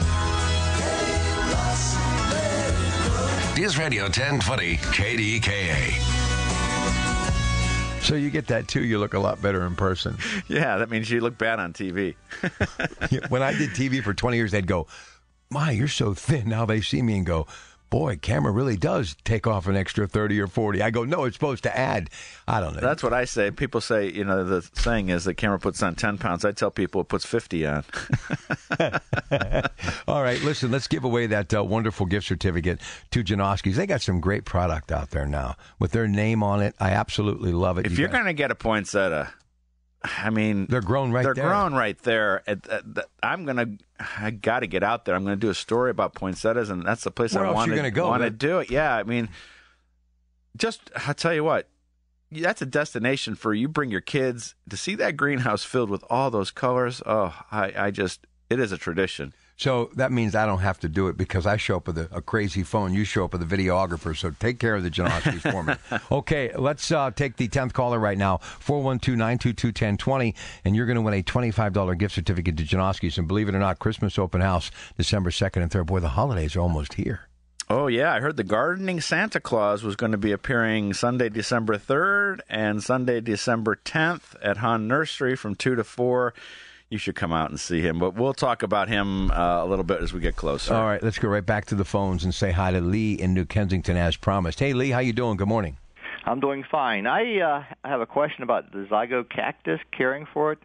News 3.54 3.76
Radio 3.76 4.04
1020 4.04 4.76
KDKA. 4.78 5.92
So 8.00 8.14
you 8.14 8.30
get 8.30 8.46
that 8.46 8.66
too. 8.66 8.82
You 8.82 8.98
look 8.98 9.12
a 9.12 9.18
lot 9.18 9.42
better 9.42 9.66
in 9.66 9.76
person. 9.76 10.16
Yeah, 10.48 10.78
that 10.78 10.88
means 10.88 11.10
you 11.10 11.20
look 11.20 11.36
bad 11.36 11.60
on 11.60 11.74
TV. 11.74 12.14
when 13.28 13.42
I 13.42 13.52
did 13.52 13.70
TV 13.72 14.02
for 14.02 14.14
20 14.14 14.38
years, 14.38 14.52
they'd 14.52 14.66
go, 14.66 14.86
My, 15.50 15.72
you're 15.72 15.86
so 15.86 16.14
thin. 16.14 16.48
Now 16.48 16.64
they 16.64 16.80
see 16.80 17.02
me 17.02 17.18
and 17.18 17.26
go, 17.26 17.46
Boy, 17.92 18.16
camera 18.16 18.50
really 18.52 18.78
does 18.78 19.14
take 19.22 19.46
off 19.46 19.66
an 19.66 19.76
extra 19.76 20.06
30 20.06 20.40
or 20.40 20.46
40. 20.46 20.80
I 20.80 20.88
go, 20.88 21.04
No, 21.04 21.24
it's 21.24 21.36
supposed 21.36 21.64
to 21.64 21.78
add. 21.78 22.08
I 22.48 22.58
don't 22.58 22.74
know. 22.74 22.80
That's 22.80 23.02
what 23.02 23.12
I 23.12 23.26
say. 23.26 23.50
People 23.50 23.82
say, 23.82 24.10
you 24.10 24.24
know, 24.24 24.44
the 24.44 24.66
saying 24.72 25.10
is 25.10 25.24
the 25.24 25.34
camera 25.34 25.58
puts 25.58 25.82
on 25.82 25.94
10 25.94 26.16
pounds. 26.16 26.42
I 26.46 26.52
tell 26.52 26.70
people 26.70 27.02
it 27.02 27.08
puts 27.08 27.26
50 27.26 27.66
on. 27.66 27.84
All 30.08 30.22
right, 30.22 30.40
listen, 30.40 30.70
let's 30.70 30.88
give 30.88 31.04
away 31.04 31.26
that 31.26 31.52
uh, 31.52 31.62
wonderful 31.62 32.06
gift 32.06 32.26
certificate 32.26 32.80
to 33.10 33.22
Janoski's. 33.22 33.76
They 33.76 33.86
got 33.86 34.00
some 34.00 34.20
great 34.20 34.46
product 34.46 34.90
out 34.90 35.10
there 35.10 35.26
now 35.26 35.56
with 35.78 35.92
their 35.92 36.08
name 36.08 36.42
on 36.42 36.62
it. 36.62 36.74
I 36.80 36.92
absolutely 36.92 37.52
love 37.52 37.76
it. 37.76 37.84
If 37.84 37.92
You 37.92 37.98
you're 37.98 38.08
going 38.08 38.24
to 38.24 38.32
get 38.32 38.50
a 38.50 38.54
poinsettia, 38.54 39.34
I 40.04 40.30
mean, 40.30 40.66
They're 40.66 40.80
grown 40.80 41.12
right 41.12 41.22
they're 41.22 41.34
there. 41.34 41.46
grown 41.48 41.74
right 41.74 41.96
there. 41.98 42.42
I'm 43.22 43.44
gonna, 43.44 43.66
I 44.18 44.30
got 44.30 44.60
to 44.60 44.66
get 44.66 44.82
out 44.82 45.04
there. 45.04 45.14
I'm 45.14 45.22
gonna 45.24 45.36
do 45.36 45.50
a 45.50 45.54
story 45.54 45.90
about 45.90 46.14
poinsettias, 46.14 46.70
and 46.70 46.84
that's 46.84 47.04
the 47.04 47.10
place 47.10 47.34
Where 47.34 47.46
I 47.46 47.50
want 47.50 47.70
to 47.70 47.90
go? 47.90 48.08
Want 48.08 48.22
to 48.22 48.30
do 48.30 48.58
it? 48.58 48.70
Yeah, 48.70 48.96
I 48.96 49.04
mean, 49.04 49.28
just 50.56 50.90
I'll 50.96 51.14
tell 51.14 51.34
you 51.34 51.44
what. 51.44 51.68
That's 52.30 52.62
a 52.62 52.66
destination 52.66 53.34
for 53.34 53.52
you. 53.52 53.68
Bring 53.68 53.90
your 53.90 54.00
kids 54.00 54.54
to 54.70 54.76
see 54.76 54.94
that 54.94 55.16
greenhouse 55.18 55.64
filled 55.64 55.90
with 55.90 56.02
all 56.08 56.30
those 56.30 56.50
colors. 56.50 57.02
Oh, 57.04 57.34
I, 57.50 57.72
I 57.76 57.90
just, 57.90 58.26
it 58.48 58.58
is 58.58 58.72
a 58.72 58.78
tradition. 58.78 59.34
So 59.62 59.90
that 59.94 60.10
means 60.10 60.34
I 60.34 60.44
don't 60.44 60.58
have 60.58 60.80
to 60.80 60.88
do 60.88 61.06
it 61.06 61.16
because 61.16 61.46
I 61.46 61.56
show 61.56 61.76
up 61.76 61.86
with 61.86 61.96
a, 61.96 62.08
a 62.10 62.20
crazy 62.20 62.64
phone. 62.64 62.92
You 62.92 63.04
show 63.04 63.24
up 63.24 63.32
with 63.32 63.42
a 63.42 63.56
videographer. 63.56 64.16
So 64.16 64.32
take 64.40 64.58
care 64.58 64.74
of 64.74 64.82
the 64.82 64.90
Janoskis 64.90 65.52
for 65.52 65.62
me. 65.62 65.74
Okay, 66.10 66.50
let's 66.56 66.90
uh, 66.90 67.12
take 67.12 67.36
the 67.36 67.48
10th 67.48 67.72
caller 67.72 67.98
right 67.98 68.18
now 68.18 68.38
412 68.38 69.16
922 69.16 69.68
1020. 69.68 70.34
And 70.64 70.74
you're 70.74 70.86
going 70.86 70.96
to 70.96 71.02
win 71.02 71.14
a 71.14 71.22
$25 71.22 71.96
gift 71.96 72.14
certificate 72.14 72.56
to 72.56 72.64
Janoskis. 72.64 73.18
And 73.18 73.28
believe 73.28 73.48
it 73.48 73.54
or 73.54 73.60
not, 73.60 73.78
Christmas 73.78 74.18
open 74.18 74.40
house 74.40 74.72
December 74.96 75.30
2nd 75.30 75.62
and 75.62 75.70
3rd. 75.70 75.86
Boy, 75.86 76.00
the 76.00 76.08
holidays 76.08 76.56
are 76.56 76.60
almost 76.60 76.94
here. 76.94 77.28
Oh 77.70 77.86
yeah, 77.86 78.12
I 78.12 78.20
heard 78.20 78.36
the 78.36 78.44
gardening 78.44 79.00
Santa 79.00 79.40
Claus 79.40 79.84
was 79.84 79.96
going 79.96 80.12
to 80.12 80.18
be 80.18 80.32
appearing 80.32 80.92
Sunday, 80.92 81.28
December 81.28 81.78
third, 81.78 82.42
and 82.48 82.82
Sunday, 82.82 83.20
December 83.20 83.76
tenth 83.76 84.34
at 84.42 84.58
Hahn 84.58 84.88
Nursery 84.88 85.36
from 85.36 85.54
two 85.54 85.76
to 85.76 85.84
four. 85.84 86.34
You 86.92 86.98
should 86.98 87.14
come 87.14 87.32
out 87.32 87.48
and 87.48 87.58
see 87.58 87.80
him, 87.80 87.98
but 87.98 88.16
we'll 88.16 88.34
talk 88.34 88.62
about 88.62 88.86
him 88.90 89.30
uh, 89.30 89.64
a 89.64 89.66
little 89.66 89.82
bit 89.82 90.02
as 90.02 90.12
we 90.12 90.20
get 90.20 90.36
closer. 90.36 90.74
All 90.74 90.84
right, 90.84 91.02
let's 91.02 91.18
go 91.18 91.26
right 91.26 91.44
back 91.44 91.64
to 91.66 91.74
the 91.74 91.86
phones 91.86 92.22
and 92.22 92.34
say 92.34 92.50
hi 92.50 92.70
to 92.70 92.82
Lee 92.82 93.14
in 93.14 93.32
New 93.32 93.46
Kensington 93.46 93.96
as 93.96 94.18
promised. 94.18 94.60
Hey, 94.60 94.74
Lee, 94.74 94.90
how 94.90 94.98
you 94.98 95.14
doing? 95.14 95.38
Good 95.38 95.48
morning. 95.48 95.78
I'm 96.26 96.38
doing 96.38 96.64
fine. 96.70 97.06
I 97.06 97.40
uh, 97.40 97.64
have 97.82 98.02
a 98.02 98.06
question 98.06 98.42
about 98.42 98.72
the 98.72 98.86
zygo 98.90 99.26
cactus, 99.26 99.80
caring 99.90 100.26
for 100.34 100.52
it. 100.52 100.58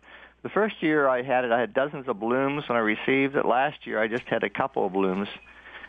The 0.44 0.50
first 0.50 0.84
year 0.84 1.08
I 1.08 1.22
had 1.22 1.46
it, 1.46 1.54
I 1.54 1.62
had 1.62 1.74
dozens 1.74 2.10
of 2.10 2.20
blooms 2.20 2.68
when 2.68 2.78
I 2.78 2.82
received 2.82 3.38
it. 3.38 3.46
Last 3.46 3.88
year 3.88 4.02
I 4.02 4.10
just 4.10 4.26
had 4.26 4.44
a 4.44 4.50
couple 4.50 4.86
of 4.86 4.92
blooms. 4.92 5.30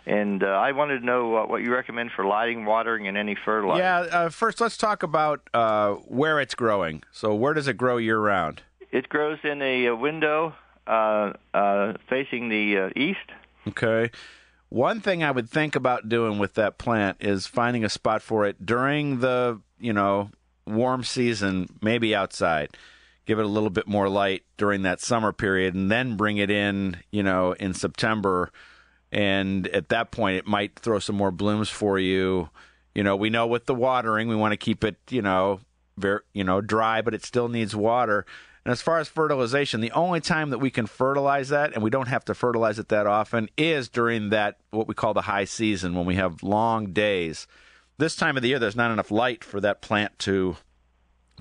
And 0.07 0.45
uh, 0.45 0.47
I 0.47 0.71
wanted 0.71 1.01
to 1.01 1.05
know 1.05 1.37
uh, 1.37 1.47
what 1.47 1.63
you 1.63 1.75
recommend 1.75 2.13
for 2.13 2.25
lighting, 2.25 2.65
watering, 2.65 3.09
and 3.09 3.19
any 3.19 3.37
fertilizer. 3.45 3.83
Yeah. 3.83 3.99
Uh, 4.17 4.29
first, 4.29 4.61
let's 4.61 4.77
talk 4.77 5.03
about 5.03 5.41
uh, 5.53 5.95
where 5.95 6.39
it's 6.39 6.55
growing. 6.55 7.03
So, 7.11 7.35
where 7.35 7.55
does 7.55 7.67
it 7.67 7.77
grow 7.77 7.97
year 7.97 8.21
round? 8.21 8.63
It 8.91 9.09
grows 9.09 9.39
in 9.45 9.63
a, 9.63 9.87
a 9.87 9.97
window 9.97 10.55
uh, 10.87 11.33
uh, 11.55 11.95
facing 12.09 12.49
the 12.49 12.79
uh, 12.79 12.91
east. 12.97 13.19
Okay. 13.67 14.11
One 14.71 15.01
thing 15.01 15.23
I 15.23 15.31
would 15.31 15.49
think 15.49 15.77
about 15.77 16.09
doing 16.09 16.39
with 16.39 16.55
that 16.55 16.79
plant 16.79 17.19
is 17.21 17.47
finding 17.47 17.85
a 17.85 17.89
spot 17.89 18.23
for 18.23 18.47
it 18.47 18.65
during 18.65 19.21
the, 19.21 19.61
you 19.79 19.93
know, 19.93 20.31
warm 20.67 21.05
season, 21.05 21.69
maybe 21.81 22.15
outside. 22.15 22.77
Give 23.25 23.39
it 23.39 23.45
a 23.45 23.49
little 23.49 23.71
bit 23.71 23.87
more 23.87 24.09
light 24.09 24.45
during 24.57 24.83
that 24.83 25.01
summer 25.01 25.33
period 25.33 25.75
and 25.75 25.91
then 25.91 26.17
bring 26.17 26.39
it 26.39 26.51
in, 26.51 26.99
you 27.11 27.23
know, 27.23 27.53
in 27.53 27.75
September. 27.75 28.51
And 29.11 29.67
at 29.69 29.89
that 29.89 30.11
point, 30.11 30.37
it 30.37 30.47
might 30.47 30.79
throw 30.79 30.99
some 30.99 31.17
more 31.17 31.31
blooms 31.31 31.71
for 31.71 31.99
you. 31.99 32.51
You 32.95 33.03
know, 33.03 33.17
we 33.17 33.31
know 33.31 33.47
with 33.47 33.67
the 33.67 33.75
watering, 33.75 34.29
we 34.29 34.37
want 34.37 34.53
to 34.53 34.57
keep 34.57 34.85
it, 34.85 34.97
you 35.11 35.23
know, 35.23 35.61
very, 35.97 36.21
you 36.33 36.45
know, 36.45 36.61
dry, 36.61 37.01
but 37.01 37.15
it 37.15 37.25
still 37.25 37.49
needs 37.49 37.75
water. 37.75 38.27
And 38.69 38.73
as 38.75 38.83
far 38.83 38.99
as 38.99 39.09
fertilization, 39.09 39.81
the 39.81 39.93
only 39.93 40.21
time 40.21 40.51
that 40.51 40.59
we 40.59 40.71
can 40.71 40.85
fertilize 40.85 41.49
that, 41.49 41.73
and 41.73 41.83
we 41.83 41.89
don't 41.89 42.09
have 42.09 42.27
to 42.27 42.35
fertilize 42.35 42.79
it 42.79 42.91
that 42.91 43.07
often, 43.07 43.49
is 43.57 43.89
during 43.89 44.29
that 44.29 44.59
what 44.73 44.87
we 44.87 44.93
call 44.93 45.15
the 45.15 45.23
high 45.23 45.47
season 45.47 45.95
when 45.95 46.05
we 46.05 46.17
have 46.17 46.43
long 46.43 46.93
days. 46.93 47.47
This 47.97 48.15
time 48.15 48.37
of 48.37 48.43
the 48.43 48.51
year, 48.51 48.59
there's 48.59 48.77
not 48.77 48.91
enough 48.91 49.11
light 49.11 49.43
for 49.43 49.59
that 49.63 49.81
plant 49.81 50.19
to 50.19 50.59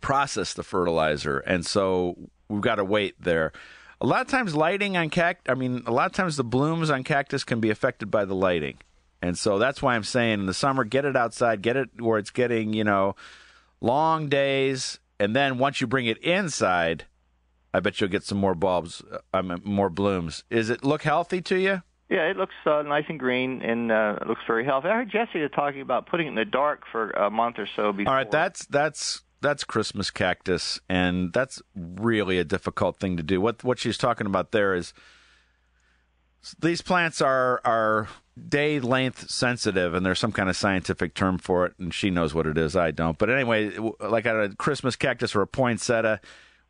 process 0.01 0.53
the 0.53 0.63
fertilizer, 0.63 1.39
and 1.39 1.65
so 1.65 2.15
we've 2.47 2.61
got 2.61 2.75
to 2.75 2.85
wait 2.85 3.21
there. 3.21 3.51
A 3.99 4.07
lot 4.07 4.21
of 4.21 4.27
times, 4.27 4.55
lighting 4.55 4.95
on 4.95 5.09
cactus, 5.09 5.51
I 5.51 5.55
mean, 5.55 5.83
a 5.85 5.91
lot 5.91 6.05
of 6.05 6.13
times 6.13 6.37
the 6.37 6.45
blooms 6.45 6.89
on 6.89 7.03
cactus 7.03 7.43
can 7.43 7.59
be 7.59 7.71
affected 7.71 8.09
by 8.09 8.23
the 8.23 8.35
lighting. 8.35 8.77
And 9.21 9.37
so 9.37 9.59
that's 9.59 9.81
why 9.81 9.95
I'm 9.95 10.05
saying 10.05 10.39
in 10.39 10.45
the 10.45 10.53
summer, 10.53 10.85
get 10.85 11.03
it 11.03 11.17
outside, 11.17 11.61
get 11.61 11.75
it 11.75 11.89
where 11.99 12.19
it's 12.19 12.31
getting, 12.31 12.71
you 12.71 12.85
know, 12.85 13.17
long 13.81 14.29
days. 14.29 14.99
And 15.19 15.35
then 15.35 15.57
once 15.57 15.81
you 15.81 15.87
bring 15.87 16.05
it 16.05 16.19
inside, 16.19 17.03
I 17.77 17.79
bet 17.79 18.01
you'll 18.01 18.09
get 18.09 18.23
some 18.23 18.39
more 18.39 18.55
bulbs, 18.55 19.03
mean, 19.39 19.61
more 19.63 19.91
blooms. 19.91 20.43
Is 20.49 20.71
it 20.71 20.83
look 20.83 21.03
healthy 21.03 21.43
to 21.43 21.59
you? 21.59 21.83
Yeah, 22.09 22.23
it 22.23 22.35
looks 22.35 22.55
uh, 22.65 22.81
nice 22.81 23.03
and 23.07 23.19
green 23.19 23.61
and 23.61 23.91
uh, 23.91 24.17
it 24.19 24.27
looks 24.27 24.41
very 24.47 24.65
healthy. 24.65 24.87
I 24.87 24.95
heard 24.95 25.11
Jesse 25.11 25.47
talking 25.49 25.81
about 25.81 26.07
putting 26.07 26.25
it 26.25 26.29
in 26.29 26.35
the 26.35 26.45
dark 26.45 26.85
for 26.91 27.11
a 27.11 27.29
month 27.29 27.59
or 27.59 27.67
so 27.75 27.93
before. 27.93 28.11
All 28.11 28.17
right, 28.17 28.31
that's 28.31 28.65
that's 28.65 29.21
that's 29.41 29.63
Christmas 29.63 30.09
cactus, 30.09 30.79
and 30.89 31.31
that's 31.33 31.61
really 31.75 32.39
a 32.39 32.43
difficult 32.43 32.97
thing 32.97 33.15
to 33.17 33.23
do. 33.23 33.39
What 33.39 33.63
what 33.63 33.77
she's 33.77 33.97
talking 33.99 34.25
about 34.25 34.51
there 34.51 34.73
is 34.73 34.91
these 36.57 36.81
plants 36.81 37.21
are 37.21 37.61
are 37.63 38.07
day 38.49 38.79
length 38.79 39.29
sensitive, 39.29 39.93
and 39.93 40.03
there's 40.03 40.17
some 40.17 40.31
kind 40.31 40.49
of 40.49 40.57
scientific 40.57 41.13
term 41.13 41.37
for 41.37 41.67
it, 41.67 41.73
and 41.77 41.93
she 41.93 42.09
knows 42.09 42.33
what 42.33 42.47
it 42.47 42.57
is. 42.57 42.75
I 42.75 42.89
don't. 42.89 43.19
But 43.19 43.29
anyway, 43.29 43.77
like 43.99 44.25
a 44.25 44.55
Christmas 44.57 44.95
cactus 44.95 45.35
or 45.35 45.43
a 45.43 45.47
poinsettia 45.47 46.21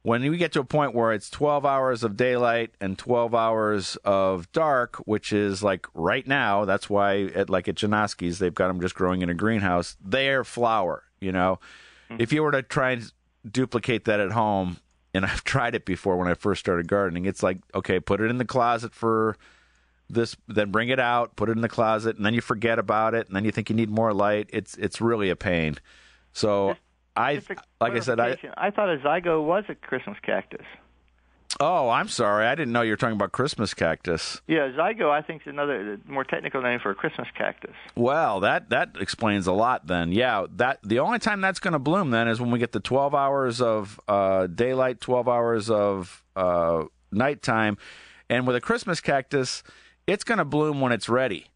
when 0.08 0.24
you 0.24 0.38
get 0.38 0.54
to 0.54 0.62
a 0.62 0.64
point 0.64 0.96
where 0.96 1.12
it's 1.12 1.30
12 1.30 1.66
hours 1.66 2.02
of 2.02 2.16
daylight 2.16 2.72
and 2.80 2.98
12 2.98 3.36
hours 3.36 3.98
of 4.06 4.50
dark, 4.54 4.96
which 5.00 5.34
is 5.34 5.62
like 5.62 5.86
right 5.94 6.26
now, 6.26 6.64
that's 6.64 6.90
why 6.90 7.24
at 7.36 7.50
like 7.50 7.68
at 7.68 7.76
Janoski's, 7.76 8.40
they've 8.40 8.56
got 8.56 8.70
them 8.70 8.80
just 8.80 8.96
growing 8.96 9.22
in 9.22 9.30
a 9.30 9.34
greenhouse. 9.34 9.98
They're 10.02 10.46
flower, 10.46 11.04
you 11.20 11.34
know. 11.34 11.60
Mm-hmm. 12.10 12.22
If 12.22 12.32
you 12.32 12.42
were 12.42 12.54
to 12.54 12.62
try 12.62 12.92
and 12.92 13.12
duplicate 13.52 14.06
that 14.06 14.22
at 14.22 14.32
home, 14.32 14.78
and 15.14 15.26
I've 15.26 15.44
tried 15.44 15.76
it 15.76 15.84
before 15.84 16.16
when 16.16 16.30
I 16.30 16.36
first 16.36 16.62
started 16.62 16.88
gardening, 16.88 17.26
it's 17.26 17.44
like, 17.44 17.58
okay, 17.76 18.00
put 18.00 18.22
it 18.22 18.30
in 18.30 18.38
the 18.38 18.46
closet 18.46 18.96
for 18.96 19.36
this, 20.10 20.38
then 20.48 20.72
bring 20.72 20.88
it 20.88 21.02
out, 21.02 21.36
put 21.36 21.50
it 21.50 21.58
in 21.58 21.62
the 21.62 21.68
closet, 21.68 22.16
and 22.16 22.26
then 22.26 22.34
you 22.34 22.40
forget 22.40 22.80
about 22.80 23.14
it, 23.14 23.28
and 23.28 23.36
then 23.36 23.44
you 23.44 23.52
think 23.52 23.70
you 23.70 23.76
need 23.76 23.90
more 23.90 24.14
light. 24.14 24.50
It's 24.54 24.78
it's 24.78 25.02
really 25.02 25.30
a 25.30 25.36
pain. 25.36 25.76
So 26.32 26.78
I 27.18 27.42
like 27.82 27.94
I 27.94 28.00
said, 28.00 28.20
I 28.20 28.38
I 28.56 28.70
thought 28.70 28.90
a 28.90 28.98
zygo 28.98 29.44
was 29.44 29.64
a 29.70 29.76
Christmas 29.76 30.18
cactus. 30.22 30.66
Oh, 31.60 31.90
I'm 31.90 32.08
sorry. 32.08 32.46
I 32.46 32.54
didn't 32.54 32.74
know 32.74 32.82
you 32.82 32.92
were 32.92 32.98
talking 32.98 33.16
about 33.16 33.32
Christmas 33.32 33.74
cactus. 33.74 34.42
Yeah, 34.48 34.70
zygo 34.70 35.10
I 35.10 35.22
think 35.22 35.42
is 35.42 35.48
another 35.48 36.00
more 36.06 36.24
technical 36.24 36.62
name 36.62 36.80
for 36.80 36.92
a 36.92 36.96
Christmas 36.96 37.28
cactus. 37.36 37.74
Well, 37.96 38.42
that 38.42 38.70
that 38.70 38.98
explains 39.00 39.48
a 39.48 39.54
lot 39.54 39.88
then. 39.88 40.12
Yeah, 40.12 40.46
that 40.58 40.80
the 40.84 41.00
only 41.00 41.20
time 41.20 41.42
that's 41.42 41.60
going 41.60 41.74
to 41.74 41.80
bloom 41.80 42.12
then 42.12 42.28
is 42.28 42.40
when 42.40 42.52
we 42.52 42.60
get 42.60 42.74
the 42.74 42.80
12 42.80 43.16
hours 43.16 43.62
of 43.62 44.00
uh, 44.08 44.48
daylight, 44.48 45.02
12 45.02 45.28
hours 45.28 45.70
of 45.70 46.24
uh, 46.36 46.84
nighttime, 47.12 47.78
and 48.30 48.46
with 48.46 48.56
a 48.56 48.62
Christmas 48.62 49.02
cactus, 49.02 49.64
it's 50.06 50.24
going 50.24 50.38
to 50.38 50.46
bloom 50.46 50.82
when 50.82 50.92
it's 50.92 51.10
ready. 51.10 51.48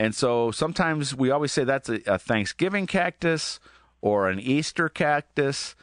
And 0.00 0.14
so 0.14 0.50
sometimes 0.50 1.14
we 1.14 1.30
always 1.30 1.52
say 1.52 1.64
that's 1.64 1.88
a, 1.88 2.00
a 2.06 2.18
Thanksgiving 2.18 2.86
cactus 2.86 3.60
or 4.02 4.28
an 4.28 4.38
Easter 4.38 4.90
cactus. 4.90 5.74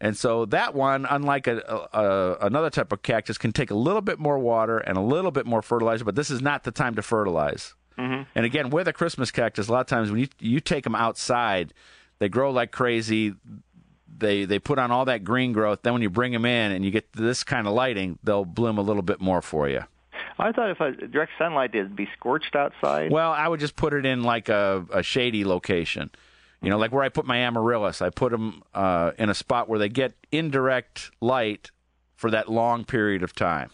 And 0.00 0.16
so 0.16 0.44
that 0.46 0.74
one, 0.74 1.06
unlike 1.08 1.46
a, 1.46 1.58
a, 1.92 2.46
another 2.46 2.70
type 2.70 2.92
of 2.92 3.02
cactus, 3.02 3.38
can 3.38 3.52
take 3.52 3.70
a 3.70 3.74
little 3.74 4.00
bit 4.00 4.18
more 4.18 4.38
water 4.38 4.78
and 4.78 4.96
a 4.96 5.00
little 5.00 5.30
bit 5.30 5.46
more 5.46 5.62
fertilizer, 5.62 6.04
but 6.04 6.14
this 6.14 6.30
is 6.30 6.40
not 6.40 6.62
the 6.64 6.70
time 6.70 6.94
to 6.94 7.02
fertilize. 7.02 7.74
Mm-hmm. 7.98 8.22
And 8.34 8.46
again, 8.46 8.70
with 8.70 8.88
a 8.88 8.92
Christmas 8.92 9.30
cactus, 9.30 9.68
a 9.68 9.72
lot 9.72 9.80
of 9.80 9.86
times 9.86 10.10
when 10.10 10.20
you 10.20 10.28
you 10.38 10.60
take 10.60 10.84
them 10.84 10.94
outside, 10.94 11.74
they 12.18 12.28
grow 12.28 12.50
like 12.50 12.72
crazy. 12.72 13.34
They 14.18 14.44
they 14.44 14.58
put 14.58 14.78
on 14.78 14.90
all 14.90 15.04
that 15.04 15.24
green 15.24 15.52
growth. 15.52 15.82
Then 15.82 15.92
when 15.92 16.02
you 16.02 16.10
bring 16.10 16.32
them 16.32 16.44
in 16.44 16.72
and 16.72 16.84
you 16.84 16.90
get 16.90 17.12
this 17.12 17.44
kind 17.44 17.66
of 17.66 17.74
lighting, 17.74 18.18
they'll 18.24 18.44
bloom 18.44 18.78
a 18.78 18.82
little 18.82 19.02
bit 19.02 19.20
more 19.20 19.42
for 19.42 19.68
you. 19.68 19.82
I 20.38 20.52
thought 20.52 20.70
if 20.70 20.80
a 20.80 20.92
direct 21.06 21.32
sunlight, 21.38 21.74
it'd 21.74 21.94
be 21.94 22.08
scorched 22.16 22.56
outside. 22.56 23.12
Well, 23.12 23.30
I 23.30 23.46
would 23.46 23.60
just 23.60 23.76
put 23.76 23.92
it 23.92 24.06
in 24.06 24.22
like 24.22 24.48
a, 24.48 24.84
a 24.92 25.02
shady 25.02 25.44
location. 25.44 26.10
You 26.62 26.70
know, 26.70 26.78
like 26.78 26.92
where 26.92 27.02
I 27.02 27.08
put 27.08 27.26
my 27.26 27.38
amaryllis, 27.38 28.00
I 28.00 28.10
put 28.10 28.30
them 28.30 28.62
uh, 28.72 29.12
in 29.18 29.28
a 29.28 29.34
spot 29.34 29.68
where 29.68 29.78
they 29.78 29.88
get 29.88 30.14
indirect 30.30 31.10
light 31.20 31.70
for 32.14 32.30
that 32.30 32.48
long 32.48 32.84
period 32.84 33.22
of 33.24 33.34
time. 33.34 33.70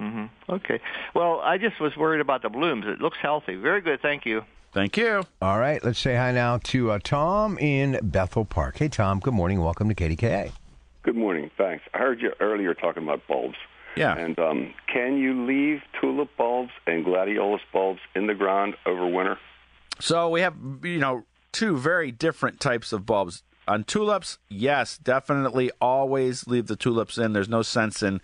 Mm-hmm. 0.00 0.52
Okay. 0.52 0.80
Well, 1.14 1.40
I 1.40 1.56
just 1.58 1.80
was 1.80 1.96
worried 1.96 2.20
about 2.20 2.42
the 2.42 2.48
blooms. 2.48 2.84
It 2.86 3.00
looks 3.00 3.18
healthy. 3.22 3.54
Very 3.54 3.80
good. 3.80 4.02
Thank 4.02 4.26
you. 4.26 4.42
Thank 4.72 4.96
you. 4.96 5.22
All 5.40 5.60
right. 5.60 5.84
Let's 5.84 5.98
say 5.98 6.16
hi 6.16 6.32
now 6.32 6.58
to 6.64 6.90
uh, 6.92 6.98
Tom 7.02 7.58
in 7.58 8.00
Bethel 8.02 8.44
Park. 8.44 8.78
Hey, 8.78 8.88
Tom. 8.88 9.20
Good 9.20 9.34
morning. 9.34 9.62
Welcome 9.62 9.88
to 9.88 9.94
KDKA. 9.94 10.50
Good 11.02 11.16
morning. 11.16 11.50
Thanks. 11.56 11.84
I 11.94 11.98
heard 11.98 12.20
you 12.20 12.32
earlier 12.40 12.74
talking 12.74 13.02
about 13.02 13.26
bulbs. 13.28 13.56
Yeah. 13.96 14.16
And 14.16 14.38
um, 14.38 14.72
can 14.92 15.18
you 15.18 15.44
leave 15.46 15.82
tulip 16.00 16.30
bulbs 16.36 16.72
and 16.86 17.04
gladiolus 17.04 17.60
bulbs 17.72 18.00
in 18.14 18.26
the 18.26 18.34
ground 18.34 18.74
over 18.86 19.06
winter? 19.06 19.38
So 20.00 20.30
we 20.30 20.40
have, 20.40 20.54
you 20.82 20.98
know, 20.98 21.24
two 21.52 21.76
very 21.76 22.10
different 22.10 22.60
types 22.60 22.92
of 22.92 23.06
bulbs. 23.06 23.42
On 23.68 23.84
tulips, 23.84 24.38
yes, 24.48 24.98
definitely 24.98 25.70
always 25.80 26.46
leave 26.46 26.66
the 26.66 26.76
tulips 26.76 27.16
in. 27.18 27.32
There's 27.32 27.48
no 27.48 27.62
sense 27.62 28.02
in 28.02 28.20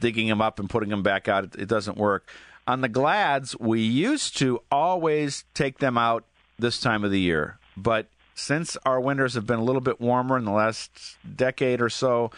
digging 0.00 0.28
them 0.28 0.42
up 0.42 0.58
and 0.58 0.68
putting 0.68 0.90
them 0.90 1.02
back 1.02 1.28
out. 1.28 1.44
It, 1.44 1.56
it 1.56 1.68
doesn't 1.68 1.96
work. 1.96 2.28
On 2.66 2.80
the 2.80 2.88
glads, 2.88 3.58
we 3.58 3.80
used 3.80 4.36
to 4.38 4.60
always 4.70 5.44
take 5.54 5.78
them 5.78 5.96
out 5.96 6.24
this 6.58 6.80
time 6.80 7.04
of 7.04 7.10
the 7.10 7.20
year. 7.20 7.58
But 7.76 8.08
since 8.34 8.76
our 8.84 9.00
winters 9.00 9.34
have 9.34 9.46
been 9.46 9.58
a 9.58 9.64
little 9.64 9.80
bit 9.80 10.00
warmer 10.00 10.36
in 10.36 10.44
the 10.44 10.52
last 10.52 11.16
decade 11.36 11.80
or 11.80 11.88
so, 11.88 12.30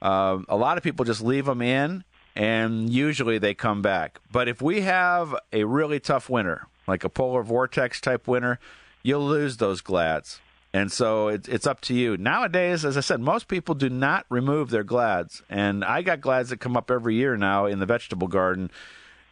uh, 0.00 0.38
a 0.48 0.56
lot 0.56 0.78
of 0.78 0.84
people 0.84 1.04
just 1.04 1.22
leave 1.22 1.44
them 1.44 1.60
in 1.60 2.04
and 2.36 2.90
usually 2.90 3.38
they 3.38 3.54
come 3.54 3.82
back. 3.82 4.20
But 4.32 4.48
if 4.48 4.62
we 4.62 4.82
have 4.82 5.34
a 5.52 5.64
really 5.64 6.00
tough 6.00 6.30
winter, 6.30 6.66
like 6.86 7.04
a 7.04 7.08
polar 7.08 7.42
vortex 7.42 8.00
type 8.00 8.26
winter, 8.26 8.58
you'll 9.04 9.24
lose 9.24 9.58
those 9.58 9.80
glads. 9.80 10.40
And 10.72 10.90
so 10.90 11.28
it, 11.28 11.48
it's 11.48 11.68
up 11.68 11.80
to 11.82 11.94
you. 11.94 12.16
Nowadays, 12.16 12.84
as 12.84 12.96
I 12.96 13.00
said, 13.00 13.20
most 13.20 13.46
people 13.46 13.76
do 13.76 13.88
not 13.88 14.26
remove 14.28 14.70
their 14.70 14.82
glads. 14.82 15.40
And 15.48 15.84
I 15.84 16.02
got 16.02 16.20
glads 16.20 16.50
that 16.50 16.56
come 16.56 16.76
up 16.76 16.90
every 16.90 17.14
year 17.14 17.36
now 17.36 17.66
in 17.66 17.78
the 17.78 17.86
vegetable 17.86 18.26
garden 18.26 18.72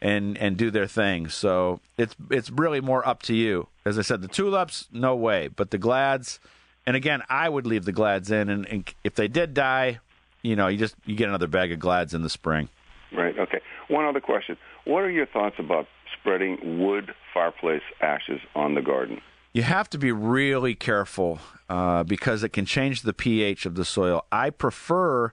and, 0.01 0.39
and 0.39 0.57
do 0.57 0.71
their 0.71 0.87
thing. 0.87 1.29
So 1.29 1.81
it's 1.99 2.15
it's 2.31 2.49
really 2.49 2.81
more 2.81 3.07
up 3.07 3.23
to 3.23 3.35
you. 3.35 3.67
As 3.85 3.99
I 3.99 4.03
said, 4.03 4.23
the 4.23 4.29
tulips, 4.29 4.87
no 4.93 5.17
way. 5.17 5.49
But 5.49 5.73
the 5.73 5.79
glads, 5.79 6.39
and 6.87 6.95
again, 6.95 7.23
I 7.29 7.49
would 7.49 7.67
leave 7.67 7.87
the 7.87 7.93
glads 7.93 8.31
in. 8.31 8.49
And, 8.49 8.65
and 8.67 8.95
if 9.03 9.17
they 9.17 9.27
did 9.27 9.53
die, 9.53 9.99
you 10.43 10.55
know, 10.55 10.69
you 10.69 10.79
just 10.79 10.95
you 11.07 11.17
get 11.17 11.29
another 11.29 11.49
bag 11.49 11.73
of 11.73 11.81
glads 11.81 12.15
in 12.15 12.23
the 12.23 12.31
spring. 12.31 12.69
Right. 13.13 13.37
Okay. 13.37 13.61
One 13.89 14.05
other 14.05 14.21
question. 14.21 14.57
What 14.85 15.01
are 15.01 15.11
your 15.11 15.27
thoughts 15.27 15.57
about 15.59 15.89
spreading 16.21 16.79
wood 16.81 17.13
fireplace 17.35 17.83
ashes 18.01 18.41
on 18.55 18.75
the 18.75 18.83
garden? 18.83 19.21
You 19.53 19.63
have 19.63 19.91
to 19.91 19.99
be 19.99 20.13
really 20.13 20.75
careful 20.75 21.39
uh, 21.69 22.05
because 22.05 22.43
it 22.43 22.51
can 22.51 22.65
change 22.65 23.03
the 23.03 23.13
pH 23.13 23.67
of 23.67 23.75
the 23.75 23.85
soil. 23.85 24.25
I 24.33 24.51
prefer 24.51 25.33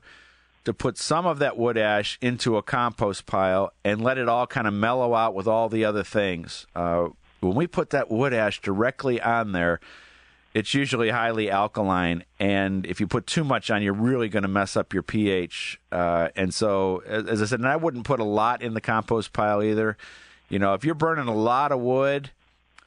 to 0.66 0.74
put 0.74 0.98
some 0.98 1.26
of 1.26 1.40
that 1.40 1.58
wood 1.58 1.78
ash 1.78 2.18
into 2.22 2.58
a 2.58 2.62
compost 2.62 3.26
pile 3.26 3.72
and 3.84 4.02
let 4.02 4.18
it 4.18 4.28
all 4.28 4.46
kind 4.46 4.68
of 4.68 4.74
mellow 4.74 5.16
out 5.16 5.34
with 5.34 5.48
all 5.48 5.70
the 5.70 5.86
other 5.86 6.04
things. 6.04 6.68
Uh, 6.76 7.10
when 7.40 7.56
we 7.56 7.66
put 7.66 7.92
that 7.92 8.12
wood 8.12 8.34
ash 8.34 8.62
directly 8.62 9.22
on 9.22 9.54
there, 9.54 9.80
it's 10.54 10.74
usually 10.74 11.10
highly 11.10 11.50
alkaline, 11.50 12.24
and 12.40 12.86
if 12.88 13.00
you 13.00 13.06
put 13.06 13.28
too 13.28 13.44
much 13.44 13.70
on, 13.70 13.84
you're 13.84 13.94
really 13.94 14.30
going 14.30 14.44
to 14.44 14.50
mess 14.50 14.76
up 14.76 14.94
your 14.94 15.04
pH. 15.04 15.80
Uh, 15.92 16.30
and 16.36 16.54
so, 16.54 17.04
as, 17.06 17.42
I 17.42 17.46
said, 17.46 17.60
and 17.60 17.68
I 17.68 17.76
wouldn't 17.76 18.04
put 18.04 18.20
a 18.20 18.24
lot 18.24 18.64
in 18.64 18.74
the 18.74 18.82
compost 18.82 19.32
pile 19.32 19.62
either. 19.62 19.96
You 20.50 20.58
know, 20.58 20.74
if 20.74 20.84
you're 20.84 20.96
burning 20.96 21.28
a 21.28 21.36
lot 21.36 21.72
of 21.72 21.80
wood, 21.80 22.32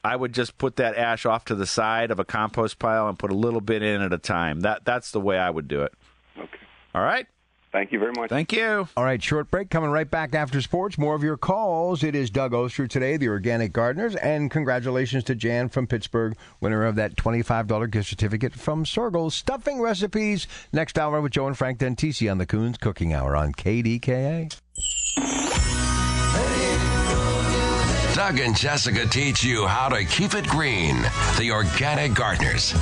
I 0.03 0.15
would 0.15 0.33
just 0.33 0.57
put 0.57 0.75
that 0.77 0.97
ash 0.97 1.25
off 1.25 1.45
to 1.45 1.55
the 1.55 1.65
side 1.65 2.11
of 2.11 2.19
a 2.19 2.25
compost 2.25 2.77
pile 2.79 3.07
and 3.07 3.17
put 3.17 3.31
a 3.31 3.35
little 3.35 3.61
bit 3.61 3.81
in 3.81 4.01
at 4.01 4.13
a 4.13 4.17
time. 4.17 4.61
That 4.61 4.83
that's 4.85 5.11
the 5.11 5.21
way 5.21 5.37
I 5.37 5.49
would 5.49 5.67
do 5.67 5.81
it. 5.81 5.93
Okay. 6.37 6.59
All 6.93 7.03
right. 7.03 7.27
Thank 7.73 7.91
you 7.91 7.97
very 7.97 8.11
much. 8.15 8.29
Thank 8.29 8.53
you. 8.53 8.87
All 8.95 9.03
right, 9.03 9.21
short 9.21 9.49
break. 9.49 9.71
Coming 9.71 9.89
right 9.89 10.09
back 10.09 10.35
after 10.35 10.61
sports. 10.61 10.95
More 10.99 11.15
of 11.15 11.23
your 11.23 11.37
calls. 11.37 12.03
It 12.03 12.13
is 12.13 12.29
Doug 12.29 12.53
Oster 12.53 12.85
today, 12.85 13.17
the 13.17 13.29
Organic 13.29 13.73
Gardeners, 13.73 14.15
and 14.15 14.51
congratulations 14.51 15.23
to 15.23 15.33
Jan 15.33 15.69
from 15.69 15.87
Pittsburgh, 15.87 16.37
winner 16.61 16.85
of 16.85 16.93
that 16.97 17.15
$25 17.15 17.89
gift 17.89 18.09
certificate 18.09 18.53
from 18.53 18.85
Soergel. 18.85 19.31
Stuffing 19.31 19.81
recipes 19.81 20.45
next 20.71 20.99
hour 20.99 21.19
with 21.19 21.31
Joe 21.31 21.47
and 21.47 21.57
Frank 21.57 21.79
Dentisi 21.79 22.29
on 22.29 22.37
the 22.37 22.45
Kuhn's 22.45 22.77
Cooking 22.77 23.11
Hour 23.11 23.35
on 23.35 23.53
KDKA. 23.53 24.55
Doug 28.27 28.39
and 28.39 28.55
Jessica 28.55 29.05
teach 29.05 29.43
you 29.43 29.67
how 29.67 29.89
to 29.89 30.05
keep 30.05 30.33
it 30.33 30.47
green. 30.47 31.01
The 31.37 31.51
Organic 31.51 32.13
Gardeners. 32.13 32.73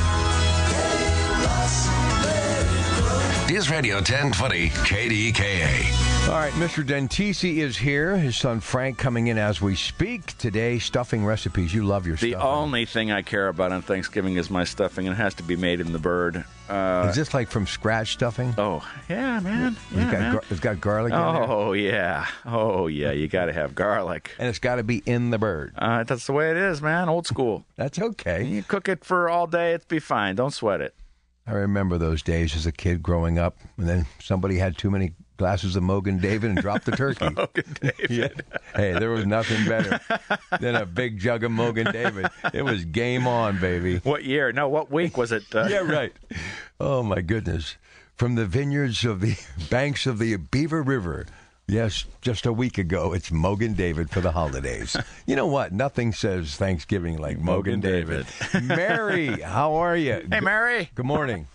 News 3.49 3.71
Radio 3.71 3.95
1020 3.95 4.69
KDKA. 4.69 6.10
All 6.29 6.37
right, 6.37 6.53
Mr. 6.53 6.85
Dentisi 6.85 7.57
is 7.57 7.75
here. 7.75 8.15
His 8.15 8.37
son 8.37 8.61
Frank 8.61 8.97
coming 8.97 9.27
in 9.27 9.37
as 9.37 9.59
we 9.61 9.75
speak 9.75 10.37
today. 10.37 10.79
Stuffing 10.79 11.25
recipes. 11.25 11.73
You 11.73 11.83
love 11.83 12.07
your 12.07 12.15
The 12.15 12.31
stuffing. 12.31 12.39
The 12.39 12.45
only 12.45 12.85
thing 12.85 13.11
I 13.11 13.21
care 13.21 13.49
about 13.49 13.73
on 13.73 13.81
Thanksgiving 13.81 14.37
is 14.37 14.49
my 14.49 14.63
stuffing, 14.63 15.07
and 15.07 15.13
it 15.13 15.17
has 15.17 15.33
to 15.35 15.43
be 15.43 15.57
made 15.57 15.81
in 15.81 15.91
the 15.91 15.99
bird. 15.99 16.45
Uh, 16.69 17.07
is 17.09 17.17
this 17.17 17.33
like 17.33 17.49
from 17.49 17.67
scratch 17.67 18.13
stuffing? 18.13 18.53
oh, 18.57 18.87
yeah, 19.09 19.41
man. 19.41 19.75
Yeah, 19.93 20.03
it's, 20.03 20.11
got, 20.11 20.19
man. 20.19 20.33
gar- 20.33 20.43
it's 20.49 20.59
got 20.61 20.79
garlic 20.79 21.11
in 21.11 21.19
there. 21.19 21.27
Oh, 21.49 21.73
yeah. 21.73 22.25
Oh, 22.45 22.87
yeah. 22.87 23.11
You 23.11 23.27
got 23.27 23.45
to 23.45 23.53
have 23.53 23.75
garlic. 23.75 24.31
And 24.39 24.47
it's 24.47 24.59
got 24.59 24.75
to 24.75 24.83
be 24.83 25.03
in 25.05 25.31
the 25.31 25.37
bird. 25.37 25.73
Uh, 25.77 26.03
that's 26.05 26.27
the 26.27 26.33
way 26.33 26.49
it 26.51 26.57
is, 26.57 26.81
man. 26.81 27.09
Old 27.09 27.27
school. 27.27 27.65
That's 27.75 27.99
okay. 27.99 28.45
You 28.45 28.63
cook 28.63 28.87
it 28.87 29.03
for 29.03 29.27
all 29.27 29.47
day, 29.47 29.73
it'd 29.73 29.87
be 29.89 29.99
fine. 29.99 30.35
Don't 30.35 30.53
sweat 30.53 30.79
it. 30.79 30.95
I 31.45 31.53
remember 31.53 31.97
those 31.97 32.21
days 32.21 32.55
as 32.55 32.65
a 32.65 32.71
kid 32.71 33.03
growing 33.03 33.37
up, 33.37 33.57
and 33.75 33.89
then 33.89 34.05
somebody 34.21 34.59
had 34.59 34.77
too 34.77 34.89
many 34.91 35.13
glasses 35.41 35.75
of 35.75 35.81
Mogen 35.81 36.21
David 36.21 36.51
and 36.51 36.59
drop 36.61 36.83
the 36.83 36.91
turkey. 36.95 37.25
Mogen 37.25 37.79
David. 37.79 38.09
Yeah. 38.11 38.27
Hey, 38.75 38.91
there 38.93 39.09
was 39.09 39.25
nothing 39.25 39.67
better 39.67 39.99
than 40.59 40.75
a 40.75 40.85
big 40.85 41.17
jug 41.19 41.43
of 41.43 41.51
Mogen 41.51 41.91
David. 41.91 42.27
It 42.53 42.61
was 42.61 42.85
game 42.85 43.25
on, 43.25 43.59
baby. 43.59 43.97
What 44.03 44.23
year? 44.23 44.51
No, 44.51 44.69
what 44.69 44.91
week 44.91 45.17
was 45.17 45.31
it? 45.31 45.43
Uh, 45.53 45.65
Yeah, 45.71 45.79
right. 45.79 46.13
Oh 46.79 47.01
my 47.01 47.21
goodness. 47.21 47.75
From 48.17 48.35
the 48.35 48.45
vineyards 48.45 49.03
of 49.03 49.19
the 49.19 49.35
banks 49.71 50.05
of 50.05 50.19
the 50.19 50.35
Beaver 50.37 50.83
River. 50.83 51.25
Yes, 51.67 52.05
just 52.21 52.45
a 52.45 52.51
week 52.53 52.77
ago, 52.77 53.13
it's 53.13 53.29
Mogen 53.31 53.75
David 53.75 54.09
for 54.11 54.19
the 54.19 54.31
holidays. 54.33 54.95
You 55.25 55.35
know 55.37 55.47
what? 55.47 55.71
Nothing 55.71 56.11
says 56.11 56.55
Thanksgiving 56.55 57.17
like 57.17 57.37
Mogen, 57.39 57.79
Mogen 57.79 57.81
David. 57.81 58.25
Mary, 58.61 59.39
how 59.41 59.73
are 59.75 59.95
you? 59.95 60.21
Hey, 60.29 60.41
Mary. 60.41 60.89
Good 60.95 61.05
morning. 61.05 61.47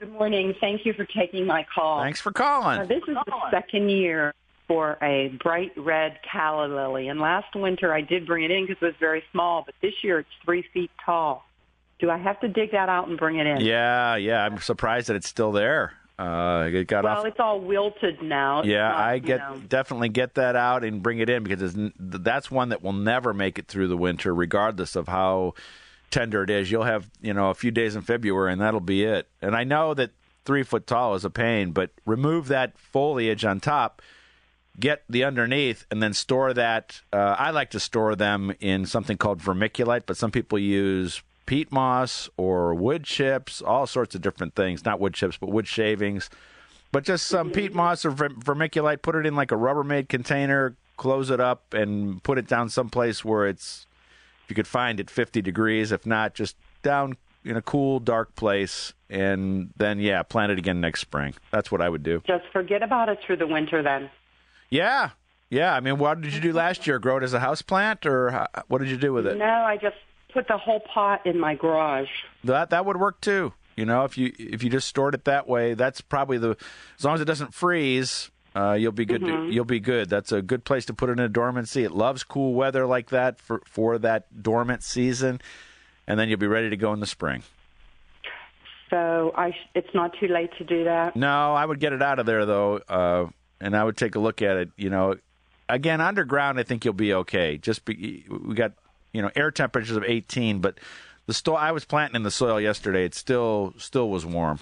Good 0.00 0.12
morning. 0.12 0.54
Thank 0.60 0.86
you 0.86 0.94
for 0.94 1.04
taking 1.04 1.46
my 1.46 1.66
call. 1.74 2.00
Thanks 2.02 2.20
for 2.20 2.30
Uh, 2.30 2.32
calling. 2.32 2.88
this 2.88 3.02
is 3.06 3.14
the 3.26 3.50
second 3.50 3.90
year 3.90 4.32
for 4.66 4.96
a 5.02 5.28
bright 5.42 5.72
red 5.76 6.18
calla 6.22 6.66
lily, 6.68 7.08
and 7.08 7.20
last 7.20 7.54
winter 7.54 7.92
I 7.92 8.00
did 8.00 8.26
bring 8.26 8.44
it 8.44 8.50
in 8.50 8.66
because 8.66 8.80
it 8.82 8.86
was 8.86 8.94
very 8.98 9.22
small, 9.30 9.62
but 9.66 9.74
this 9.82 9.92
year 10.02 10.20
it's 10.20 10.28
three 10.44 10.62
feet 10.72 10.90
tall. 11.04 11.44
Do 11.98 12.10
I 12.10 12.16
have 12.16 12.40
to 12.40 12.48
dig 12.48 12.72
that 12.72 12.88
out 12.88 13.08
and 13.08 13.18
bring 13.18 13.36
it 13.36 13.46
in? 13.46 13.60
Yeah, 13.60 14.16
yeah. 14.16 14.42
I'm 14.42 14.58
surprised 14.58 15.08
that 15.10 15.16
it's 15.16 15.28
still 15.28 15.52
there. 15.52 15.92
Uh, 16.18 16.68
it 16.72 16.86
got 16.86 17.04
off. 17.04 17.16
Well, 17.16 17.20
off. 17.20 17.26
it's 17.26 17.40
all 17.40 17.60
wilted 17.60 18.22
now. 18.22 18.60
It's 18.60 18.68
Yeah, 18.68 18.88
not, 18.88 18.96
I 19.00 19.18
get 19.18 19.40
know. 19.40 19.60
definitely 19.68 20.08
get 20.08 20.34
that 20.36 20.56
out 20.56 20.82
and 20.82 21.02
bring 21.02 21.18
it 21.18 21.28
in 21.28 21.42
because 21.42 21.74
it's, 21.74 21.92
that's 21.98 22.50
one 22.50 22.70
that 22.70 22.82
will 22.82 22.92
never 22.94 23.34
make 23.34 23.58
it 23.58 23.66
through 23.68 23.88
the 23.88 23.96
winter, 23.98 24.34
regardless 24.34 24.96
of 24.96 25.08
how 25.08 25.54
tender 26.10 26.42
it 26.42 26.50
is. 26.50 26.70
You'll 26.70 26.84
have 26.84 27.10
you 27.20 27.34
know 27.34 27.50
a 27.50 27.54
few 27.54 27.70
days 27.70 27.96
in 27.96 28.02
February, 28.02 28.52
and 28.52 28.60
that'll 28.60 28.80
be 28.80 29.04
it. 29.04 29.28
And 29.40 29.54
I 29.54 29.64
know 29.64 29.94
that 29.94 30.10
three 30.44 30.62
foot 30.62 30.86
tall 30.86 31.14
is 31.14 31.24
a 31.24 31.30
pain, 31.30 31.72
but 31.72 31.90
remove 32.06 32.48
that 32.48 32.78
foliage 32.78 33.44
on 33.44 33.60
top, 33.60 34.02
get 34.78 35.02
the 35.08 35.24
underneath, 35.24 35.86
and 35.90 36.02
then 36.02 36.12
store 36.12 36.52
that. 36.54 37.00
Uh, 37.12 37.36
I 37.38 37.50
like 37.50 37.70
to 37.70 37.80
store 37.80 38.16
them 38.16 38.54
in 38.60 38.86
something 38.86 39.16
called 39.16 39.40
vermiculite, 39.40 40.02
but 40.06 40.16
some 40.16 40.30
people 40.30 40.58
use 40.58 41.22
peat 41.46 41.72
moss 41.72 42.28
or 42.36 42.74
wood 42.74 43.04
chips, 43.04 43.60
all 43.60 43.86
sorts 43.86 44.14
of 44.14 44.22
different 44.22 44.54
things. 44.54 44.84
Not 44.84 45.00
wood 45.00 45.14
chips, 45.14 45.36
but 45.36 45.50
wood 45.50 45.66
shavings 45.66 46.30
but 46.92 47.04
just 47.04 47.26
some 47.26 47.50
peat 47.50 47.74
moss 47.74 48.04
or 48.04 48.12
vermiculite. 48.12 49.02
Put 49.02 49.14
it 49.14 49.26
in 49.26 49.36
like 49.36 49.52
a 49.52 49.56
Rubbermaid 49.56 50.08
container, 50.08 50.74
close 50.96 51.30
it 51.30 51.40
up, 51.40 51.72
and 51.72 52.22
put 52.22 52.38
it 52.38 52.48
down 52.48 52.68
someplace 52.68 53.24
where 53.24 53.46
it's, 53.46 53.86
you 54.50 54.56
could 54.56 54.66
find 54.66 55.00
it, 55.00 55.08
50 55.08 55.40
degrees. 55.42 55.92
If 55.92 56.04
not, 56.04 56.34
just 56.34 56.56
down 56.82 57.16
in 57.44 57.56
a 57.56 57.62
cool, 57.62 58.00
dark 58.00 58.34
place, 58.34 58.92
and 59.08 59.70
then 59.76 59.98
yeah, 59.98 60.22
plant 60.22 60.52
it 60.52 60.58
again 60.58 60.80
next 60.80 61.00
spring. 61.00 61.34
That's 61.50 61.72
what 61.72 61.80
I 61.80 61.88
would 61.88 62.02
do. 62.02 62.22
Just 62.26 62.44
forget 62.52 62.82
about 62.82 63.08
it 63.08 63.18
through 63.24 63.36
the 63.36 63.46
winter 63.46 63.82
then. 63.82 64.10
Yeah, 64.68 65.10
yeah. 65.48 65.74
I 65.74 65.80
mean, 65.80 65.98
what 65.98 66.20
did 66.20 66.34
you 66.34 66.40
do 66.40 66.52
last 66.52 66.86
year? 66.86 66.98
Grow 66.98 67.16
it 67.16 67.22
as 67.22 67.32
a 67.32 67.40
house 67.40 67.62
plant, 67.62 68.04
or 68.06 68.30
how, 68.30 68.46
what 68.68 68.78
did 68.78 68.88
you 68.88 68.96
do 68.96 69.12
with 69.12 69.26
it? 69.26 69.36
No, 69.38 69.46
I 69.46 69.76
just 69.76 69.96
put 70.32 70.48
the 70.48 70.58
whole 70.58 70.80
pot 70.80 71.26
in 71.26 71.38
my 71.38 71.54
garage. 71.54 72.10
That 72.44 72.70
that 72.70 72.84
would 72.84 72.98
work 72.98 73.20
too. 73.20 73.52
You 73.76 73.86
know, 73.86 74.04
if 74.04 74.18
you 74.18 74.32
if 74.38 74.62
you 74.62 74.70
just 74.70 74.88
stored 74.88 75.14
it 75.14 75.24
that 75.24 75.48
way, 75.48 75.74
that's 75.74 76.00
probably 76.00 76.38
the 76.38 76.56
as 76.98 77.04
long 77.04 77.14
as 77.14 77.20
it 77.20 77.26
doesn't 77.26 77.54
freeze, 77.54 78.30
uh, 78.54 78.72
you'll 78.72 78.92
be 78.92 79.04
good. 79.04 79.20
To, 79.20 79.48
you'll 79.50 79.64
be 79.64 79.80
good. 79.80 80.08
That's 80.08 80.32
a 80.32 80.42
good 80.42 80.64
place 80.64 80.84
to 80.86 80.94
put 80.94 81.08
it 81.08 81.12
in 81.12 81.20
a 81.20 81.28
dormancy. 81.28 81.84
It 81.84 81.92
loves 81.92 82.24
cool 82.24 82.54
weather 82.54 82.86
like 82.86 83.10
that 83.10 83.38
for 83.40 83.62
for 83.66 83.98
that 83.98 84.42
dormant 84.42 84.82
season, 84.82 85.40
and 86.06 86.18
then 86.18 86.28
you'll 86.28 86.38
be 86.38 86.46
ready 86.46 86.70
to 86.70 86.76
go 86.76 86.92
in 86.92 87.00
the 87.00 87.06
spring. 87.06 87.42
So 88.90 89.32
I 89.36 89.52
sh- 89.52 89.68
it's 89.74 89.94
not 89.94 90.12
too 90.18 90.26
late 90.26 90.50
to 90.58 90.64
do 90.64 90.84
that. 90.84 91.14
No, 91.14 91.54
I 91.54 91.64
would 91.64 91.78
get 91.78 91.92
it 91.92 92.02
out 92.02 92.18
of 92.18 92.26
there 92.26 92.44
though, 92.44 92.78
uh, 92.88 93.26
and 93.60 93.76
I 93.76 93.84
would 93.84 93.96
take 93.96 94.16
a 94.16 94.18
look 94.18 94.42
at 94.42 94.56
it. 94.56 94.70
You 94.76 94.90
know, 94.90 95.14
again 95.68 96.00
underground, 96.00 96.58
I 96.58 96.64
think 96.64 96.84
you'll 96.84 96.94
be 96.94 97.14
okay. 97.14 97.56
Just 97.56 97.84
be, 97.84 98.24
we 98.28 98.54
got 98.54 98.72
you 99.12 99.22
know 99.22 99.30
air 99.36 99.52
temperatures 99.52 99.96
of 99.96 100.04
18, 100.04 100.58
but 100.58 100.78
the 101.26 101.34
sto- 101.34 101.54
I 101.54 101.70
was 101.70 101.84
planting 101.84 102.16
in 102.16 102.24
the 102.24 102.32
soil 102.32 102.60
yesterday. 102.60 103.04
It 103.04 103.14
still 103.14 103.74
still 103.78 104.10
was 104.10 104.26
warm. 104.26 104.58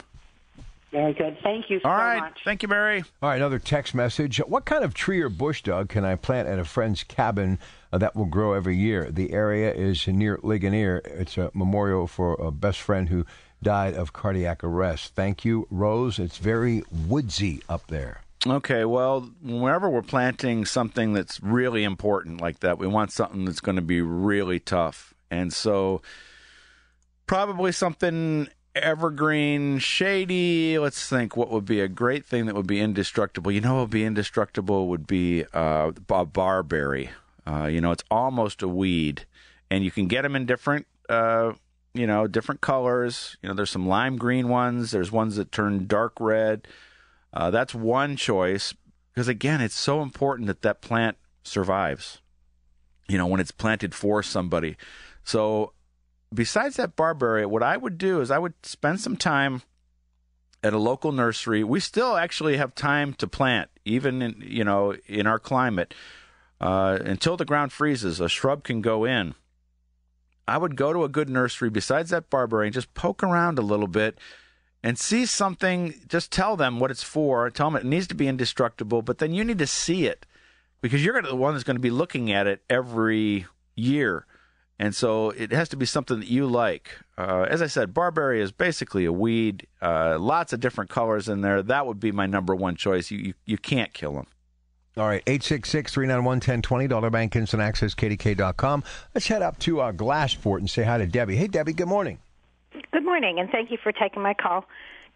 Very 0.91 1.13
good. 1.13 1.37
Thank 1.43 1.69
you 1.69 1.81
so 1.81 1.89
All 1.89 1.97
right, 1.97 2.21
much. 2.21 2.41
thank 2.45 2.63
you, 2.63 2.69
Mary. 2.69 3.05
All 3.23 3.29
right, 3.29 3.37
another 3.37 3.59
text 3.59 3.95
message. 3.95 4.39
What 4.39 4.65
kind 4.65 4.83
of 4.85 4.95
tree 4.95 5.21
or 5.21 5.29
bush, 5.29 5.63
Doug, 5.63 5.91
can 5.91 6.05
I 6.05 6.15
plant 6.17 6.49
at 6.49 6.59
a 6.59 6.65
friend's 6.65 7.05
cabin 7.05 7.59
uh, 7.93 7.99
that 7.99 8.17
will 8.17 8.25
grow 8.25 8.55
every 8.55 8.77
year? 8.77 9.11
The 9.11 9.33
area 9.33 9.73
is 9.73 10.07
near 10.09 10.39
Ligonier. 10.43 11.03
It's 11.05 11.37
a 11.37 11.51
memorial 11.53 12.07
for 12.07 12.35
a 12.35 12.51
best 12.51 12.81
friend 12.81 13.11
who 13.11 13.27
died 13.63 13.95
of 13.95 14.15
cardiac 14.15 14.65
arrest. 14.65 15.15
Thank 15.15 15.45
you, 15.45 15.67
Rose. 15.71 16.19
It's 16.19 16.39
very 16.39 16.83
woodsy 16.91 17.63
up 17.69 17.89
there. 17.89 18.23
Okay, 18.47 18.85
well, 18.85 19.29
whenever 19.43 19.91
we're 19.91 20.01
planting 20.01 20.65
something 20.65 21.13
that's 21.13 21.43
really 21.43 21.85
important 21.85 22.41
like 22.41 22.61
that, 22.61 22.79
we 22.79 22.87
want 22.87 23.13
something 23.13 23.45
that's 23.45 23.61
going 23.61 23.77
to 23.77 23.83
be 23.83 24.01
really 24.01 24.61
tough. 24.61 25.13
And 25.31 25.53
so 25.53 26.01
probably 27.27 27.73
something 27.73 28.49
evergreen, 28.83 29.79
shady. 29.79 30.79
Let's 30.79 31.09
think 31.09 31.37
what 31.37 31.51
would 31.51 31.65
be 31.65 31.81
a 31.81 31.89
great 31.89 32.25
thing 32.25 32.47
that 32.47 32.55
would 32.55 32.67
be 32.67 32.81
indestructible. 32.81 33.53
You 33.53 33.61
know 33.61 33.75
what 33.75 33.81
would 33.83 33.91
be 33.91 34.05
indestructible 34.05 34.89
would 34.89 35.07
be 35.07 35.45
uh, 35.53 35.93
a 36.09 36.25
barberry. 36.25 37.11
Uh, 37.47 37.67
you 37.67 37.81
know, 37.81 37.93
it's 37.93 38.05
almost 38.11 38.63
a 38.63 38.69
weed, 38.69 39.25
and 39.71 39.85
you 39.85 39.91
can 39.91 40.07
get 40.07 40.23
them 40.23 40.37
in 40.37 40.47
different, 40.47 40.87
uh, 41.09 41.53
you 41.95 42.07
know, 42.07 42.27
different 42.27 42.61
colors. 42.61 43.37
You 43.43 43.49
know, 43.49 43.55
there's 43.55 43.71
some 43.71 43.89
lime 43.89 44.17
green 44.17 44.49
ones. 44.49 44.91
There's 44.91 45.11
ones 45.11 45.37
that 45.37 45.51
turn 45.51 45.87
dark 45.87 46.15
red. 46.21 46.69
Uh, 47.33 47.51
that's 47.51 47.75
one 47.75 48.17
choice 48.17 48.75
because 49.15 49.29
again, 49.29 49.61
it's 49.61 49.75
so 49.75 50.03
important 50.03 50.47
that 50.47 50.63
that 50.63 50.81
plant 50.81 51.17
survives. 51.43 52.21
You 53.09 53.19
know, 53.19 53.27
when 53.27 53.41
it's 53.41 53.51
planted 53.51 53.95
for 53.95 54.23
somebody. 54.23 54.77
So, 55.25 55.73
besides 56.33 56.77
that 56.77 56.97
barberry, 56.97 57.47
what 57.47 57.63
I 57.63 57.77
would 57.77 57.99
do 57.99 58.21
is 58.21 58.31
I 58.31 58.39
would 58.39 58.55
spend 58.65 59.01
some 59.01 59.17
time 59.17 59.63
at 60.63 60.73
a 60.73 60.79
local 60.79 61.13
nursery. 61.13 61.63
We 61.63 61.81
still 61.81 62.17
actually 62.17 62.57
have 62.57 62.75
time 62.75 63.15
to 63.15 63.27
plant, 63.27 63.71
even 63.85 64.23
in 64.23 64.43
you 64.45 64.65
know 64.65 64.95
in 65.07 65.27
our 65.27 65.39
climate. 65.39 65.95
Uh, 66.61 66.99
until 67.05 67.37
the 67.37 67.45
ground 67.45 67.73
freezes, 67.73 68.21
a 68.21 68.29
shrub 68.29 68.65
can 68.65 68.81
go 68.81 69.05
in. 69.05 69.35
I 70.49 70.59
would 70.59 70.77
go 70.77 70.93
to 70.93 71.05
a 71.05 71.09
good 71.09 71.29
nursery 71.29 71.71
besides 71.71 72.11
that 72.11 72.31
barberry 72.31 72.67
and 72.67 72.75
just 72.75 72.95
poke 72.95 73.23
around 73.23 73.59
a 73.59 73.63
little 73.63 73.87
bit 73.87 74.19
and 74.83 74.99
see 74.99 75.25
something. 75.25 75.95
Just 76.09 76.33
tell 76.33 76.57
them 76.57 76.81
what 76.81 76.91
it's 76.91 77.03
for. 77.03 77.49
Tell 77.51 77.71
them 77.71 77.81
it 77.81 77.87
needs 77.87 78.09
to 78.09 78.15
be 78.15 78.27
indestructible, 78.27 79.03
but 79.03 79.19
then 79.19 79.33
you 79.33 79.45
need 79.45 79.59
to 79.59 79.67
see 79.67 80.07
it 80.07 80.27
because 80.81 81.05
you're 81.05 81.21
the 81.23 81.37
one 81.37 81.55
that's 81.55 81.65
going 81.65 81.77
to 81.77 81.81
be 81.81 81.91
looking 81.91 82.33
at 82.33 82.47
it 82.47 82.63
every 82.69 83.47
year. 83.77 84.27
And 84.79 84.95
so 84.95 85.31
it 85.31 85.51
has 85.51 85.69
to 85.71 85.77
be 85.77 85.87
something 85.87 86.21
that 86.21 86.29
you 86.29 86.47
like. 86.47 87.01
Uh, 87.17 87.47
as 87.49 87.61
I 87.61 87.67
said, 87.67 87.93
barberry 87.93 88.41
is 88.41 88.53
basically 88.53 89.05
a 89.05 89.13
weed. 89.13 89.67
Uh, 89.83 90.19
lots 90.21 90.53
of 90.53 90.61
different 90.61 90.89
colors 90.89 91.29
in 91.29 91.41
there. 91.41 91.63
That 91.63 91.87
would 91.87 91.99
be 91.99 92.13
my 92.13 92.27
number 92.27 92.55
one 92.55 92.77
choice. 92.77 93.11
You 93.11 93.19
you, 93.19 93.35
you 93.45 93.59
can't 93.59 93.93
kill 93.93 94.13
them. 94.13 94.27
All 94.97 95.07
right, 95.07 95.23
866 95.29 95.93
391 95.93 96.25
1020, 96.25 96.89
Dollar 96.89 97.11
Bank 97.11 97.37
Instant 97.37 97.63
Access, 97.63 97.95
KDKA.com. 97.95 98.83
Let's 99.15 99.29
head 99.29 99.43
up 99.43 99.57
to 99.61 99.81
uh, 99.81 99.93
Glassport 99.93 100.59
and 100.59 100.69
say 100.69 100.83
hi 100.83 100.99
to 100.99 101.07
Debbie. 101.07 101.37
Hey, 101.37 101.47
Debbie, 101.47 101.73
good 101.73 101.87
morning. 101.87 102.19
Good 102.91 103.05
morning, 103.05 103.39
and 103.39 103.49
thank 103.49 103.71
you 103.71 103.79
for 103.81 103.93
taking 103.93 104.23
my 104.23 104.35
call. 104.35 104.65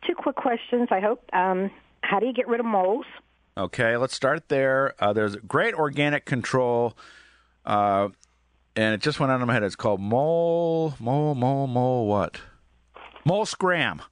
Two 0.06 0.14
quick 0.14 0.36
questions, 0.36 0.88
I 0.92 1.00
hope. 1.00 1.24
Um, 1.32 1.70
how 2.02 2.20
do 2.20 2.26
you 2.26 2.32
get 2.32 2.46
rid 2.46 2.60
of 2.60 2.66
moles? 2.66 3.06
Okay, 3.56 3.96
let's 3.96 4.14
start 4.14 4.48
there. 4.48 4.94
Uh, 5.00 5.12
there's 5.12 5.34
great 5.36 5.74
organic 5.74 6.26
control, 6.26 6.96
uh, 7.64 8.08
and 8.76 8.94
it 8.94 9.00
just 9.00 9.20
went 9.20 9.32
out 9.32 9.40
of 9.40 9.46
my 9.46 9.52
head. 9.52 9.62
It's 9.62 9.76
called 9.76 10.00
mole, 10.00 10.94
mole, 10.98 11.34
mole, 11.34 11.66
mole. 11.66 12.06
What? 12.06 12.40
Mole 13.24 13.46
scram, 13.46 14.02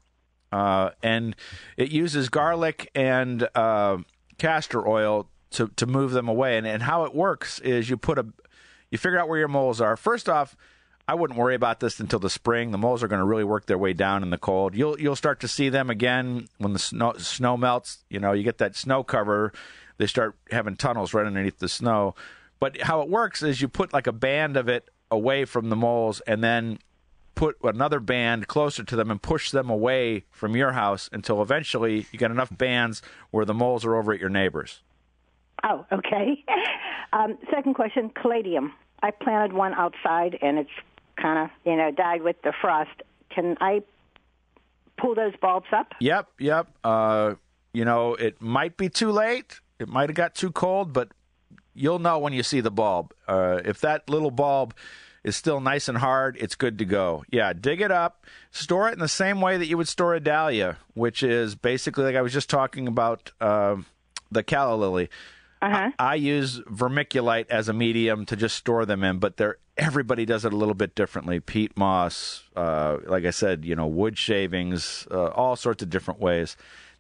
uh, 0.53 0.91
and 1.03 1.35
it 1.77 1.91
uses 1.91 2.29
garlic 2.29 2.91
and 2.95 3.49
uh, 3.55 3.99
castor 4.39 4.87
oil 4.87 5.29
to 5.51 5.69
to 5.77 5.87
move 5.87 6.13
them 6.13 6.29
away. 6.29 6.59
And 6.59 6.67
and 6.67 6.83
how 6.83 7.05
it 7.05 7.15
works 7.15 7.59
is 7.61 7.91
you 7.91 7.97
put 7.97 8.19
a 8.19 8.27
you 8.91 8.99
figure 8.99 9.19
out 9.19 9.29
where 9.29 9.39
your 9.39 9.49
moles 9.49 9.81
are. 9.81 9.97
First 9.97 10.29
off, 10.29 10.57
I 11.09 11.15
wouldn't 11.15 11.39
worry 11.39 11.57
about 11.57 11.81
this 11.81 11.99
until 11.99 12.21
the 12.21 12.31
spring. 12.31 12.71
The 12.71 12.79
moles 12.79 13.03
are 13.03 13.09
going 13.09 13.21
to 13.21 13.27
really 13.27 13.45
work 13.45 13.67
their 13.67 13.79
way 13.79 13.93
down 13.93 14.23
in 14.23 14.31
the 14.31 14.39
cold. 14.39 14.77
You'll 14.77 14.99
you'll 15.01 15.17
start 15.17 15.41
to 15.41 15.49
see 15.49 15.69
them 15.69 15.91
again 15.91 16.49
when 16.59 16.73
the 16.73 16.79
snow 16.79 17.15
snow 17.19 17.57
melts. 17.57 18.05
You 18.09 18.21
know, 18.21 18.33
you 18.33 18.45
get 18.45 18.59
that 18.59 18.77
snow 18.77 19.03
cover. 19.03 19.53
They 19.99 20.07
start 20.07 20.37
having 20.51 20.77
tunnels 20.77 21.13
right 21.13 21.27
underneath 21.27 21.59
the 21.59 21.69
snow. 21.69 22.15
But 22.61 22.83
how 22.83 23.01
it 23.01 23.09
works 23.09 23.43
is 23.43 23.61
you 23.61 23.69
put 23.69 23.93
like 23.93 24.07
a 24.07 24.13
band 24.13 24.57
of 24.57 24.69
it 24.69 24.89
away 25.11 25.45
from 25.45 25.71
the 25.71 25.77
moles, 25.77 26.21
and 26.21 26.45
then 26.45 26.79
put 27.35 27.57
another 27.65 28.01
band 28.01 28.47
closer 28.49 28.85
to 28.85 28.95
them 28.95 29.11
and 29.11 29.21
push 29.21 29.51
them 29.51 29.71
away 29.71 30.25
from 30.31 30.55
your 30.55 30.73
house 30.73 31.09
until 31.11 31.41
eventually 31.41 32.07
you 32.13 32.19
get 32.19 32.31
enough 32.31 32.57
bands 32.57 33.01
where 33.31 33.47
the 33.47 33.55
moles 33.55 33.85
are 33.85 33.97
over 33.97 34.13
at 34.13 34.21
your 34.21 34.29
neighbors. 34.29 34.83
Oh, 35.65 35.87
okay. 35.91 36.45
Um, 37.13 37.39
second 37.51 37.75
question, 37.75 38.11
caladium. 38.11 38.73
I 39.03 39.11
planted 39.11 39.53
one 39.53 39.75
outside, 39.75 40.39
and 40.41 40.59
it's 40.59 40.71
kind 41.17 41.41
of 41.41 41.51
you 41.65 41.77
know 41.77 41.91
died 41.91 42.23
with 42.23 42.41
the 42.43 42.53
frost. 42.61 43.03
Can 43.31 43.57
I 43.61 43.83
pull 44.97 45.17
those 45.17 45.33
bulbs 45.43 45.67
up? 45.73 45.93
Yep, 45.99 46.29
yep. 46.39 46.69
Uh, 46.85 47.35
you 47.73 47.85
know, 47.85 48.15
it 48.15 48.41
might 48.41 48.77
be 48.77 48.89
too 48.89 49.11
late. 49.11 49.59
It 49.81 49.89
might 49.89 50.09
have 50.09 50.15
got 50.15 50.37
too 50.37 50.53
cold, 50.53 50.93
but 50.93 51.09
you'll 51.75 51.99
know 51.99 52.19
when 52.19 52.33
you 52.33 52.43
see 52.43 52.61
the 52.61 52.71
bulb. 52.71 53.15
Uh, 53.27 53.61
if 53.65 53.81
that 53.81 54.09
little 54.09 54.31
bulb 54.31 54.75
is 55.23 55.37
still 55.37 55.61
nice 55.61 55.89
and 55.89 55.99
hard, 55.99 56.37
it's 56.41 56.55
good 56.55 56.79
to 56.79 56.85
go. 56.85 57.25
Yeah, 57.31 57.53
dig 57.53 57.81
it 57.81 57.91
up, 57.91 58.27
store 58.51 58.89
it 58.89 58.95
in 58.95 58.99
the 58.99 59.09
same 59.09 59.41
way 59.41 59.57
that 59.57 59.67
you 59.67 59.77
would 59.77 59.89
store 59.89 60.15
a 60.15 60.21
dahlia, 60.21 60.79
which 60.95 61.23
is 61.23 61.55
basically 61.55 62.05
like 62.05 62.17
I 62.17 62.23
was 62.23 62.33
just 62.33 62.49
talking 62.49 62.89
about 62.89 63.33
uh, 63.41 63.77
the 64.31 64.43
calla 64.43 64.77
lily. 64.77 65.11
Uh-huh. 65.63 65.91
I, 65.99 66.13
I 66.13 66.15
use 66.15 66.61
vermiculite 66.61 67.51
as 67.51 67.69
a 67.69 67.75
medium 67.75 68.25
to 68.27 68.37
just 68.37 68.57
store 68.57 68.87
them 68.87 69.05
in, 69.05 69.19
but 69.19 69.37
they're 69.37 69.59
everybody 69.81 70.27
does 70.27 70.45
it 70.45 70.53
a 70.53 70.57
little 70.57 70.75
bit 70.75 70.95
differently. 70.95 71.41
Peat 71.41 71.77
moss, 71.77 72.45
uh, 72.55 72.99
like 73.07 73.25
I 73.25 73.31
said, 73.31 73.65
you 73.65 73.75
know, 73.75 73.87
wood 73.87 74.19
shavings, 74.19 75.07
uh, 75.11 75.29
all 75.29 75.57
sorts 75.57 75.83
of 75.83 75.91
different 75.91 76.21
ways. 76.21 76.57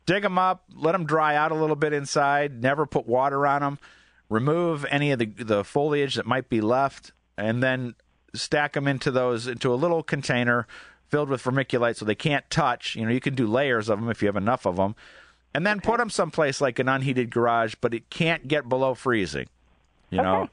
Dig 0.06 0.22
them 0.22 0.38
up, 0.38 0.64
let 0.74 0.92
them 0.92 1.04
dry 1.04 1.37
out 1.37 1.52
a 1.52 1.54
little 1.54 1.76
bit 1.76 1.92
inside. 1.92 2.62
Never 2.62 2.87
put 2.87 3.06
water 3.06 3.46
on 3.46 3.61
them. 3.61 3.78
Remove 4.30 4.86
any 4.88 5.10
of 5.10 5.18
the 5.18 5.26
the 5.26 5.64
foliage 5.64 6.14
that 6.14 6.24
might 6.24 6.48
be 6.48 6.62
left, 6.62 7.12
and 7.36 7.62
then 7.62 7.94
stack 8.32 8.72
them 8.72 8.88
into 8.88 9.10
those 9.10 9.46
into 9.46 9.74
a 9.74 9.76
little 9.76 10.02
container 10.02 10.66
filled 11.08 11.28
with 11.28 11.42
vermiculite 11.42 11.96
so 11.96 12.04
they 12.04 12.14
can't 12.14 12.48
touch. 12.48 12.96
You 12.96 13.04
know, 13.04 13.10
you 13.10 13.20
can 13.20 13.34
do 13.34 13.46
layers 13.46 13.88
of 13.88 13.98
them 13.98 14.08
if 14.08 14.22
you 14.22 14.28
have 14.28 14.36
enough 14.36 14.64
of 14.64 14.76
them 14.76 14.94
and 15.54 15.66
then 15.66 15.80
put 15.80 15.98
them 15.98 16.10
someplace 16.10 16.60
like 16.60 16.78
an 16.78 16.88
unheated 16.88 17.30
garage, 17.30 17.74
but 17.80 17.92
it 17.92 18.08
can't 18.10 18.46
get 18.46 18.68
below 18.68 18.94
freezing. 18.94 19.48
You 20.10 20.22
know, 20.22 20.48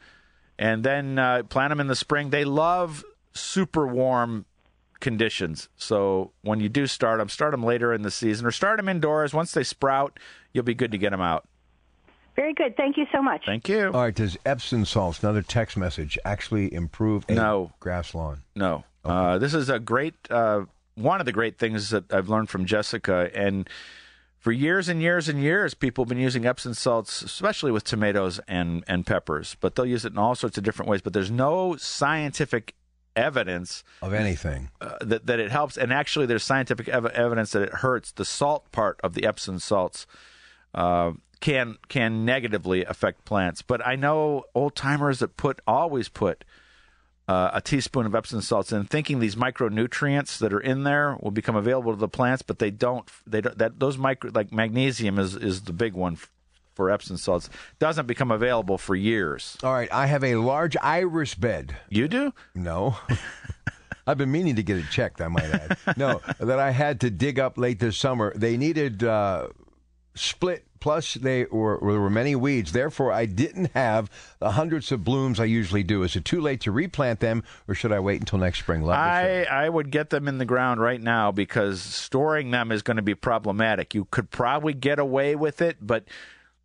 and 0.59 0.83
then 0.83 1.17
uh, 1.17 1.43
plant 1.43 1.71
them 1.71 1.79
in 1.79 1.87
the 1.87 1.95
spring. 1.95 2.29
They 2.29 2.45
love 2.45 3.03
super 3.33 3.87
warm 3.87 4.45
conditions. 4.99 5.67
So 5.77 6.31
when 6.41 6.59
you 6.59 6.69
do 6.69 6.85
start 6.85 7.17
them, 7.17 7.29
start 7.29 7.51
them 7.51 7.63
later 7.63 7.91
in 7.91 8.03
the 8.03 8.11
season 8.11 8.45
or 8.45 8.51
start 8.51 8.77
them 8.77 8.87
indoors. 8.87 9.33
Once 9.33 9.51
they 9.51 9.63
sprout, 9.63 10.19
you'll 10.53 10.63
be 10.63 10.75
good 10.75 10.91
to 10.91 10.97
get 10.99 11.09
them 11.09 11.21
out. 11.21 11.47
Very 12.37 12.53
good. 12.53 12.77
Thank 12.77 12.95
you 12.97 13.05
so 13.11 13.21
much. 13.21 13.45
Thank 13.45 13.67
you. 13.67 13.87
All 13.87 14.01
right, 14.03 14.13
does 14.15 14.37
Epsom 14.45 14.85
salts, 14.85 15.21
another 15.23 15.41
text 15.41 15.75
message, 15.75 16.17
actually 16.23 16.71
improve 16.73 17.25
a 17.27 17.33
No. 17.33 17.71
grass 17.79 18.13
lawn? 18.13 18.43
No. 18.55 18.83
Uh, 19.03 19.37
this 19.39 19.53
is 19.55 19.69
a 19.69 19.79
great, 19.79 20.13
uh, 20.29 20.61
one 20.95 21.19
of 21.19 21.25
the 21.25 21.31
great 21.31 21.57
things 21.57 21.89
that 21.89 22.13
I've 22.13 22.29
learned 22.29 22.49
from 22.49 22.65
Jessica. 22.65 23.31
And 23.33 23.67
for 24.37 24.51
years 24.51 24.87
and 24.87 25.01
years 25.01 25.27
and 25.27 25.41
years, 25.41 25.73
people 25.73 26.03
have 26.03 26.09
been 26.09 26.19
using 26.19 26.45
Epsom 26.45 26.75
salts, 26.75 27.23
especially 27.23 27.71
with 27.71 27.83
tomatoes 27.83 28.39
and, 28.47 28.83
and 28.87 29.03
peppers, 29.05 29.57
but 29.59 29.73
they'll 29.75 29.85
use 29.87 30.05
it 30.05 30.11
in 30.13 30.19
all 30.19 30.35
sorts 30.35 30.59
of 30.59 30.63
different 30.63 30.89
ways. 30.89 31.01
But 31.01 31.13
there's 31.13 31.31
no 31.31 31.75
scientific 31.77 32.75
evidence 33.15 33.83
Of 34.03 34.13
anything. 34.13 34.69
uh, 34.79 34.97
that, 35.01 35.25
that 35.25 35.39
it 35.39 35.49
helps. 35.49 35.75
And 35.75 35.91
actually, 35.91 36.27
there's 36.27 36.43
scientific 36.43 36.87
ev- 36.87 37.07
evidence 37.07 37.51
that 37.53 37.63
it 37.63 37.73
hurts. 37.75 38.11
The 38.11 38.25
salt 38.25 38.71
part 38.71 38.99
of 39.03 39.15
the 39.15 39.25
Epsom 39.25 39.57
salts 39.57 40.05
uh, 40.77 41.11
can 41.39 41.75
can 41.89 42.23
negatively 42.23 42.85
affect 42.85 43.25
plants. 43.25 43.61
But 43.61 43.85
I 43.85 43.95
know 43.95 44.43
old 44.55 44.75
timers 44.75 45.19
that 45.19 45.35
put 45.35 45.59
always 45.67 46.07
put 46.07 46.45
uh, 47.27 47.49
a 47.53 47.61
teaspoon 47.61 48.05
of 48.05 48.15
Epsom 48.15 48.41
salts 48.41 48.71
in, 48.71 48.85
thinking 48.85 49.19
these 49.19 49.35
micronutrients 49.35 50.37
that 50.37 50.53
are 50.53 50.59
in 50.59 50.83
there 50.83 51.17
will 51.19 51.31
become 51.31 51.55
available 51.55 51.91
to 51.91 51.99
the 51.99 52.07
plants, 52.07 52.43
but 52.43 52.59
they 52.59 52.71
don't. 52.71 53.09
They 53.25 53.41
don't. 53.41 53.57
That 53.57 53.79
those 53.79 53.97
micro 53.97 54.31
like 54.33 54.53
magnesium 54.53 55.19
is 55.19 55.35
is 55.35 55.63
the 55.63 55.73
big 55.73 55.93
one 55.93 56.17
for 56.75 56.91
Epsom 56.91 57.17
salts. 57.17 57.49
Doesn't 57.79 58.05
become 58.05 58.29
available 58.29 58.77
for 58.77 58.95
years. 58.95 59.57
All 59.63 59.73
right, 59.73 59.91
I 59.91 60.05
have 60.05 60.23
a 60.23 60.35
large 60.35 60.77
iris 60.77 61.33
bed. 61.33 61.75
You 61.89 62.07
do? 62.07 62.33
No. 62.53 62.97
I've 64.07 64.17
been 64.17 64.31
meaning 64.31 64.55
to 64.55 64.63
get 64.63 64.77
it 64.77 64.85
checked, 64.89 65.19
I 65.19 65.27
might 65.27 65.43
add. 65.43 65.77
No, 65.97 66.21
that 66.39 66.59
I 66.59 66.71
had 66.71 67.01
to 67.01 67.09
dig 67.09 67.39
up 67.39 67.57
late 67.57 67.79
this 67.79 67.97
summer. 67.97 68.31
They 68.37 68.55
needed 68.55 69.03
uh, 69.03 69.49
split, 70.17 70.65
plus 70.79 71.15
they 71.15 71.45
or, 71.45 71.75
or 71.75 71.91
there 71.91 72.01
were 72.01 72.09
many 72.09 72.35
weeds. 72.35 72.71
Therefore, 72.71 73.11
I 73.11 73.25
didn't 73.25 73.71
have 73.73 74.09
the 74.39 74.51
hundreds 74.51 74.91
of 74.91 75.03
blooms 75.03 75.39
I 75.39 75.45
usually 75.45 75.83
do. 75.83 76.03
Is 76.03 76.15
it 76.15 76.25
too 76.25 76.41
late 76.41 76.61
to 76.61 76.71
replant 76.71 77.19
them, 77.19 77.43
or 77.67 77.75
should 77.75 77.91
I 77.91 77.99
wait 77.99 78.19
until 78.19 78.39
next 78.39 78.59
spring? 78.59 78.81
Love 78.81 78.97
I. 78.97 79.43
I 79.43 79.69
would 79.69 79.91
get 79.91 80.09
them 80.09 80.27
in 80.27 80.37
the 80.37 80.45
ground 80.45 80.81
right 80.81 81.01
now 81.01 81.31
because 81.31 81.81
storing 81.81 82.51
them 82.51 82.71
is 82.71 82.81
going 82.81 82.97
to 82.97 83.03
be 83.03 83.15
problematic. 83.15 83.93
You 83.93 84.05
could 84.05 84.29
probably 84.29 84.73
get 84.73 84.99
away 84.99 85.35
with 85.35 85.61
it, 85.61 85.77
but 85.81 86.05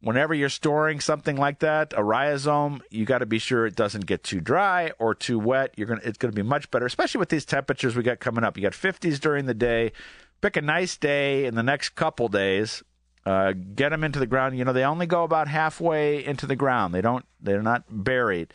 whenever 0.03 0.35
you're 0.35 0.49
storing 0.49 1.01
something 1.01 1.37
like 1.37 1.61
that, 1.61 1.95
a 1.97 2.05
rhizome, 2.05 2.83
you 2.91 3.05
got 3.05 3.19
to 3.19 3.27
be 3.27 3.39
sure 3.39 3.67
it 3.67 3.77
doesn't 3.77 4.07
get 4.07 4.23
too 4.23 4.41
dry 4.41 4.93
or 4.99 5.15
too 5.15 5.39
wet. 5.39 5.73
You're 5.77 5.87
going 5.87 6.01
to, 6.01 6.09
it's 6.09 6.19
going 6.19 6.33
to 6.33 6.37
be 6.37 6.47
much 6.47 6.71
better, 6.71 6.87
especially 6.87 7.21
with 7.21 7.31
these 7.31 7.45
temperatures 7.45 7.97
we 7.97 8.03
got 8.03 8.21
coming 8.21 8.45
up. 8.45 8.57
You 8.57 8.63
got 8.63 8.73
50s 8.73 9.19
during 9.21 9.47
the 9.47 9.55
day. 9.55 9.93
Pick 10.41 10.57
a 10.57 10.63
nice 10.63 10.97
day 10.97 11.45
in 11.45 11.55
the 11.55 11.63
next 11.63 11.91
couple 11.91 12.29
days. 12.29 12.83
Uh, 13.25 13.53
get 13.53 13.91
them 13.91 14.03
into 14.03 14.19
the 14.19 14.27
ground. 14.27 14.59
You 14.59 14.65
know, 14.65 14.73
they 14.73 14.85
only 14.85 15.07
go 15.07 15.23
about 15.23 15.49
halfway 15.49 16.25
into 16.25 16.47
the 16.47 16.57
ground. 16.57 16.95
They 16.95 17.01
don't. 17.01 17.25
They're 17.41 17.63
not 17.63 17.85
buried 17.89 18.53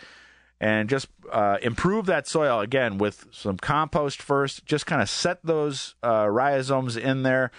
and 0.59 0.89
just 0.89 1.07
uh, 1.31 1.57
improve 1.61 2.05
that 2.07 2.27
soil 2.27 2.59
again 2.59 2.97
with 2.97 3.27
some 3.31 3.57
compost 3.57 4.21
first. 4.21 4.65
Just 4.65 4.85
kind 4.85 5.01
of 5.01 5.09
set 5.09 5.39
those 5.43 5.95
uh, 6.03 6.27
rhizomes 6.29 6.97
in 6.97 7.23
there, 7.23 7.51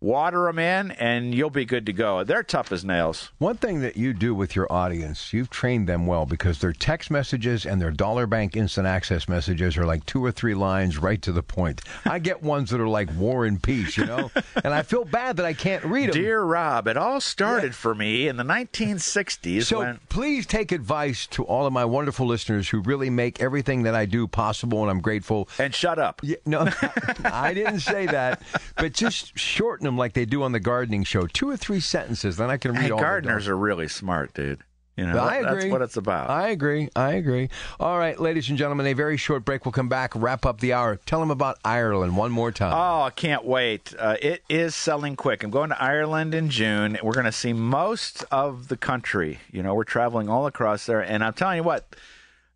water 0.00 0.44
them 0.44 0.58
in, 0.58 0.90
and 0.92 1.34
you'll 1.34 1.50
be 1.50 1.64
good 1.64 1.86
to 1.86 1.92
go. 1.92 2.22
They're 2.22 2.42
tough 2.42 2.70
as 2.70 2.84
nails. 2.84 3.30
One 3.38 3.56
thing 3.56 3.80
that 3.80 3.96
you 3.96 4.12
do 4.12 4.34
with 4.34 4.54
your 4.54 4.70
audience, 4.72 5.32
you've 5.32 5.50
trained 5.50 5.88
them 5.88 6.06
well 6.06 6.24
because 6.24 6.60
their 6.60 6.72
text 6.72 7.10
messages 7.10 7.66
and 7.66 7.80
their 7.80 7.90
dollar 7.90 8.26
bank 8.26 8.56
instant 8.56 8.86
access 8.86 9.28
messages 9.28 9.76
are 9.76 9.84
like 9.86 10.06
two 10.06 10.24
or 10.24 10.30
three 10.30 10.54
lines 10.54 10.98
right 10.98 11.20
to 11.22 11.32
the 11.32 11.42
point. 11.42 11.80
I 12.04 12.18
get 12.28 12.42
ones 12.42 12.70
that 12.70 12.80
are 12.80 12.88
like 12.88 13.10
war 13.16 13.44
and 13.44 13.60
peace, 13.60 13.96
you 13.96 14.06
know, 14.06 14.30
and 14.62 14.72
I 14.72 14.82
feel 14.82 15.04
bad 15.04 15.36
that 15.38 15.46
I 15.46 15.52
can't 15.52 15.84
read 15.84 16.12
them. 16.12 16.22
Dear 16.22 16.42
Rob, 16.42 16.86
it 16.86 16.96
all 16.96 17.20
started 17.20 17.74
for 17.74 17.94
me 17.94 18.28
in 18.28 18.36
the 18.36 18.44
1960s 18.44 19.64
So 19.64 19.80
when. 19.80 19.98
please 20.08 20.46
take 20.46 20.70
advice 20.72 21.26
to 21.28 21.44
all 21.44 21.66
of 21.66 21.72
my 21.72 21.84
wonderful 21.84 22.26
listeners 22.26 22.68
who 22.68 22.80
really 22.82 23.10
make 23.10 23.40
everything 23.40 23.82
that 23.82 23.94
I 23.94 24.04
do 24.06 24.28
possible, 24.28 24.82
and 24.82 24.90
I'm 24.90 25.00
grateful. 25.00 25.48
And 25.58 25.74
shut 25.74 25.98
up. 25.98 26.20
Yeah, 26.22 26.36
no, 26.46 26.68
I 27.24 27.52
didn't 27.54 27.80
say 27.80 28.06
that, 28.06 28.42
but 28.76 28.92
just 28.92 29.36
shorten 29.36 29.87
them 29.88 29.96
like 29.98 30.12
they 30.12 30.24
do 30.24 30.42
on 30.42 30.52
the 30.52 30.60
gardening 30.60 31.02
show. 31.04 31.26
Two 31.26 31.48
or 31.50 31.56
three 31.56 31.80
sentences, 31.80 32.36
then 32.36 32.50
I 32.50 32.56
can 32.58 32.72
read 32.72 32.82
Hey, 32.82 32.90
all. 32.90 32.98
the 32.98 33.02
gardeners 33.02 33.48
are 33.48 33.56
really 33.56 33.88
smart, 33.88 34.34
dude. 34.34 34.60
You 34.96 35.06
know, 35.06 35.16
I 35.16 35.36
agree. 35.36 35.54
that's 35.60 35.64
what 35.66 35.80
it's 35.82 35.96
about. 35.96 36.28
I 36.28 36.48
agree. 36.48 36.88
I 36.96 37.12
agree. 37.12 37.50
All 37.78 37.96
right, 38.00 38.18
ladies 38.18 38.48
and 38.48 38.58
gentlemen, 38.58 38.84
a 38.88 38.94
very 38.94 39.16
short 39.16 39.44
break. 39.44 39.64
We'll 39.64 39.70
come 39.70 39.88
back, 39.88 40.10
wrap 40.16 40.44
up 40.44 40.58
the 40.58 40.72
hour. 40.72 40.96
Tell 41.06 41.20
them 41.20 41.30
about 41.30 41.56
Ireland 41.64 42.16
one 42.16 42.32
more 42.32 42.50
time. 42.50 42.72
Oh, 42.72 43.02
I 43.04 43.10
can't 43.10 43.44
wait. 43.44 43.94
Uh, 43.96 44.16
it 44.20 44.42
is 44.48 44.74
selling 44.74 45.14
quick. 45.14 45.44
I'm 45.44 45.50
going 45.52 45.68
to 45.70 45.80
Ireland 45.80 46.34
in 46.34 46.50
June. 46.50 46.98
We're 47.00 47.12
going 47.12 47.26
to 47.26 47.30
see 47.32 47.52
most 47.52 48.24
of 48.32 48.66
the 48.66 48.76
country. 48.76 49.38
You 49.52 49.62
know, 49.62 49.72
we're 49.72 49.84
traveling 49.84 50.28
all 50.28 50.46
across 50.46 50.86
there. 50.86 51.00
And 51.00 51.22
I'm 51.22 51.32
telling 51.32 51.58
you 51.58 51.62
what, 51.62 51.94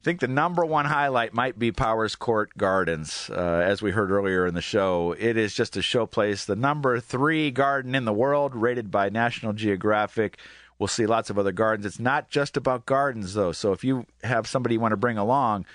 I 0.03 0.05
think 0.05 0.18
the 0.18 0.26
number 0.26 0.64
one 0.64 0.86
highlight 0.86 1.32
might 1.32 1.61
be 1.61 1.70
Powerscourt 1.70 2.57
Gardens. 2.59 3.30
Uh, 3.30 3.62
as 3.64 3.82
we 3.82 3.92
heard 3.92 4.11
earlier 4.11 4.48
in 4.48 4.55
the 4.55 4.61
show, 4.61 5.14
it 5.16 5.36
is 5.36 5.55
just 5.55 5.76
a 5.76 5.80
showplace. 5.80 6.44
The 6.44 6.57
number 6.57 6.98
three 6.98 7.53
garden 7.53 7.94
in 7.94 8.05
the 8.05 8.12
world, 8.12 8.57
rated 8.57 8.90
by 8.90 9.11
National 9.11 9.53
Geographic. 9.53 10.38
We'll 10.76 10.88
see 10.88 11.07
lots 11.07 11.30
of 11.30 11.38
other 11.38 11.53
gardens. 11.53 11.86
It's 11.86 12.00
not 12.00 12.30
just 12.30 12.57
about 12.57 12.84
gardens, 12.84 13.34
though. 13.34 13.53
So 13.53 13.70
if 13.70 13.84
you 13.84 14.05
have 14.24 14.48
somebody 14.48 14.74
you 14.74 14.80
want 14.80 14.90
to 14.90 14.96
bring 14.96 15.18
along, 15.18 15.66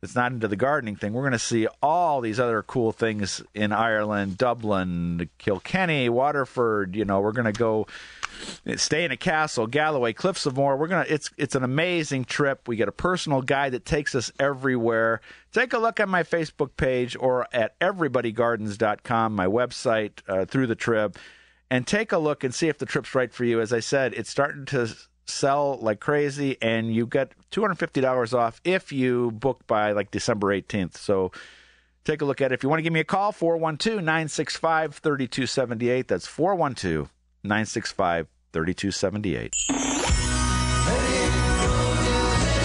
that's 0.00 0.16
not 0.16 0.32
into 0.32 0.48
the 0.48 0.56
gardening 0.56 0.96
thing, 0.96 1.12
we're 1.12 1.22
going 1.22 1.30
to 1.30 1.38
see 1.38 1.68
all 1.80 2.20
these 2.20 2.40
other 2.40 2.64
cool 2.64 2.90
things 2.90 3.40
in 3.54 3.70
Ireland, 3.70 4.36
Dublin, 4.36 5.30
Kilkenny, 5.38 6.08
Waterford. 6.08 6.96
You 6.96 7.04
know, 7.04 7.20
we're 7.20 7.30
going 7.30 7.52
to 7.52 7.56
go 7.56 7.86
stay 8.76 9.04
in 9.04 9.10
a 9.10 9.16
castle, 9.16 9.66
Galway, 9.66 10.12
Cliffs 10.12 10.46
of 10.46 10.56
Moher. 10.56 10.76
We're 10.76 10.88
gonna. 10.88 11.06
It's 11.08 11.30
it's 11.36 11.54
an 11.54 11.64
amazing 11.64 12.24
trip. 12.24 12.68
We 12.68 12.76
get 12.76 12.88
a 12.88 12.92
personal 12.92 13.42
guide 13.42 13.72
that 13.72 13.84
takes 13.84 14.14
us 14.14 14.32
everywhere. 14.38 15.20
Take 15.52 15.72
a 15.72 15.78
look 15.78 16.00
at 16.00 16.08
my 16.08 16.22
Facebook 16.22 16.76
page 16.76 17.16
or 17.18 17.46
at 17.52 17.78
everybodygardens.com, 17.80 19.34
my 19.34 19.46
website, 19.46 20.12
uh, 20.28 20.44
through 20.44 20.66
the 20.66 20.74
trip, 20.74 21.18
and 21.70 21.86
take 21.86 22.12
a 22.12 22.18
look 22.18 22.44
and 22.44 22.54
see 22.54 22.68
if 22.68 22.78
the 22.78 22.86
trip's 22.86 23.14
right 23.14 23.32
for 23.32 23.44
you. 23.44 23.60
As 23.60 23.72
I 23.72 23.80
said, 23.80 24.14
it's 24.14 24.30
starting 24.30 24.66
to 24.66 24.94
sell 25.26 25.78
like 25.80 26.00
crazy, 26.00 26.56
and 26.62 26.94
you 26.94 27.06
get 27.06 27.32
$250 27.50 28.34
off 28.34 28.60
if 28.64 28.92
you 28.92 29.32
book 29.32 29.66
by 29.66 29.92
like 29.92 30.10
December 30.10 30.48
18th. 30.48 30.96
So 30.96 31.32
take 32.04 32.22
a 32.22 32.24
look 32.24 32.40
at 32.40 32.52
it. 32.52 32.54
If 32.54 32.62
you 32.62 32.68
want 32.68 32.78
to 32.78 32.82
give 32.82 32.92
me 32.92 33.00
a 33.00 33.04
call, 33.04 33.32
412 33.32 33.98
965 33.98 34.96
3278. 34.96 36.08
That's 36.08 36.26
412 36.26 37.12
965 37.46 38.26
3278. 38.52 39.52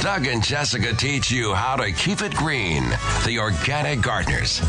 Doug 0.02 0.26
and 0.26 0.44
Jessica 0.44 0.94
teach 0.96 1.30
you 1.30 1.54
how 1.54 1.76
to 1.76 1.92
keep 1.92 2.22
it 2.22 2.34
green. 2.36 2.84
The 3.26 3.38
Organic 3.40 4.02
Gardeners. 4.02 4.60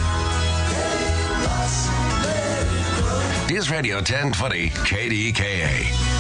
News 3.51 3.71
Radio 3.71 3.97
1020 3.97 4.69
KDKA. 4.71 6.13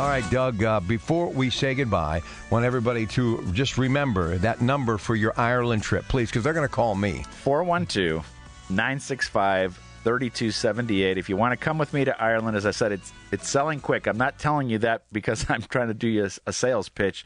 All 0.00 0.08
right, 0.08 0.30
Doug, 0.30 0.62
uh, 0.62 0.80
before 0.80 1.28
we 1.30 1.48
say 1.48 1.74
goodbye, 1.74 2.22
want 2.50 2.64
everybody 2.64 3.06
to 3.06 3.42
just 3.52 3.78
remember 3.78 4.36
that 4.38 4.60
number 4.60 4.98
for 4.98 5.14
your 5.14 5.32
Ireland 5.38 5.82
trip, 5.82 6.06
please, 6.06 6.28
because 6.28 6.44
they're 6.44 6.52
going 6.52 6.68
to 6.68 6.74
call 6.74 6.94
me. 6.94 7.24
412 7.42 8.26
965 8.68 9.80
3278. 10.06 11.18
If 11.18 11.28
you 11.28 11.36
want 11.36 11.50
to 11.50 11.56
come 11.56 11.78
with 11.78 11.92
me 11.92 12.04
to 12.04 12.22
Ireland, 12.22 12.56
as 12.56 12.64
I 12.64 12.70
said, 12.70 12.92
it's 12.92 13.12
it's 13.32 13.48
selling 13.48 13.80
quick. 13.80 14.06
I'm 14.06 14.16
not 14.16 14.38
telling 14.38 14.70
you 14.70 14.78
that 14.78 15.02
because 15.10 15.44
I'm 15.50 15.62
trying 15.62 15.88
to 15.88 15.94
do 15.94 16.06
you 16.06 16.24
a, 16.24 16.30
a 16.46 16.52
sales 16.52 16.88
pitch. 16.88 17.24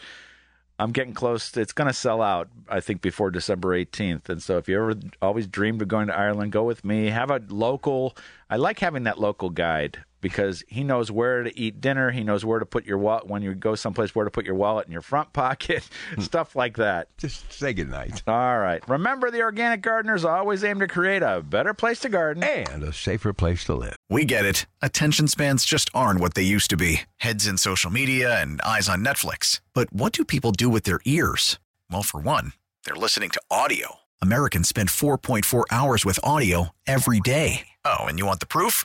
I'm 0.78 0.92
getting 0.92 1.12
close. 1.12 1.50
To, 1.52 1.60
it's 1.60 1.74
going 1.74 1.88
to 1.88 1.92
sell 1.92 2.22
out, 2.22 2.48
I 2.70 2.80
think, 2.80 3.02
before 3.02 3.30
December 3.30 3.78
18th. 3.78 4.30
And 4.30 4.42
so, 4.42 4.56
if 4.56 4.66
you 4.66 4.78
ever 4.78 4.94
always 5.20 5.46
dreamed 5.46 5.82
of 5.82 5.88
going 5.88 6.06
to 6.06 6.18
Ireland, 6.18 6.52
go 6.52 6.64
with 6.64 6.82
me. 6.82 7.08
Have 7.08 7.30
a 7.30 7.42
local. 7.50 8.16
I 8.48 8.56
like 8.56 8.78
having 8.78 9.02
that 9.02 9.20
local 9.20 9.50
guide 9.50 10.02
because 10.20 10.62
he 10.68 10.84
knows 10.84 11.10
where 11.10 11.42
to 11.42 11.58
eat 11.58 11.80
dinner. 11.80 12.10
He 12.10 12.22
knows 12.22 12.44
where 12.44 12.58
to 12.58 12.66
put 12.66 12.86
your 12.86 12.98
wallet 12.98 13.26
when 13.26 13.42
you 13.42 13.54
go 13.54 13.74
someplace, 13.74 14.14
where 14.14 14.24
to 14.24 14.30
put 14.30 14.44
your 14.44 14.54
wallet 14.54 14.86
in 14.86 14.92
your 14.92 15.02
front 15.02 15.32
pocket, 15.32 15.88
hmm. 16.14 16.20
stuff 16.20 16.54
like 16.56 16.76
that. 16.76 17.08
Just 17.18 17.52
say 17.52 17.72
goodnight. 17.72 18.22
All 18.26 18.58
right. 18.58 18.86
Remember, 18.88 19.30
the 19.30 19.42
organic 19.42 19.82
gardeners 19.82 20.24
always 20.24 20.64
aim 20.64 20.80
to 20.80 20.88
create 20.88 21.22
a 21.22 21.42
better 21.42 21.74
place 21.74 22.00
to 22.00 22.08
garden 22.08 22.42
and 22.42 22.82
a 22.82 22.92
safer 22.92 23.32
place 23.32 23.64
to 23.64 23.74
live. 23.74 23.96
We 24.08 24.24
get 24.24 24.44
it. 24.44 24.66
Attention 24.82 25.28
spans 25.28 25.64
just 25.64 25.90
aren't 25.94 26.20
what 26.20 26.34
they 26.34 26.42
used 26.42 26.70
to 26.70 26.76
be 26.76 27.02
heads 27.18 27.46
in 27.46 27.58
social 27.58 27.90
media 27.90 28.40
and 28.40 28.60
eyes 28.62 28.88
on 28.88 29.04
Netflix. 29.04 29.60
But 29.74 29.92
what 29.92 30.12
do 30.12 30.24
people 30.24 30.52
do 30.52 30.68
with 30.68 30.84
their 30.84 31.00
ears? 31.04 31.58
Well, 31.90 32.02
for 32.02 32.20
one, 32.20 32.52
they're 32.84 32.94
listening 32.96 33.30
to 33.30 33.42
audio. 33.50 33.96
Americans 34.22 34.68
spend 34.68 34.88
4.4 34.88 35.64
hours 35.70 36.04
with 36.04 36.18
audio 36.22 36.70
every 36.86 37.20
day. 37.20 37.68
Oh, 37.84 38.00
and 38.00 38.18
you 38.18 38.26
want 38.26 38.40
the 38.40 38.46
proof? 38.46 38.84